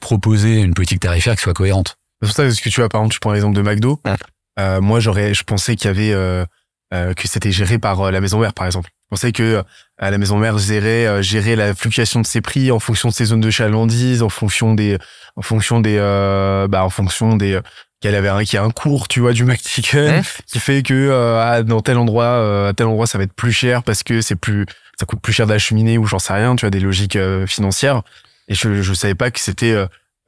proposer 0.00 0.56
une 0.56 0.74
politique 0.74 0.98
tarifaire 0.98 1.36
qui 1.36 1.42
soit 1.42 1.54
cohérente. 1.54 1.96
C'est 2.20 2.26
pour 2.26 2.34
ça 2.34 2.48
que 2.48 2.68
tu 2.68 2.80
vois, 2.80 2.88
par 2.88 3.02
exemple, 3.02 3.14
tu 3.14 3.20
prends 3.20 3.32
l'exemple 3.32 3.56
de 3.56 3.62
McDo. 3.62 4.00
Ouais. 4.04 4.16
Euh, 4.58 4.80
moi, 4.80 4.98
j'aurais, 4.98 5.34
je 5.34 5.44
pensais 5.44 5.76
qu'il 5.76 5.86
y 5.86 5.90
avait, 5.90 6.12
euh, 6.12 6.44
euh, 6.92 7.14
que 7.14 7.28
c'était 7.28 7.52
géré 7.52 7.78
par 7.78 8.00
euh, 8.00 8.10
la 8.10 8.20
maison 8.20 8.40
mère, 8.40 8.54
par 8.54 8.66
exemple. 8.66 8.90
Je 9.04 9.10
pensais 9.10 9.30
que 9.30 9.42
euh, 9.42 9.62
la 10.00 10.18
maison 10.18 10.36
mère 10.36 10.58
gérait, 10.58 11.06
euh, 11.06 11.22
gérait 11.22 11.54
la 11.54 11.76
fluctuation 11.76 12.20
de 12.20 12.26
ses 12.26 12.40
prix 12.40 12.72
en 12.72 12.80
fonction 12.80 13.08
de 13.08 13.14
ses 13.14 13.26
zones 13.26 13.40
de 13.40 13.50
chalandise, 13.50 14.24
en 14.24 14.28
fonction 14.28 14.74
des, 14.74 14.98
en 15.36 15.42
fonction 15.42 15.78
des, 15.78 15.96
euh, 15.96 16.66
bah, 16.66 16.84
en 16.84 16.90
fonction 16.90 17.36
des, 17.36 17.60
qu'elle 18.00 18.16
avait 18.16 18.28
un, 18.28 18.42
qu'il 18.42 18.54
y 18.54 18.56
a 18.56 18.64
un 18.64 18.70
cours, 18.70 19.06
tu 19.06 19.20
vois, 19.20 19.32
du 19.32 19.44
McChicken, 19.44 20.22
qui 20.46 20.58
fait 20.58 20.82
que 20.82 20.92
euh, 20.92 21.62
dans 21.62 21.82
tel 21.82 21.98
endroit, 21.98 22.24
euh, 22.24 22.70
à 22.70 22.72
tel 22.72 22.86
endroit, 22.86 23.06
ça 23.06 23.16
va 23.16 23.24
être 23.24 23.32
plus 23.32 23.52
cher 23.52 23.84
parce 23.84 24.02
que 24.02 24.20
c'est 24.20 24.36
plus, 24.36 24.66
ça 24.98 25.06
coûte 25.06 25.20
plus 25.20 25.32
cher 25.32 25.46
d'acheminer 25.46 25.98
ou 25.98 26.06
j'en 26.06 26.18
sais 26.18 26.32
rien, 26.32 26.56
tu 26.56 26.62
vois, 26.62 26.70
des 26.70 26.80
logiques 26.80 27.16
euh, 27.16 27.46
financières. 27.46 28.02
Et 28.48 28.54
je, 28.54 28.82
je 28.82 28.94
savais 28.94 29.14
pas 29.14 29.30
que 29.30 29.40
c'était 29.40 29.74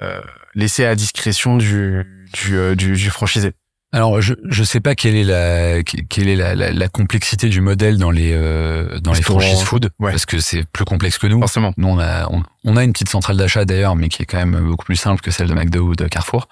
euh, 0.03 0.21
laissé 0.55 0.85
à 0.85 0.95
discrétion 0.95 1.57
du, 1.57 2.05
du, 2.33 2.77
du, 2.77 2.93
du 2.93 3.11
franchisé. 3.11 3.53
Alors, 3.93 4.21
je 4.21 4.35
je 4.45 4.63
sais 4.63 4.79
pas 4.79 4.95
quelle 4.95 5.17
est 5.17 5.25
la 5.25 5.83
quelle 5.83 6.29
est 6.29 6.37
la, 6.37 6.55
la, 6.55 6.71
la 6.71 6.89
complexité 6.89 7.49
du 7.49 7.61
modèle 7.61 7.99
dans 7.99 8.13
les 8.13 8.33
euh, 8.33 9.01
dans 9.01 9.13
les 9.13 9.23
franchises 9.23 9.63
food 9.63 9.91
ouais. 9.99 10.13
parce 10.13 10.27
que 10.27 10.39
c'est 10.39 10.65
plus 10.65 10.85
complexe 10.85 11.19
que 11.19 11.27
nous. 11.27 11.41
Forcément. 11.41 11.73
Nous 11.77 11.89
on 11.89 11.99
a 11.99 12.29
on, 12.31 12.45
on 12.65 12.77
a 12.77 12.85
une 12.85 12.93
petite 12.93 13.09
centrale 13.09 13.37
d'achat 13.37 13.65
d'ailleurs, 13.65 13.97
mais 13.97 14.09
qui 14.09 14.23
est 14.23 14.27
quand 14.27 14.39
même 14.39 14.61
beaucoup 14.61 14.85
plus 14.85 14.95
simple 14.97 15.21
que 15.21 15.33
celle 15.33 15.49
de 15.49 15.55
McDo 15.55 15.81
ou 15.81 15.97
de 15.97 16.07
Carrefour. 16.07 16.49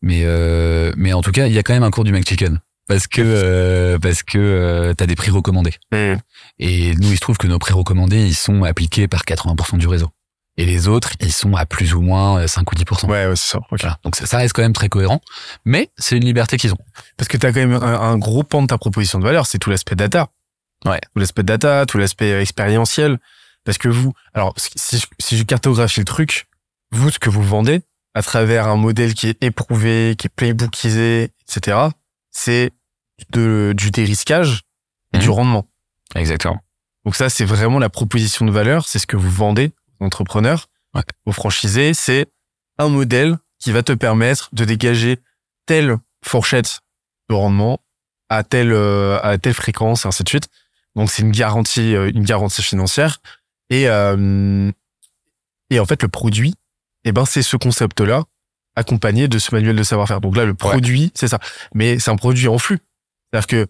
Mais 0.00 0.22
euh, 0.24 0.92
mais 0.96 1.12
en 1.12 1.20
tout 1.20 1.30
cas, 1.30 1.46
il 1.46 1.52
y 1.52 1.58
a 1.58 1.62
quand 1.62 1.74
même 1.74 1.82
un 1.82 1.90
cours 1.90 2.04
du 2.04 2.12
McChicken 2.12 2.58
parce 2.88 3.06
que 3.06 3.22
euh, 3.24 3.98
parce 3.98 4.22
que 4.22 4.38
euh, 4.38 4.94
t'as 4.94 5.06
des 5.06 5.14
prix 5.14 5.30
recommandés. 5.30 5.74
Mmh. 5.92 6.14
Et 6.58 6.94
nous, 6.96 7.10
il 7.10 7.16
se 7.16 7.20
trouve 7.20 7.38
que 7.38 7.46
nos 7.46 7.58
prix 7.58 7.74
recommandés, 7.74 8.26
ils 8.26 8.34
sont 8.34 8.64
appliqués 8.64 9.08
par 9.08 9.22
80% 9.22 9.78
du 9.78 9.86
réseau. 9.86 10.10
Et 10.58 10.66
les 10.66 10.86
autres, 10.86 11.12
ils 11.20 11.32
sont 11.32 11.54
à 11.56 11.64
plus 11.64 11.94
ou 11.94 12.02
moins 12.02 12.46
5 12.46 12.70
ou 12.70 12.74
10%. 12.74 13.06
Ouais, 13.06 13.26
ouais, 13.26 13.36
c'est 13.36 13.52
ça. 13.52 13.60
Voilà. 13.70 13.98
Donc 14.04 14.16
ça, 14.16 14.26
ça 14.26 14.36
reste 14.36 14.54
quand 14.54 14.62
même 14.62 14.74
très 14.74 14.90
cohérent, 14.90 15.20
mais 15.64 15.90
c'est 15.96 16.16
une 16.16 16.24
liberté 16.24 16.58
qu'ils 16.58 16.72
ont. 16.72 16.78
Parce 17.16 17.28
que 17.28 17.38
tu 17.38 17.46
as 17.46 17.52
quand 17.52 17.60
même 17.60 17.72
un, 17.72 18.00
un 18.00 18.18
gros 18.18 18.42
pan 18.42 18.60
de 18.60 18.66
ta 18.66 18.76
proposition 18.76 19.18
de 19.18 19.24
valeur, 19.24 19.46
c'est 19.46 19.58
tout 19.58 19.70
l'aspect 19.70 19.96
data. 19.96 20.28
Ouais. 20.84 21.00
Tout 21.14 21.20
l'aspect 21.20 21.42
data, 21.42 21.86
tout 21.86 21.98
l'aspect 21.98 22.32
euh, 22.32 22.40
expérientiel. 22.42 23.18
Parce 23.64 23.78
que 23.78 23.88
vous, 23.88 24.12
alors 24.34 24.54
si 24.56 24.98
je, 24.98 25.06
si 25.20 25.38
je 25.38 25.44
cartographie 25.44 26.00
le 26.00 26.04
truc, 26.04 26.48
vous, 26.90 27.10
ce 27.10 27.18
que 27.18 27.30
vous 27.30 27.42
vendez, 27.42 27.80
à 28.14 28.22
travers 28.22 28.66
un 28.68 28.76
modèle 28.76 29.14
qui 29.14 29.28
est 29.28 29.42
éprouvé, 29.42 30.16
qui 30.18 30.26
est 30.26 30.34
playbookisé, 30.34 31.30
etc., 31.48 31.78
c'est 32.32 32.70
de, 33.30 33.72
du 33.76 33.90
dérisquage 33.90 34.62
et 35.14 35.18
Mhm. 35.18 35.22
du 35.22 35.30
rendement. 35.30 35.68
Exactement. 36.16 36.60
Donc 37.04 37.14
ça, 37.16 37.28
c'est 37.28 37.44
vraiment 37.44 37.78
la 37.78 37.88
proposition 37.90 38.44
de 38.46 38.50
valeur, 38.50 38.86
c'est 38.88 38.98
ce 38.98 39.06
que 39.06 39.16
vous 39.16 39.30
vendez 39.30 39.72
aux 40.00 40.04
entrepreneurs, 40.06 40.68
Ouais. 40.94 41.02
aux 41.26 41.32
franchisés, 41.32 41.94
c'est 41.94 42.26
un 42.78 42.88
modèle 42.88 43.38
qui 43.58 43.70
va 43.72 43.82
te 43.82 43.92
permettre 43.92 44.50
de 44.52 44.64
dégager 44.64 45.18
telle 45.66 45.96
fourchette 46.24 46.80
de 47.30 47.34
rendement 47.34 47.80
à 48.28 48.42
telle 48.44 48.72
euh, 48.72 49.18
à 49.22 49.38
telle 49.38 49.54
fréquence 49.54 50.04
et 50.04 50.08
ainsi 50.08 50.22
de 50.24 50.28
suite. 50.28 50.48
Donc 50.96 51.10
c'est 51.10 51.22
une 51.22 51.30
garantie 51.32 51.94
euh, 51.94 52.10
une 52.10 52.24
garantie 52.24 52.62
financière 52.62 53.20
et 53.70 53.88
euh, 53.88 54.70
et 55.70 55.80
en 55.80 55.86
fait 55.86 56.02
le 56.02 56.08
produit 56.08 56.54
eh 57.04 57.12
ben 57.12 57.24
c'est 57.24 57.42
ce 57.42 57.56
concept 57.56 58.00
là 58.00 58.24
accompagné 58.76 59.28
de 59.28 59.38
ce 59.38 59.54
manuel 59.54 59.76
de 59.76 59.82
savoir-faire. 59.82 60.20
Donc 60.20 60.36
là 60.36 60.44
le 60.44 60.54
produit 60.54 61.12
c'est 61.14 61.28
ça, 61.28 61.38
mais 61.74 61.98
c'est 61.98 62.10
un 62.10 62.16
produit 62.16 62.48
en 62.48 62.58
flux. 62.58 62.80
C'est-à-dire 63.30 63.46
que 63.46 63.66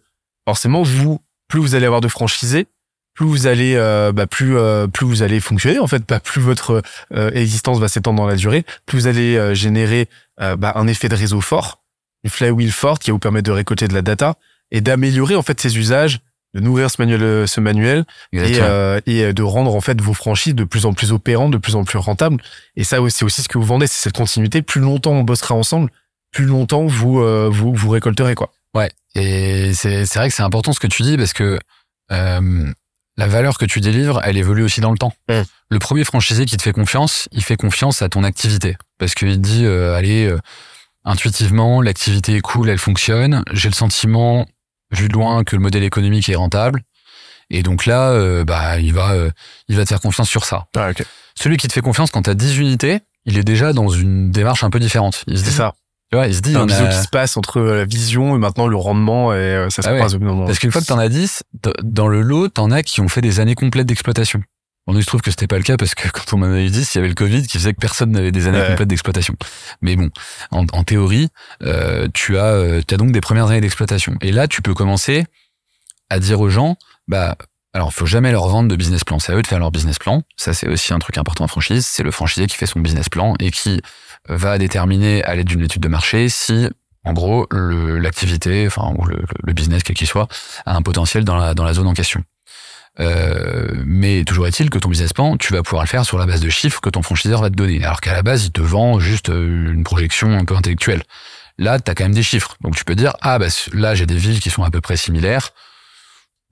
forcément 0.47 0.83
vous 0.83 1.21
plus 1.49 1.61
vous 1.61 1.75
allez 1.75 1.87
avoir 1.87 2.01
de 2.01 2.09
franchisés 2.09 2.67
plus 3.15 3.27
vous 3.27 3.47
allez 3.47 3.75
euh, 3.77 4.13
bah, 4.13 4.27
plus 4.27 4.57
euh, 4.57 4.87
plus 4.87 5.07
vous 5.07 5.23
allez 5.23 5.41
fonctionner 5.41 5.79
en 5.79 5.87
fait 5.87 6.03
bah, 6.09 6.21
plus 6.21 6.41
votre 6.41 6.83
euh, 7.15 7.31
existence 7.33 7.79
va 7.79 7.89
s'étendre 7.89 8.19
dans 8.19 8.27
la 8.27 8.37
durée 8.37 8.65
plus 8.87 9.01
vous 9.01 9.07
allez 9.07 9.37
euh, 9.37 9.55
générer 9.55 10.09
bah, 10.39 10.73
un 10.75 10.89
effet 10.89 11.09
de 11.09 11.15
réseau 11.15 11.41
fort 11.41 11.83
une 12.25 12.31
flywheel 12.31 12.73
forte 12.73 13.03
qui 13.03 13.11
va 13.11 13.13
vous 13.13 13.21
permettre 13.21 13.47
de 13.47 13.53
récolter 13.53 13.87
de 13.87 13.95
la 13.95 14.03
data 14.03 14.35
et 14.71 14.81
d'améliorer 14.81 15.37
en 15.37 15.43
fait 15.43 15.61
ces 15.61 15.79
usages 15.79 16.21
de 16.55 16.61
nourrir 16.61 16.91
ce 16.91 17.01
manuel 17.01 17.23
euh, 17.23 17.47
ce 17.47 17.61
manuel 17.61 18.05
et, 18.33 18.59
euh, 18.61 19.01
et 19.07 19.33
de 19.33 19.43
rendre 19.43 19.75
en 19.75 19.81
fait 19.81 20.01
vos 20.01 20.15
franchises 20.15 20.55
de 20.55 20.65
plus 20.65 20.87
en 20.87 20.93
plus 20.93 21.13
opérantes 21.13 21.51
de 21.51 21.59
plus 21.59 21.77
en 21.77 21.85
plus 21.85 21.99
rentables 21.99 22.43
et 22.77 22.85
ça 22.85 22.99
c'est 23.09 23.25
aussi 23.25 23.43
ce 23.43 23.49
que 23.49 23.59
vous 23.59 23.65
vendez 23.65 23.87
c'est 23.87 24.03
cette 24.03 24.17
continuité 24.17 24.63
plus 24.63 24.81
longtemps 24.81 25.13
on 25.13 25.23
bossera 25.23 25.55
ensemble 25.55 25.91
plus 26.31 26.45
longtemps 26.45 26.87
vous 26.87 27.21
euh, 27.21 27.49
vous 27.51 27.75
vous 27.75 27.91
récolterez 27.91 28.35
quoi 28.35 28.53
Ouais. 28.75 28.91
Et 29.15 29.73
c'est 29.75 30.07
c'est 30.07 30.19
vrai 30.19 30.29
que 30.29 30.35
c'est 30.35 30.43
important 30.43 30.73
ce 30.73 30.81
que 30.81 30.87
tu 30.87 31.03
dis 31.03 31.17
parce 31.17 31.33
que 31.33 31.59
euh, 32.11 32.73
la 33.17 33.27
valeur 33.27 33.59
que 33.59 33.67
tu 33.67 33.81
délivres, 33.81 34.21
elle 34.25 34.39
évolue 34.39 34.63
aussi 34.63 34.81
dans 34.81 34.91
le 34.91 34.99
temps. 34.99 35.13
Mm. 35.29 35.43
Le 35.71 35.79
premier 35.79 36.05
franchisé 36.05 36.47
qui 36.47 36.57
te 36.57 36.63
fait 36.63 36.73
confiance, 36.73 37.29
il 37.33 37.45
fait 37.45 37.57
confiance 37.57 38.03
à 38.03 38.09
ton 38.09 38.25
activité 38.25 38.77
parce 38.99 39.15
qu'il 39.15 39.41
dit 39.41 39.65
euh, 39.65 39.95
allez 39.95 40.27
euh, 40.27 40.39
intuitivement 41.05 41.83
l'activité 41.83 42.37
est 42.37 42.41
cool, 42.41 42.71
elle 42.71 42.79
fonctionne. 42.79 43.45
J'ai 43.53 43.69
le 43.69 43.75
sentiment 43.75 44.47
vu 44.93 45.09
de 45.09 45.13
loin 45.13 45.43
que 45.45 45.57
le 45.57 45.63
modèle 45.63 45.83
économique 45.83 46.29
est 46.29 46.35
rentable. 46.37 46.83
Et 47.51 47.63
donc 47.63 47.85
là, 47.87 48.11
euh, 48.11 48.45
bah 48.45 48.79
il 48.79 48.93
va 48.95 49.13
euh, 49.13 49.31
il 49.69 49.77
va 49.77 49.83
te 49.85 49.89
faire 49.89 50.01
confiance 50.01 50.29
sur 50.29 50.45
ça. 50.45 50.67
ah, 50.77 50.91
ok 50.91 51.05
Celui 51.35 51.57
qui 51.57 51.69
te 51.69 51.73
fait 51.73 51.81
confiance 51.83 52.11
quand 52.11 52.23
tu 52.23 52.31
as 52.31 52.35
10 52.35 52.59
unités, 52.59 53.01
il 53.27 53.37
est 53.39 53.45
déjà 53.45 53.73
dans 53.73 53.89
une 53.89 54.31
démarche 54.31 54.65
un 54.65 54.71
peu 54.71 54.79
différente. 54.81 55.25
Il 55.27 55.37
se 55.39 55.45
c'est 55.45 55.51
dit, 55.51 55.57
ça 55.57 55.75
tu 56.11 56.17
vois, 56.17 56.27
il 56.27 56.35
se 56.35 56.41
dit 56.43 56.55
un 56.57 56.69
a- 56.69 56.87
qui 56.89 56.97
se 57.03 57.09
passe 57.09 57.39
entre 57.39 57.61
la 57.61 57.85
vision 57.87 58.37
et 58.37 58.39
maintenant 58.39 58.67
le 58.67 58.77
rendement 58.77 59.33
et 59.33 59.37
euh, 59.37 59.71
ça 59.71 59.81
se 59.83 59.89
Ah 59.89 59.93
ouais. 59.93 59.99
croise 59.99 60.15
au 60.15 60.19
bout 60.19 60.27
d'un 60.27 60.33
moment. 60.33 60.47
Parce 60.47 60.59
qu'une 60.59 60.71
fois 60.71 60.83
que 60.83 60.87
t'en 60.87 60.99
as 60.99 61.09
10, 61.09 61.43
d- 61.63 61.71
dans 61.83 62.07
le 62.07 62.21
lot, 62.21 62.49
t'en 62.49 62.71
as 62.71 62.83
qui 62.83 63.01
ont 63.01 63.09
fait 63.09 63.23
des 63.23 63.41
années 63.41 63.55
complètes 63.55 63.87
d'exploitation. 63.87 64.43
Bon, 64.87 64.97
il 64.97 65.03
se 65.03 65.07
trouve 65.07 65.21
que 65.23 65.31
c'était 65.31 65.47
pas 65.47 65.59
le 65.59 65.63
cas 65.63 65.77
parce 65.77 65.95
que 65.95 66.09
quand 66.13 66.33
on 66.33 66.43
en 66.43 66.53
a 66.53 66.61
eu 66.61 66.69
10, 66.69 66.95
il 66.95 66.99
y 66.99 67.01
avait 67.01 67.09
le 67.09 67.15
Covid 67.15 67.47
qui 67.47 67.59
faisait 67.59 67.73
que 67.73 67.79
personne 67.81 68.11
n'avait 68.11 68.33
des 68.33 68.49
années 68.49 68.61
Ouais. 68.61 68.69
complètes 68.69 68.89
d'exploitation. 68.89 69.35
Mais 69.81 69.95
bon, 69.97 70.11
en, 70.51 70.67
en 70.73 70.85
théorie, 70.85 71.29
euh, 71.63 72.09
tu 72.13 72.37
as, 72.39 72.47
euh, 72.47 72.83
tu 72.87 72.95
as 72.95 72.97
donc 72.97 73.13
des 73.13 73.21
premières 73.21 73.47
années 73.49 73.61
d'exploitation. 73.61 74.17
Et 74.21 74.33
là, 74.33 74.49
tu 74.49 74.61
peux 74.63 74.75
commencer 74.75 75.25
à 76.11 76.19
dire 76.19 76.41
aux 76.41 76.49
gens, 76.51 76.77
bah, 77.09 77.37
alors, 77.75 77.93
faut 77.95 78.05
jamais 78.07 78.33
leur 78.33 78.49
vendre 78.49 78.69
de 78.69 78.77
business 78.77 79.03
plan. 79.05 79.19
C'est 79.19 79.33
à 79.33 79.37
eux 79.37 79.43
de 79.43 79.47
faire 79.47 79.59
leur 79.59 79.71
business 79.71 79.99
plan. 79.99 80.23
Ça, 80.37 80.53
c'est 80.53 80.69
aussi 80.69 80.93
un 80.93 80.99
truc 80.99 81.17
important 81.17 81.45
en 81.45 81.49
franchise. 81.49 81.87
C'est 81.87 82.03
le 82.03 82.11
franchisé 82.11 82.47
qui 82.47 82.57
fait 82.57 82.67
son 82.67 82.81
business 82.81 83.09
plan 83.09 83.35
et 83.41 83.51
qui 83.51 83.81
va 84.29 84.59
déterminer 84.59 85.25
à 85.25 85.35
l'aide 85.35 85.47
d'une 85.47 85.63
étude 85.63 85.81
de 85.81 85.89
marché 85.89 86.29
si, 86.29 86.69
en 87.05 87.13
gros, 87.15 87.47
l'activité, 87.51 88.67
enfin, 88.67 88.93
ou 88.99 89.05
le, 89.07 89.25
le 89.43 89.53
business, 89.55 89.83
quel 89.85 89.97
qu'il 89.97 90.07
soit, 90.07 90.29
a 90.67 90.77
un 90.77 90.83
potentiel 90.83 91.25
dans 91.25 91.37
la, 91.37 91.55
dans 91.55 91.65
la 91.65 91.73
zone 91.73 91.87
en 91.87 91.95
question. 91.95 92.23
Euh, 93.01 93.69
mais 93.87 94.25
toujours 94.25 94.47
est-il 94.47 94.69
que 94.69 94.79
ton 94.79 94.91
business 94.91 95.13
plan, 95.13 95.37
tu 95.37 95.53
vas 95.53 95.63
pouvoir 95.63 95.83
le 95.83 95.89
faire 95.89 96.05
sur 96.05 96.19
la 96.19 96.27
base 96.27 96.41
de 96.41 96.51
chiffres 96.51 96.81
que 96.81 96.91
ton 96.91 97.03
franchiseur 97.03 97.41
va 97.41 97.51
te 97.51 97.55
donner. 97.55 97.83
Alors 97.85 98.01
qu'à 98.01 98.13
la 98.13 98.23
base, 98.23 98.45
il 98.45 98.53
te 98.53 98.61
vend 98.61 99.01
juste 99.01 99.31
euh, 99.31 99.73
une 99.73 99.85
projection 99.85 100.33
un 100.33 100.45
peu 100.45 100.55
intellectuelle. 100.55 101.03
Là, 101.59 101.79
tu 101.81 101.91
as 101.91 101.95
quand 101.95 102.05
même 102.05 102.15
des 102.15 102.23
chiffres. 102.23 102.57
Donc 102.61 102.77
tu 102.77 102.85
peux 102.85 102.95
dire, 102.95 103.15
ah 103.21 103.39
bah 103.39 103.47
là, 103.73 103.95
j'ai 103.95 104.07
des 104.07 104.17
villes 104.17 104.41
qui 104.41 104.51
sont 104.51 104.63
à 104.63 104.71
peu 104.71 104.81
près 104.81 104.97
similaires. 104.97 105.51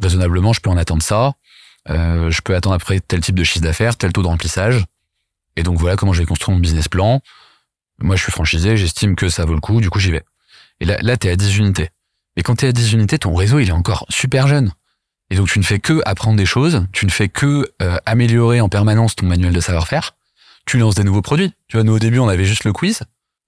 Raisonnablement, 0.00 0.52
je 0.52 0.60
peux 0.60 0.70
en 0.70 0.76
attendre 0.76 1.02
ça. 1.02 1.34
Euh, 1.88 2.30
je 2.30 2.40
peux 2.42 2.54
attendre 2.54 2.74
après 2.74 3.00
tel 3.00 3.20
type 3.20 3.34
de 3.34 3.44
chiffre 3.44 3.64
d'affaires, 3.64 3.96
tel 3.96 4.12
taux 4.12 4.22
de 4.22 4.28
remplissage. 4.28 4.84
Et 5.56 5.62
donc 5.62 5.78
voilà 5.78 5.96
comment 5.96 6.12
je 6.12 6.20
vais 6.20 6.26
construire 6.26 6.56
mon 6.56 6.60
business 6.60 6.88
plan. 6.88 7.20
Moi, 8.00 8.16
je 8.16 8.22
suis 8.22 8.32
franchisé, 8.32 8.76
j'estime 8.76 9.14
que 9.14 9.28
ça 9.28 9.44
vaut 9.44 9.54
le 9.54 9.60
coup, 9.60 9.80
du 9.80 9.90
coup, 9.90 9.98
j'y 9.98 10.10
vais. 10.10 10.22
Et 10.80 10.86
là, 10.86 10.96
là, 11.02 11.16
t'es 11.18 11.28
à 11.28 11.36
10 11.36 11.58
unités. 11.58 11.90
Mais 12.36 12.42
quand 12.42 12.56
t'es 12.56 12.68
à 12.68 12.72
10 12.72 12.94
unités, 12.94 13.18
ton 13.18 13.34
réseau, 13.34 13.58
il 13.58 13.68
est 13.68 13.72
encore 13.72 14.06
super 14.08 14.46
jeune. 14.46 14.72
Et 15.30 15.36
donc, 15.36 15.48
tu 15.48 15.58
ne 15.60 15.64
fais 15.64 15.78
que 15.78 16.00
apprendre 16.04 16.36
des 16.36 16.46
choses, 16.46 16.86
tu 16.92 17.06
ne 17.06 17.10
fais 17.10 17.28
que 17.28 17.70
euh, 17.80 17.96
améliorer 18.04 18.60
en 18.60 18.68
permanence 18.68 19.14
ton 19.14 19.26
manuel 19.26 19.52
de 19.52 19.60
savoir-faire. 19.60 20.16
Tu 20.66 20.76
lances 20.76 20.96
des 20.96 21.04
nouveaux 21.04 21.22
produits. 21.22 21.54
Tu 21.68 21.76
vois, 21.76 21.84
nous, 21.84 21.94
au 21.94 21.98
début, 21.98 22.18
on 22.18 22.28
avait 22.28 22.44
juste 22.44 22.64
le 22.64 22.72
quiz. 22.72 23.02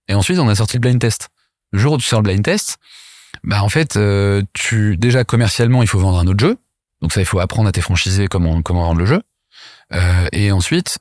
Et 0.08 0.14
ensuite, 0.14 0.38
on 0.38 0.48
a 0.48 0.54
sorti 0.54 0.76
le 0.76 0.80
blind 0.80 1.00
test. 1.00 1.28
Le 1.72 1.78
jour 1.78 1.94
où 1.94 1.98
tu 1.98 2.06
sors 2.06 2.20
le 2.20 2.24
blind 2.24 2.42
test, 2.42 2.78
bah, 3.42 3.62
en 3.62 3.68
fait, 3.68 3.96
euh, 3.96 4.42
tu, 4.52 4.96
déjà, 4.96 5.24
commercialement, 5.24 5.82
il 5.82 5.88
faut 5.88 5.98
vendre 5.98 6.18
un 6.18 6.26
autre 6.26 6.40
jeu. 6.40 6.56
Donc 7.00 7.12
ça, 7.12 7.20
il 7.20 7.26
faut 7.26 7.40
apprendre 7.40 7.68
à 7.68 7.72
tes 7.72 7.80
franchisés 7.80 8.28
comment, 8.28 8.62
comment 8.62 8.84
vendre 8.84 9.00
le 9.00 9.06
jeu. 9.06 9.22
Euh, 9.92 10.26
et 10.30 10.52
ensuite, 10.52 10.98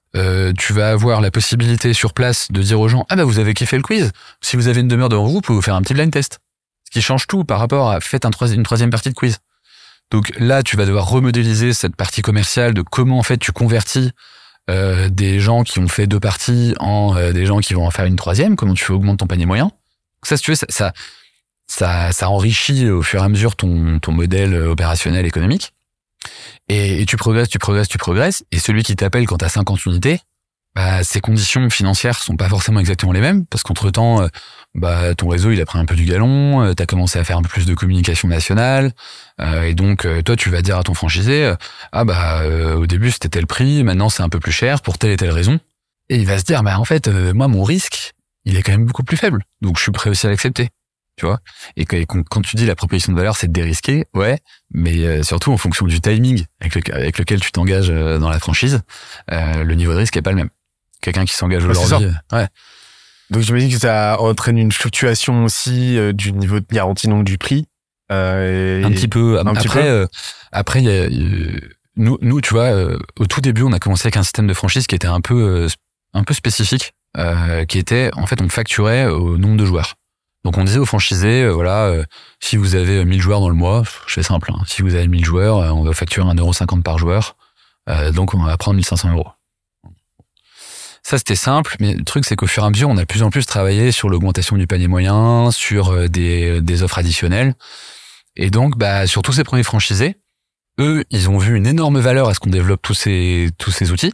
tu 0.58 0.74
vas 0.74 0.90
avoir 0.90 1.22
la 1.22 1.30
possibilité 1.30 1.94
sur 1.94 2.14
place 2.14 2.52
de 2.52 2.62
dire 2.62 2.80
aux 2.80 2.88
gens, 2.88 3.06
ah 3.10 3.16
bah, 3.16 3.24
vous 3.24 3.38
avez 3.38 3.54
kiffé 3.54 3.78
le 3.78 3.84
quiz. 3.84 4.12
Si 4.42 4.56
vous 4.56 4.68
avez 4.68 4.82
une 4.82 4.88
demi-heure 4.88 5.10
devant 5.10 5.28
vous, 5.28 5.34
vous 5.34 5.42
pouvez 5.42 5.58
vous 5.58 5.62
faire 5.62 5.76
un 5.76 5.82
petit 5.84 5.94
blind 5.94 6.12
test. 6.12 6.40
Ce 6.86 6.92
qui 6.92 7.02
change 7.04 7.28
tout 7.28 7.44
par 7.44 7.60
rapport 7.60 7.92
à 7.92 8.02
faites 8.02 8.26
une 8.26 8.64
troisième 8.64 8.90
partie 8.90 9.10
de 9.10 9.14
quiz. 9.14 9.38
Donc 10.12 10.32
là, 10.38 10.62
tu 10.62 10.78
vas 10.78 10.86
devoir 10.86 11.08
remodéliser 11.08 11.74
cette 11.74 11.96
partie 11.96 12.22
commerciale 12.22 12.74
de 12.74 12.82
comment 12.82 13.18
en 13.18 13.24
fait 13.24 13.38
tu 13.38 13.52
convertis 13.52 14.12
euh, 14.70 15.10
des 15.10 15.40
gens 15.40 15.64
qui 15.64 15.80
ont 15.80 15.88
fait 15.88 16.06
deux 16.06 16.20
parties 16.20 16.76
en 16.80 17.16
euh, 17.16 17.32
des 17.32 17.46
gens 17.46 17.60
qui 17.60 17.74
vont 17.74 17.88
en 17.88 17.92
faire 17.92 18.06
une 18.06 18.18
troisième, 18.18 18.56
comment 18.56 18.74
tu 18.74 18.84
fais 18.84 18.94
augmenter 18.94 19.18
ton 19.18 19.28
panier 19.28 19.46
moyen. 19.46 19.72
Ça, 20.24 20.38
si 20.38 20.44
tu 20.44 20.52
veux, 20.52 20.56
ça, 20.56 20.94
ça, 21.68 22.12
ça, 22.12 22.30
enrichit 22.30 22.90
au 22.90 23.02
fur 23.02 23.22
et 23.22 23.26
à 23.26 23.30
mesure 23.30 23.56
ton, 23.56 24.00
ton 24.00 24.12
modèle 24.12 24.54
opérationnel 24.54 25.26
économique. 25.26 25.74
Et, 26.70 27.02
et 27.02 27.06
tu 27.06 27.18
progresses, 27.18 27.50
tu 27.50 27.58
progresses, 27.58 27.88
tu 27.88 27.98
progresses. 27.98 28.44
Et 28.52 28.60
celui 28.60 28.84
qui 28.84 28.96
t'appelle 28.96 29.26
quand 29.26 29.38
t'as 29.38 29.50
50 29.50 29.86
unités, 29.86 30.22
bah, 30.76 31.04
ses 31.04 31.20
conditions 31.20 31.70
financières 31.70 32.18
sont 32.18 32.38
pas 32.38 32.50
forcément 32.50 32.80
exactement 32.80 33.12
les 33.12 33.22
mêmes 33.22 33.46
parce 33.46 33.64
qu'entre 33.64 33.90
temps, 33.90 34.28
bah, 34.74 35.14
ton 35.16 35.28
réseau 35.28 35.52
il 35.52 35.60
a 35.60 35.66
pris 35.66 35.80
un 35.80 35.86
peu 35.86 35.96
du 35.96 36.06
galon, 36.06 36.64
euh, 36.64 36.74
t'as 36.74 36.86
commencé 36.86 37.20
à 37.20 37.24
faire 37.24 37.38
un 37.38 37.42
peu 37.42 37.50
plus 37.50 37.66
de 37.66 37.74
communication 37.74 38.28
nationale, 38.28 38.94
euh, 39.42 39.64
et 39.64 39.74
donc 39.74 40.06
euh, 40.06 40.22
toi 40.22 40.36
tu 40.36 40.50
vas 40.50 40.62
dire 40.62 40.78
à 40.78 40.84
ton 40.84 40.94
franchisé, 40.94 41.44
euh, 41.44 41.56
ah 41.92 42.06
bah 42.06 42.42
euh, 42.44 42.76
au 42.76 42.88
début 42.88 43.12
c'était 43.12 43.30
tel 43.30 43.48
prix, 43.48 43.84
maintenant 43.84 44.10
c'est 44.10 44.24
un 44.24 44.30
peu 44.30 44.40
plus 44.40 44.54
cher 44.54 44.82
pour 44.82 44.98
telle 44.98 45.12
et 45.12 45.18
telle 45.18 45.32
raison, 45.32 45.60
et 46.10 46.16
il 46.18 46.26
va 46.26 46.38
se 46.38 46.46
dire 46.46 46.64
bah 46.64 46.80
en 46.80 46.86
fait 46.86 47.08
euh, 47.08 47.34
moi 47.34 47.48
mon 47.50 47.64
risque 47.64 48.14
il 48.46 48.56
est 48.56 48.64
quand 48.64 48.72
même 48.72 48.86
beaucoup 48.86 49.04
plus 49.04 49.18
faible, 49.18 49.44
donc 49.62 49.78
je 49.78 49.84
suis 49.84 49.92
prêt 49.92 50.10
aussi 50.10 50.26
à 50.26 50.30
l'accepter, 50.30 50.70
tu 51.18 51.26
vois. 51.26 51.42
Et 51.76 51.86
quand, 51.86 52.42
tu 52.42 52.56
dis 52.56 52.66
la 52.66 52.76
proposition 52.76 53.12
de 53.12 53.18
valeur 53.18 53.36
c'est 53.36 53.48
de 53.48 53.54
dérisquer, 53.54 54.06
ouais, 54.14 54.40
mais 54.74 55.00
euh, 55.00 55.22
surtout 55.22 55.52
en 55.52 55.58
fonction 55.58 55.86
du 55.86 56.00
timing 56.00 56.46
avec, 56.62 56.90
avec 56.90 57.18
lequel 57.18 57.42
tu 57.42 57.52
t'engages 57.52 57.92
euh, 57.92 58.20
dans 58.20 58.30
la 58.30 58.40
franchise, 58.40 58.82
euh, 59.32 59.66
le 59.66 59.76
niveau 59.76 59.92
de 59.92 59.98
risque 59.98 60.16
est 60.16 60.22
pas 60.22 60.32
le 60.32 60.38
même. 60.38 60.50
Quelqu'un 61.02 61.26
qui 61.26 61.34
s'engage 61.34 61.66
Ouais, 61.66 61.74
c'est 61.74 61.84
aujourd'hui, 61.84 62.12
ouais. 62.32 62.48
Donc 63.32 63.44
j'imagine 63.44 63.72
que 63.72 63.80
ça 63.80 64.18
entraîne 64.20 64.58
une 64.58 64.74
fluctuation 64.74 65.46
aussi 65.46 65.98
euh, 65.98 66.12
du 66.12 66.34
niveau 66.34 66.60
de 66.60 66.66
garantie, 66.70 67.08
donc 67.08 67.24
du 67.24 67.38
prix. 67.38 67.66
Euh, 68.12 68.84
un 68.84 68.92
petit 68.92 69.08
peu. 69.08 69.40
Un 69.40 69.48
après, 69.48 69.62
petit 69.62 69.70
peu. 69.70 69.80
Euh, 69.80 70.08
après, 70.52 70.84
y 70.84 70.90
a, 70.90 71.08
nous, 71.96 72.18
nous, 72.22 72.42
tu 72.42 72.54
vois, 72.54 72.72
au 73.20 73.26
tout 73.26 73.40
début, 73.40 73.64
on 73.64 73.72
a 73.72 73.80
commencé 73.80 74.08
avec 74.08 74.18
un 74.18 74.24
système 74.24 74.48
de 74.48 74.54
franchise 74.54 74.86
qui 74.86 74.96
était 74.96 75.08
un 75.08 75.22
peu, 75.22 75.68
un 76.14 76.24
peu 76.24 76.34
spécifique, 76.34 76.94
qui 77.68 77.80
était, 77.80 78.12
en 78.16 78.26
fait, 78.26 78.42
on 78.42 78.50
facturait 78.50 79.08
au 79.08 79.38
nombre 79.38 79.58
de 79.58 79.66
joueurs. 79.66 79.96
Donc 80.44 80.58
on 80.58 80.64
disait 80.64 80.80
aux 80.80 80.86
franchisés, 80.86 81.48
voilà, 81.48 81.94
si 82.40 82.58
vous 82.58 82.76
avez 82.76 83.06
1000 83.06 83.22
joueurs 83.22 83.42
dans 83.42 83.50
le 83.50 83.56
mois, 83.56 83.84
je 84.08 84.14
fais 84.14 84.24
simple, 84.24 84.52
hein, 84.52 84.64
si 84.66 84.82
vous 84.82 84.96
avez 84.96 85.08
1000 85.08 85.24
joueurs, 85.24 85.58
on 85.76 85.84
va 85.84 85.94
facturer 85.94 86.26
1,50€ 86.26 86.82
par 86.82 86.98
joueur, 86.98 87.36
donc 88.14 88.34
on 88.34 88.42
va 88.44 88.58
prendre 88.58 88.76
1500 88.78 89.12
euros. 89.12 89.28
Ça, 91.04 91.18
c'était 91.18 91.36
simple, 91.36 91.76
mais 91.80 91.94
le 91.94 92.04
truc, 92.04 92.26
c'est 92.26 92.36
qu'au 92.36 92.48
fur 92.48 92.64
et 92.64 92.66
à 92.66 92.70
mesure, 92.70 92.90
on 92.90 92.98
a 92.98 93.02
de 93.02 93.06
plus 93.06 93.24
en 93.24 93.32
plus 93.32 93.46
travaillé 93.46 93.92
sur 93.92 94.08
l'augmentation 94.10 94.56
du 94.56 94.68
panier 94.68 94.88
moyen, 94.88 95.50
sur 95.52 96.10
des, 96.10 96.62
des 96.62 96.84
offres 96.84 97.00
additionnelles. 97.00 97.56
Et 98.36 98.50
donc, 98.50 98.78
bah, 98.78 99.08
sur 99.08 99.22
tous 99.22 99.34
ces 99.34 99.44
premiers 99.44 99.64
franchisés, 99.64 100.18
eux, 100.80 101.04
ils 101.10 101.30
ont 101.30 101.38
vu 101.38 101.56
une 101.56 101.68
énorme 101.68 102.00
valeur 102.00 102.30
à 102.30 102.34
ce 102.34 102.40
qu'on 102.40 102.50
développe 102.50 102.82
tous 102.82 102.94
ces, 102.94 103.92
outils. 103.92 104.14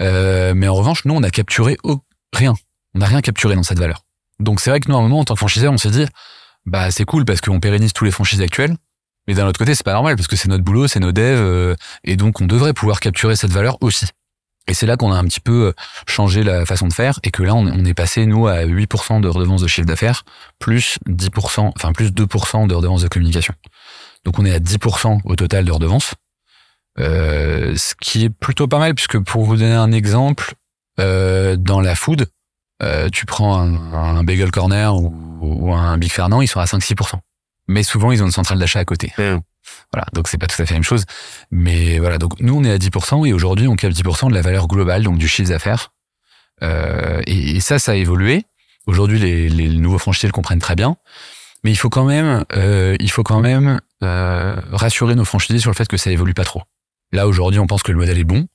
Euh, 0.00 0.54
mais 0.54 0.68
en 0.68 0.74
revanche, 0.74 1.04
nous, 1.04 1.14
on 1.14 1.22
a 1.22 1.30
capturé 1.30 1.76
rien. 2.32 2.54
On 2.94 3.00
n'a 3.00 3.06
rien 3.06 3.20
capturé 3.20 3.54
dans 3.54 3.62
cette 3.62 3.78
valeur. 3.78 4.04
Donc, 4.38 4.60
c'est 4.60 4.70
vrai 4.70 4.80
que 4.80 4.88
nous, 4.88 4.96
à 4.96 4.98
un 4.98 5.02
moment, 5.02 5.20
en 5.20 5.24
tant 5.24 5.34
que 5.34 5.38
franchiseur, 5.38 5.72
on 5.72 5.78
s'est 5.78 5.90
dit, 5.90 6.06
bah, 6.64 6.90
c'est 6.90 7.04
cool 7.04 7.24
parce 7.24 7.40
qu'on 7.40 7.60
pérennise 7.60 7.92
tous 7.92 8.04
les 8.04 8.10
franchisés 8.10 8.44
actuels. 8.44 8.76
Mais 9.26 9.34
d'un 9.34 9.46
autre 9.46 9.58
côté, 9.58 9.74
c'est 9.74 9.84
pas 9.84 9.94
normal 9.94 10.14
parce 10.16 10.28
que 10.28 10.36
c'est 10.36 10.48
notre 10.48 10.62
boulot, 10.62 10.86
c'est 10.86 11.00
nos 11.00 11.10
devs, 11.10 11.40
euh, 11.40 11.74
et 12.04 12.14
donc 12.14 12.40
on 12.40 12.46
devrait 12.46 12.72
pouvoir 12.72 13.00
capturer 13.00 13.34
cette 13.34 13.50
valeur 13.50 13.76
aussi. 13.80 14.06
Et 14.68 14.74
c'est 14.74 14.86
là 14.86 14.96
qu'on 14.96 15.12
a 15.12 15.16
un 15.16 15.24
petit 15.24 15.40
peu 15.40 15.66
euh, 15.66 15.72
changé 16.08 16.42
la 16.42 16.66
façon 16.66 16.88
de 16.88 16.92
faire 16.92 17.20
et 17.22 17.30
que 17.30 17.42
là, 17.42 17.54
on 17.54 17.84
est 17.84 17.94
passé, 17.94 18.26
nous, 18.26 18.48
à 18.48 18.64
8% 18.64 19.20
de 19.20 19.28
redevances 19.28 19.62
de 19.62 19.68
chiffre 19.68 19.86
d'affaires, 19.86 20.24
plus 20.58 20.98
10%, 21.08 21.72
enfin, 21.76 21.92
plus 21.92 22.10
2% 22.10 22.66
de 22.66 22.74
redevances 22.74 23.02
de 23.02 23.08
communication. 23.08 23.54
Donc 24.26 24.40
on 24.40 24.44
est 24.44 24.52
à 24.52 24.58
10% 24.58 25.20
au 25.24 25.36
total 25.36 25.64
de 25.64 25.72
redevances. 25.72 26.14
Euh, 26.98 27.74
ce 27.76 27.94
qui 28.00 28.24
est 28.24 28.30
plutôt 28.30 28.66
pas 28.66 28.78
mal 28.78 28.94
puisque 28.94 29.18
pour 29.18 29.44
vous 29.44 29.56
donner 29.56 29.74
un 29.74 29.92
exemple, 29.92 30.54
euh, 30.98 31.56
dans 31.56 31.80
la 31.80 31.94
food, 31.94 32.26
euh, 32.82 33.08
tu 33.10 33.24
prends 33.24 33.58
un, 33.58 33.92
un 33.92 34.24
bagel 34.24 34.50
corner 34.50 34.96
ou, 34.96 35.14
ou, 35.40 35.74
un 35.74 35.96
Big 35.98 36.10
Fernand, 36.10 36.40
ils 36.40 36.48
sont 36.48 36.60
à 36.60 36.64
5-6%. 36.64 37.14
Mais 37.68 37.82
souvent 37.82 38.12
ils 38.12 38.22
ont 38.22 38.26
une 38.26 38.32
centrale 38.32 38.58
d'achat 38.58 38.80
à 38.80 38.84
côté. 38.84 39.12
Voilà, 39.92 40.06
donc 40.12 40.28
c'est 40.28 40.38
pas 40.38 40.46
tout 40.46 40.60
à 40.60 40.66
fait 40.66 40.74
la 40.74 40.78
même 40.78 40.84
chose. 40.84 41.04
Mais 41.50 41.98
voilà, 41.98 42.18
donc 42.18 42.38
nous 42.40 42.56
on 42.56 42.64
est 42.64 42.70
à 42.70 42.78
10% 42.78 43.26
et 43.26 43.32
aujourd'hui 43.32 43.68
on 43.68 43.76
capte 43.76 43.96
10% 43.96 44.28
de 44.28 44.34
la 44.34 44.42
valeur 44.42 44.66
globale, 44.66 45.02
donc 45.02 45.18
du 45.18 45.28
chiffre 45.28 45.50
d'affaires. 45.50 45.92
Euh, 46.62 47.20
et, 47.26 47.60
ça, 47.60 47.78
ça 47.78 47.92
a 47.92 47.94
évolué. 47.94 48.44
Aujourd'hui, 48.86 49.18
les, 49.18 49.48
les 49.48 49.68
nouveaux 49.68 49.98
franchisés 49.98 50.28
le 50.28 50.32
comprennent 50.32 50.60
très 50.60 50.76
bien. 50.76 50.96
Mais 51.66 51.72
il 51.72 51.76
faut 51.76 51.90
quand 51.90 52.04
même, 52.04 52.44
euh, 52.54 52.96
il 53.00 53.10
faut 53.10 53.24
quand 53.24 53.40
même 53.40 53.80
euh, 54.04 54.54
rassurer 54.70 55.16
nos 55.16 55.24
franchisés 55.24 55.58
sur 55.58 55.68
le 55.68 55.74
fait 55.74 55.88
que 55.88 55.96
ça 55.96 56.12
évolue 56.12 56.32
pas 56.32 56.44
trop. 56.44 56.62
Là 57.10 57.26
aujourd'hui, 57.26 57.58
on 57.58 57.66
pense 57.66 57.82
que 57.82 57.90
le 57.90 57.98
modèle 57.98 58.18
est 58.18 58.24
bon. 58.24 58.46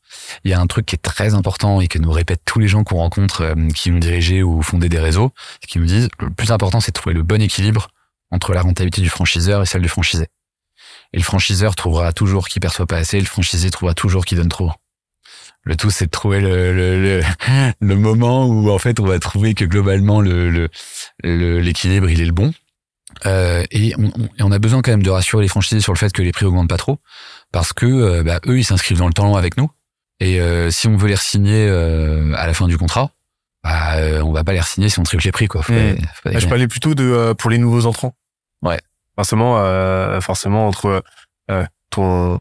Il 0.46 0.52
y 0.52 0.54
a 0.54 0.60
un 0.62 0.66
truc 0.68 0.86
qui 0.86 0.96
est 0.96 1.02
très 1.02 1.34
important 1.34 1.82
et 1.82 1.90
que 1.90 2.00
nous 2.00 2.12
répètent 2.12 2.44
tous 2.46 2.60
les 2.60 2.70
gens 2.70 2.86
qu'on 2.86 2.98
rencontre, 2.98 3.42
euh, 3.42 3.70
qui 3.76 3.92
ont 3.92 3.98
dirigé 3.98 4.44
ou 4.44 4.62
fondé 4.62 4.88
des 4.88 5.00
réseaux, 5.00 5.32
qui 5.68 5.80
nous 5.80 5.86
disent 5.86 6.08
le 6.20 6.30
plus 6.30 6.52
important, 6.52 6.80
c'est 6.80 6.92
de 6.92 7.00
trouver 7.00 7.14
le 7.14 7.24
bon 7.24 7.42
équilibre 7.42 7.90
entre 8.30 8.54
la 8.54 8.62
rentabilité 8.62 9.02
du 9.02 9.10
franchiseur 9.10 9.62
et 9.62 9.66
celle 9.66 9.82
du 9.82 9.90
franchisé. 9.90 10.28
Et 11.14 11.18
le 11.18 11.24
franchiseur 11.24 11.76
trouvera 11.76 12.14
toujours 12.14 12.48
qu'il 12.48 12.62
perçoit 12.62 12.86
pas 12.86 12.98
assez, 12.98 13.20
le 13.20 13.26
franchisé 13.26 13.70
trouvera 13.70 13.94
toujours 13.94 14.26
qu'il 14.26 14.38
donne 14.38 14.50
trop. 14.50 14.72
Le 15.64 15.76
tout, 15.76 15.92
c'est 15.92 16.06
de 16.06 16.12
trouver 16.12 16.42
le, 16.42 16.74
le, 16.74 17.02
le, 17.02 17.22
le, 17.80 17.96
moment 17.96 18.48
où 18.48 18.72
en 18.72 18.80
fait 18.80 19.00
on 19.00 19.06
va 19.06 19.20
trouver 19.20 19.54
que 19.54 19.66
globalement 19.66 20.22
le 20.22 20.70
l'équilibre 21.24 22.10
il 22.10 22.22
est 22.22 22.26
le 22.26 22.32
bon. 22.32 22.54
Euh, 23.26 23.64
et, 23.72 23.94
on, 23.98 24.06
on, 24.06 24.26
et, 24.26 24.44
on, 24.44 24.52
a 24.52 24.60
besoin 24.60 24.82
quand 24.82 24.92
même 24.92 25.04
de 25.04 25.10
rassurer 25.10 25.44
les 25.44 25.50
franchisés 25.50 25.82
sur 25.82 25.94
le 25.94 25.98
fait 25.98 26.12
que 26.14 26.22
les 26.22 26.32
prix 26.32 26.46
augmentent 26.46 26.70
pas 26.70 26.78
trop, 26.78 26.98
parce 27.52 27.74
que 27.74 27.86
euh, 27.86 28.24
bah, 28.24 28.40
eux 28.48 28.58
ils 28.58 28.64
s'inscrivent 28.64 28.98
dans 28.98 29.08
le 29.08 29.14
temps 29.14 29.26
long 29.26 29.36
avec 29.36 29.58
nous. 29.58 29.70
Et 30.22 30.40
euh, 30.40 30.72
si 30.72 30.88
on 30.88 30.96
veut 30.96 31.10
les 31.10 31.18
signer 31.18 31.68
euh, 31.68 32.34
à 32.36 32.48
la 32.48 32.54
fin 32.54 32.68
du 32.68 32.78
contrat, 32.78 33.12
bah, 33.64 33.96
euh, 33.98 34.22
on 34.22 34.32
va 34.32 34.44
pas 34.44 34.54
les 34.54 34.62
signer 34.62 34.90
si 34.90 35.00
on 35.00 35.04
triple 35.04 35.24
les 35.26 35.32
prix 35.32 35.48
quoi. 35.48 35.62
Faut 35.62 35.74
mmh. 35.74 35.96
pas, 35.96 36.08
faut 36.14 36.30
pas 36.30 36.40
je 36.40 36.48
parlais 36.48 36.68
plutôt 36.68 36.96
de 36.96 37.04
euh, 37.04 37.34
pour 37.34 37.50
les 37.50 37.58
nouveaux 37.58 37.86
entrants. 37.86 38.16
Ouais. 38.62 38.80
Forcément, 39.22 40.20
forcément 40.20 40.68
entre 40.68 41.04
ton 41.92 42.40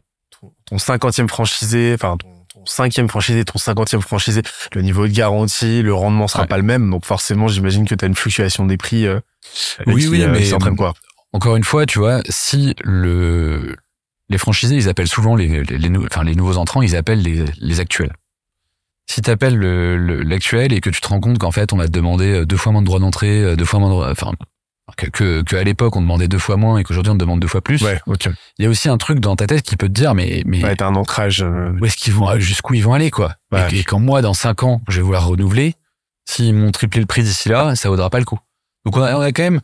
ton 0.65 0.77
cinquantième 0.79 1.29
franchisé, 1.29 1.93
enfin 1.93 2.17
ton 2.17 2.29
ton 2.55 2.65
cinquième 2.65 3.07
franchisé, 3.07 3.45
ton 3.45 3.59
cinquantième 3.59 4.01
franchisé, 4.01 4.41
le 4.73 4.81
niveau 4.81 5.07
de 5.07 5.13
garantie, 5.13 5.83
le 5.83 5.93
rendement 5.93 6.27
sera 6.27 6.43
ouais. 6.43 6.47
pas 6.47 6.57
le 6.57 6.63
même. 6.63 6.89
Donc 6.89 7.05
forcément, 7.05 7.47
j'imagine 7.47 7.87
que 7.87 7.93
tu 7.93 8.03
as 8.03 8.07
une 8.07 8.15
fluctuation 8.15 8.65
des 8.65 8.77
prix. 8.77 9.05
Euh, 9.05 9.19
oui, 9.85 10.01
qui, 10.01 10.07
oui, 10.07 10.23
euh, 10.23 10.29
mais 10.31 10.43
s'entraîne 10.43 10.75
quoi. 10.75 10.95
Encore 11.33 11.55
une 11.55 11.63
fois, 11.63 11.85
tu 11.85 11.99
vois, 11.99 12.21
si 12.29 12.73
le 12.83 13.75
les 14.29 14.39
franchisés, 14.39 14.75
ils 14.75 14.89
appellent 14.89 15.07
souvent 15.07 15.35
les 15.35 15.63
les, 15.63 15.77
les, 15.77 15.89
les 15.89 16.35
nouveaux 16.35 16.57
entrants, 16.57 16.81
ils 16.81 16.95
appellent 16.95 17.21
les, 17.21 17.45
les 17.59 17.79
actuels. 17.79 18.13
Si 19.07 19.21
tu 19.21 19.29
appelles 19.29 19.59
l'actuel 19.59 20.73
et 20.73 20.81
que 20.81 20.89
tu 20.89 20.99
te 20.99 21.07
rends 21.07 21.19
compte 21.19 21.37
qu'en 21.37 21.51
fait, 21.51 21.73
on 21.73 21.77
va 21.77 21.85
te 21.85 21.91
demander 21.91 22.43
deux 22.47 22.57
fois 22.57 22.71
moins 22.71 22.81
de 22.81 22.87
droits 22.87 22.99
d'entrée, 22.99 23.55
deux 23.55 23.65
fois 23.65 23.79
moins 23.79 23.89
de 23.89 23.93
droits, 23.93 24.09
enfin, 24.09 24.31
que, 24.97 25.05
que, 25.07 25.41
que 25.43 25.55
à 25.55 25.63
l'époque 25.63 25.95
on 25.95 26.01
demandait 26.01 26.27
deux 26.27 26.37
fois 26.39 26.57
moins 26.57 26.77
et 26.77 26.83
qu'aujourd'hui 26.83 27.11
on 27.11 27.15
demande 27.15 27.39
deux 27.39 27.47
fois 27.47 27.61
plus. 27.61 27.81
Ouais, 27.81 27.99
ok. 28.07 28.29
Il 28.59 28.63
y 28.63 28.67
a 28.67 28.69
aussi 28.69 28.89
un 28.89 28.97
truc 28.97 29.19
dans 29.19 29.35
ta 29.35 29.47
tête 29.47 29.61
qui 29.63 29.77
peut 29.77 29.87
te 29.87 29.93
dire 29.93 30.13
mais 30.15 30.43
mais 30.45 30.63
ouais, 30.63 30.75
t'as 30.75 30.87
un 30.87 30.95
ancrage. 30.95 31.41
Euh... 31.43 31.71
Où 31.79 31.85
est-ce 31.85 31.95
qu'ils 31.97 32.13
vont 32.13 32.37
jusqu'où 32.39 32.73
ils 32.73 32.83
vont 32.83 32.93
aller 32.93 33.09
quoi? 33.11 33.35
Ouais. 33.51 33.67
et, 33.71 33.79
et, 33.79 33.83
quand 33.83 33.99
moi 33.99 34.21
dans 34.21 34.33
cinq 34.33 34.63
ans 34.63 34.81
je 34.89 34.97
vais 34.97 35.01
vouloir 35.03 35.25
renouveler, 35.27 35.75
s'ils 36.29 36.53
m'ont 36.53 36.71
triplé 36.71 36.99
le 36.99 37.07
prix 37.07 37.23
d'ici 37.23 37.49
là, 37.49 37.75
ça 37.75 37.89
vaudra 37.89 38.09
pas 38.09 38.19
le 38.19 38.25
coup. 38.25 38.39
Donc 38.85 38.97
on 38.97 39.01
a, 39.01 39.15
on 39.15 39.21
a 39.21 39.31
quand 39.31 39.43
même 39.43 39.61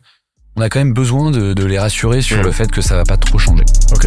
on 0.56 0.60
a 0.62 0.68
quand 0.68 0.80
même 0.80 0.94
besoin 0.94 1.30
de, 1.30 1.52
de 1.52 1.64
les 1.64 1.78
rassurer 1.78 2.20
sur 2.22 2.38
Mmh. 2.38 2.42
le 2.42 2.52
fait 2.52 2.70
que 2.70 2.80
ça 2.80 2.96
va 2.96 3.04
pas 3.04 3.16
trop 3.16 3.38
changer. 3.38 3.64
Ok. 3.94 4.06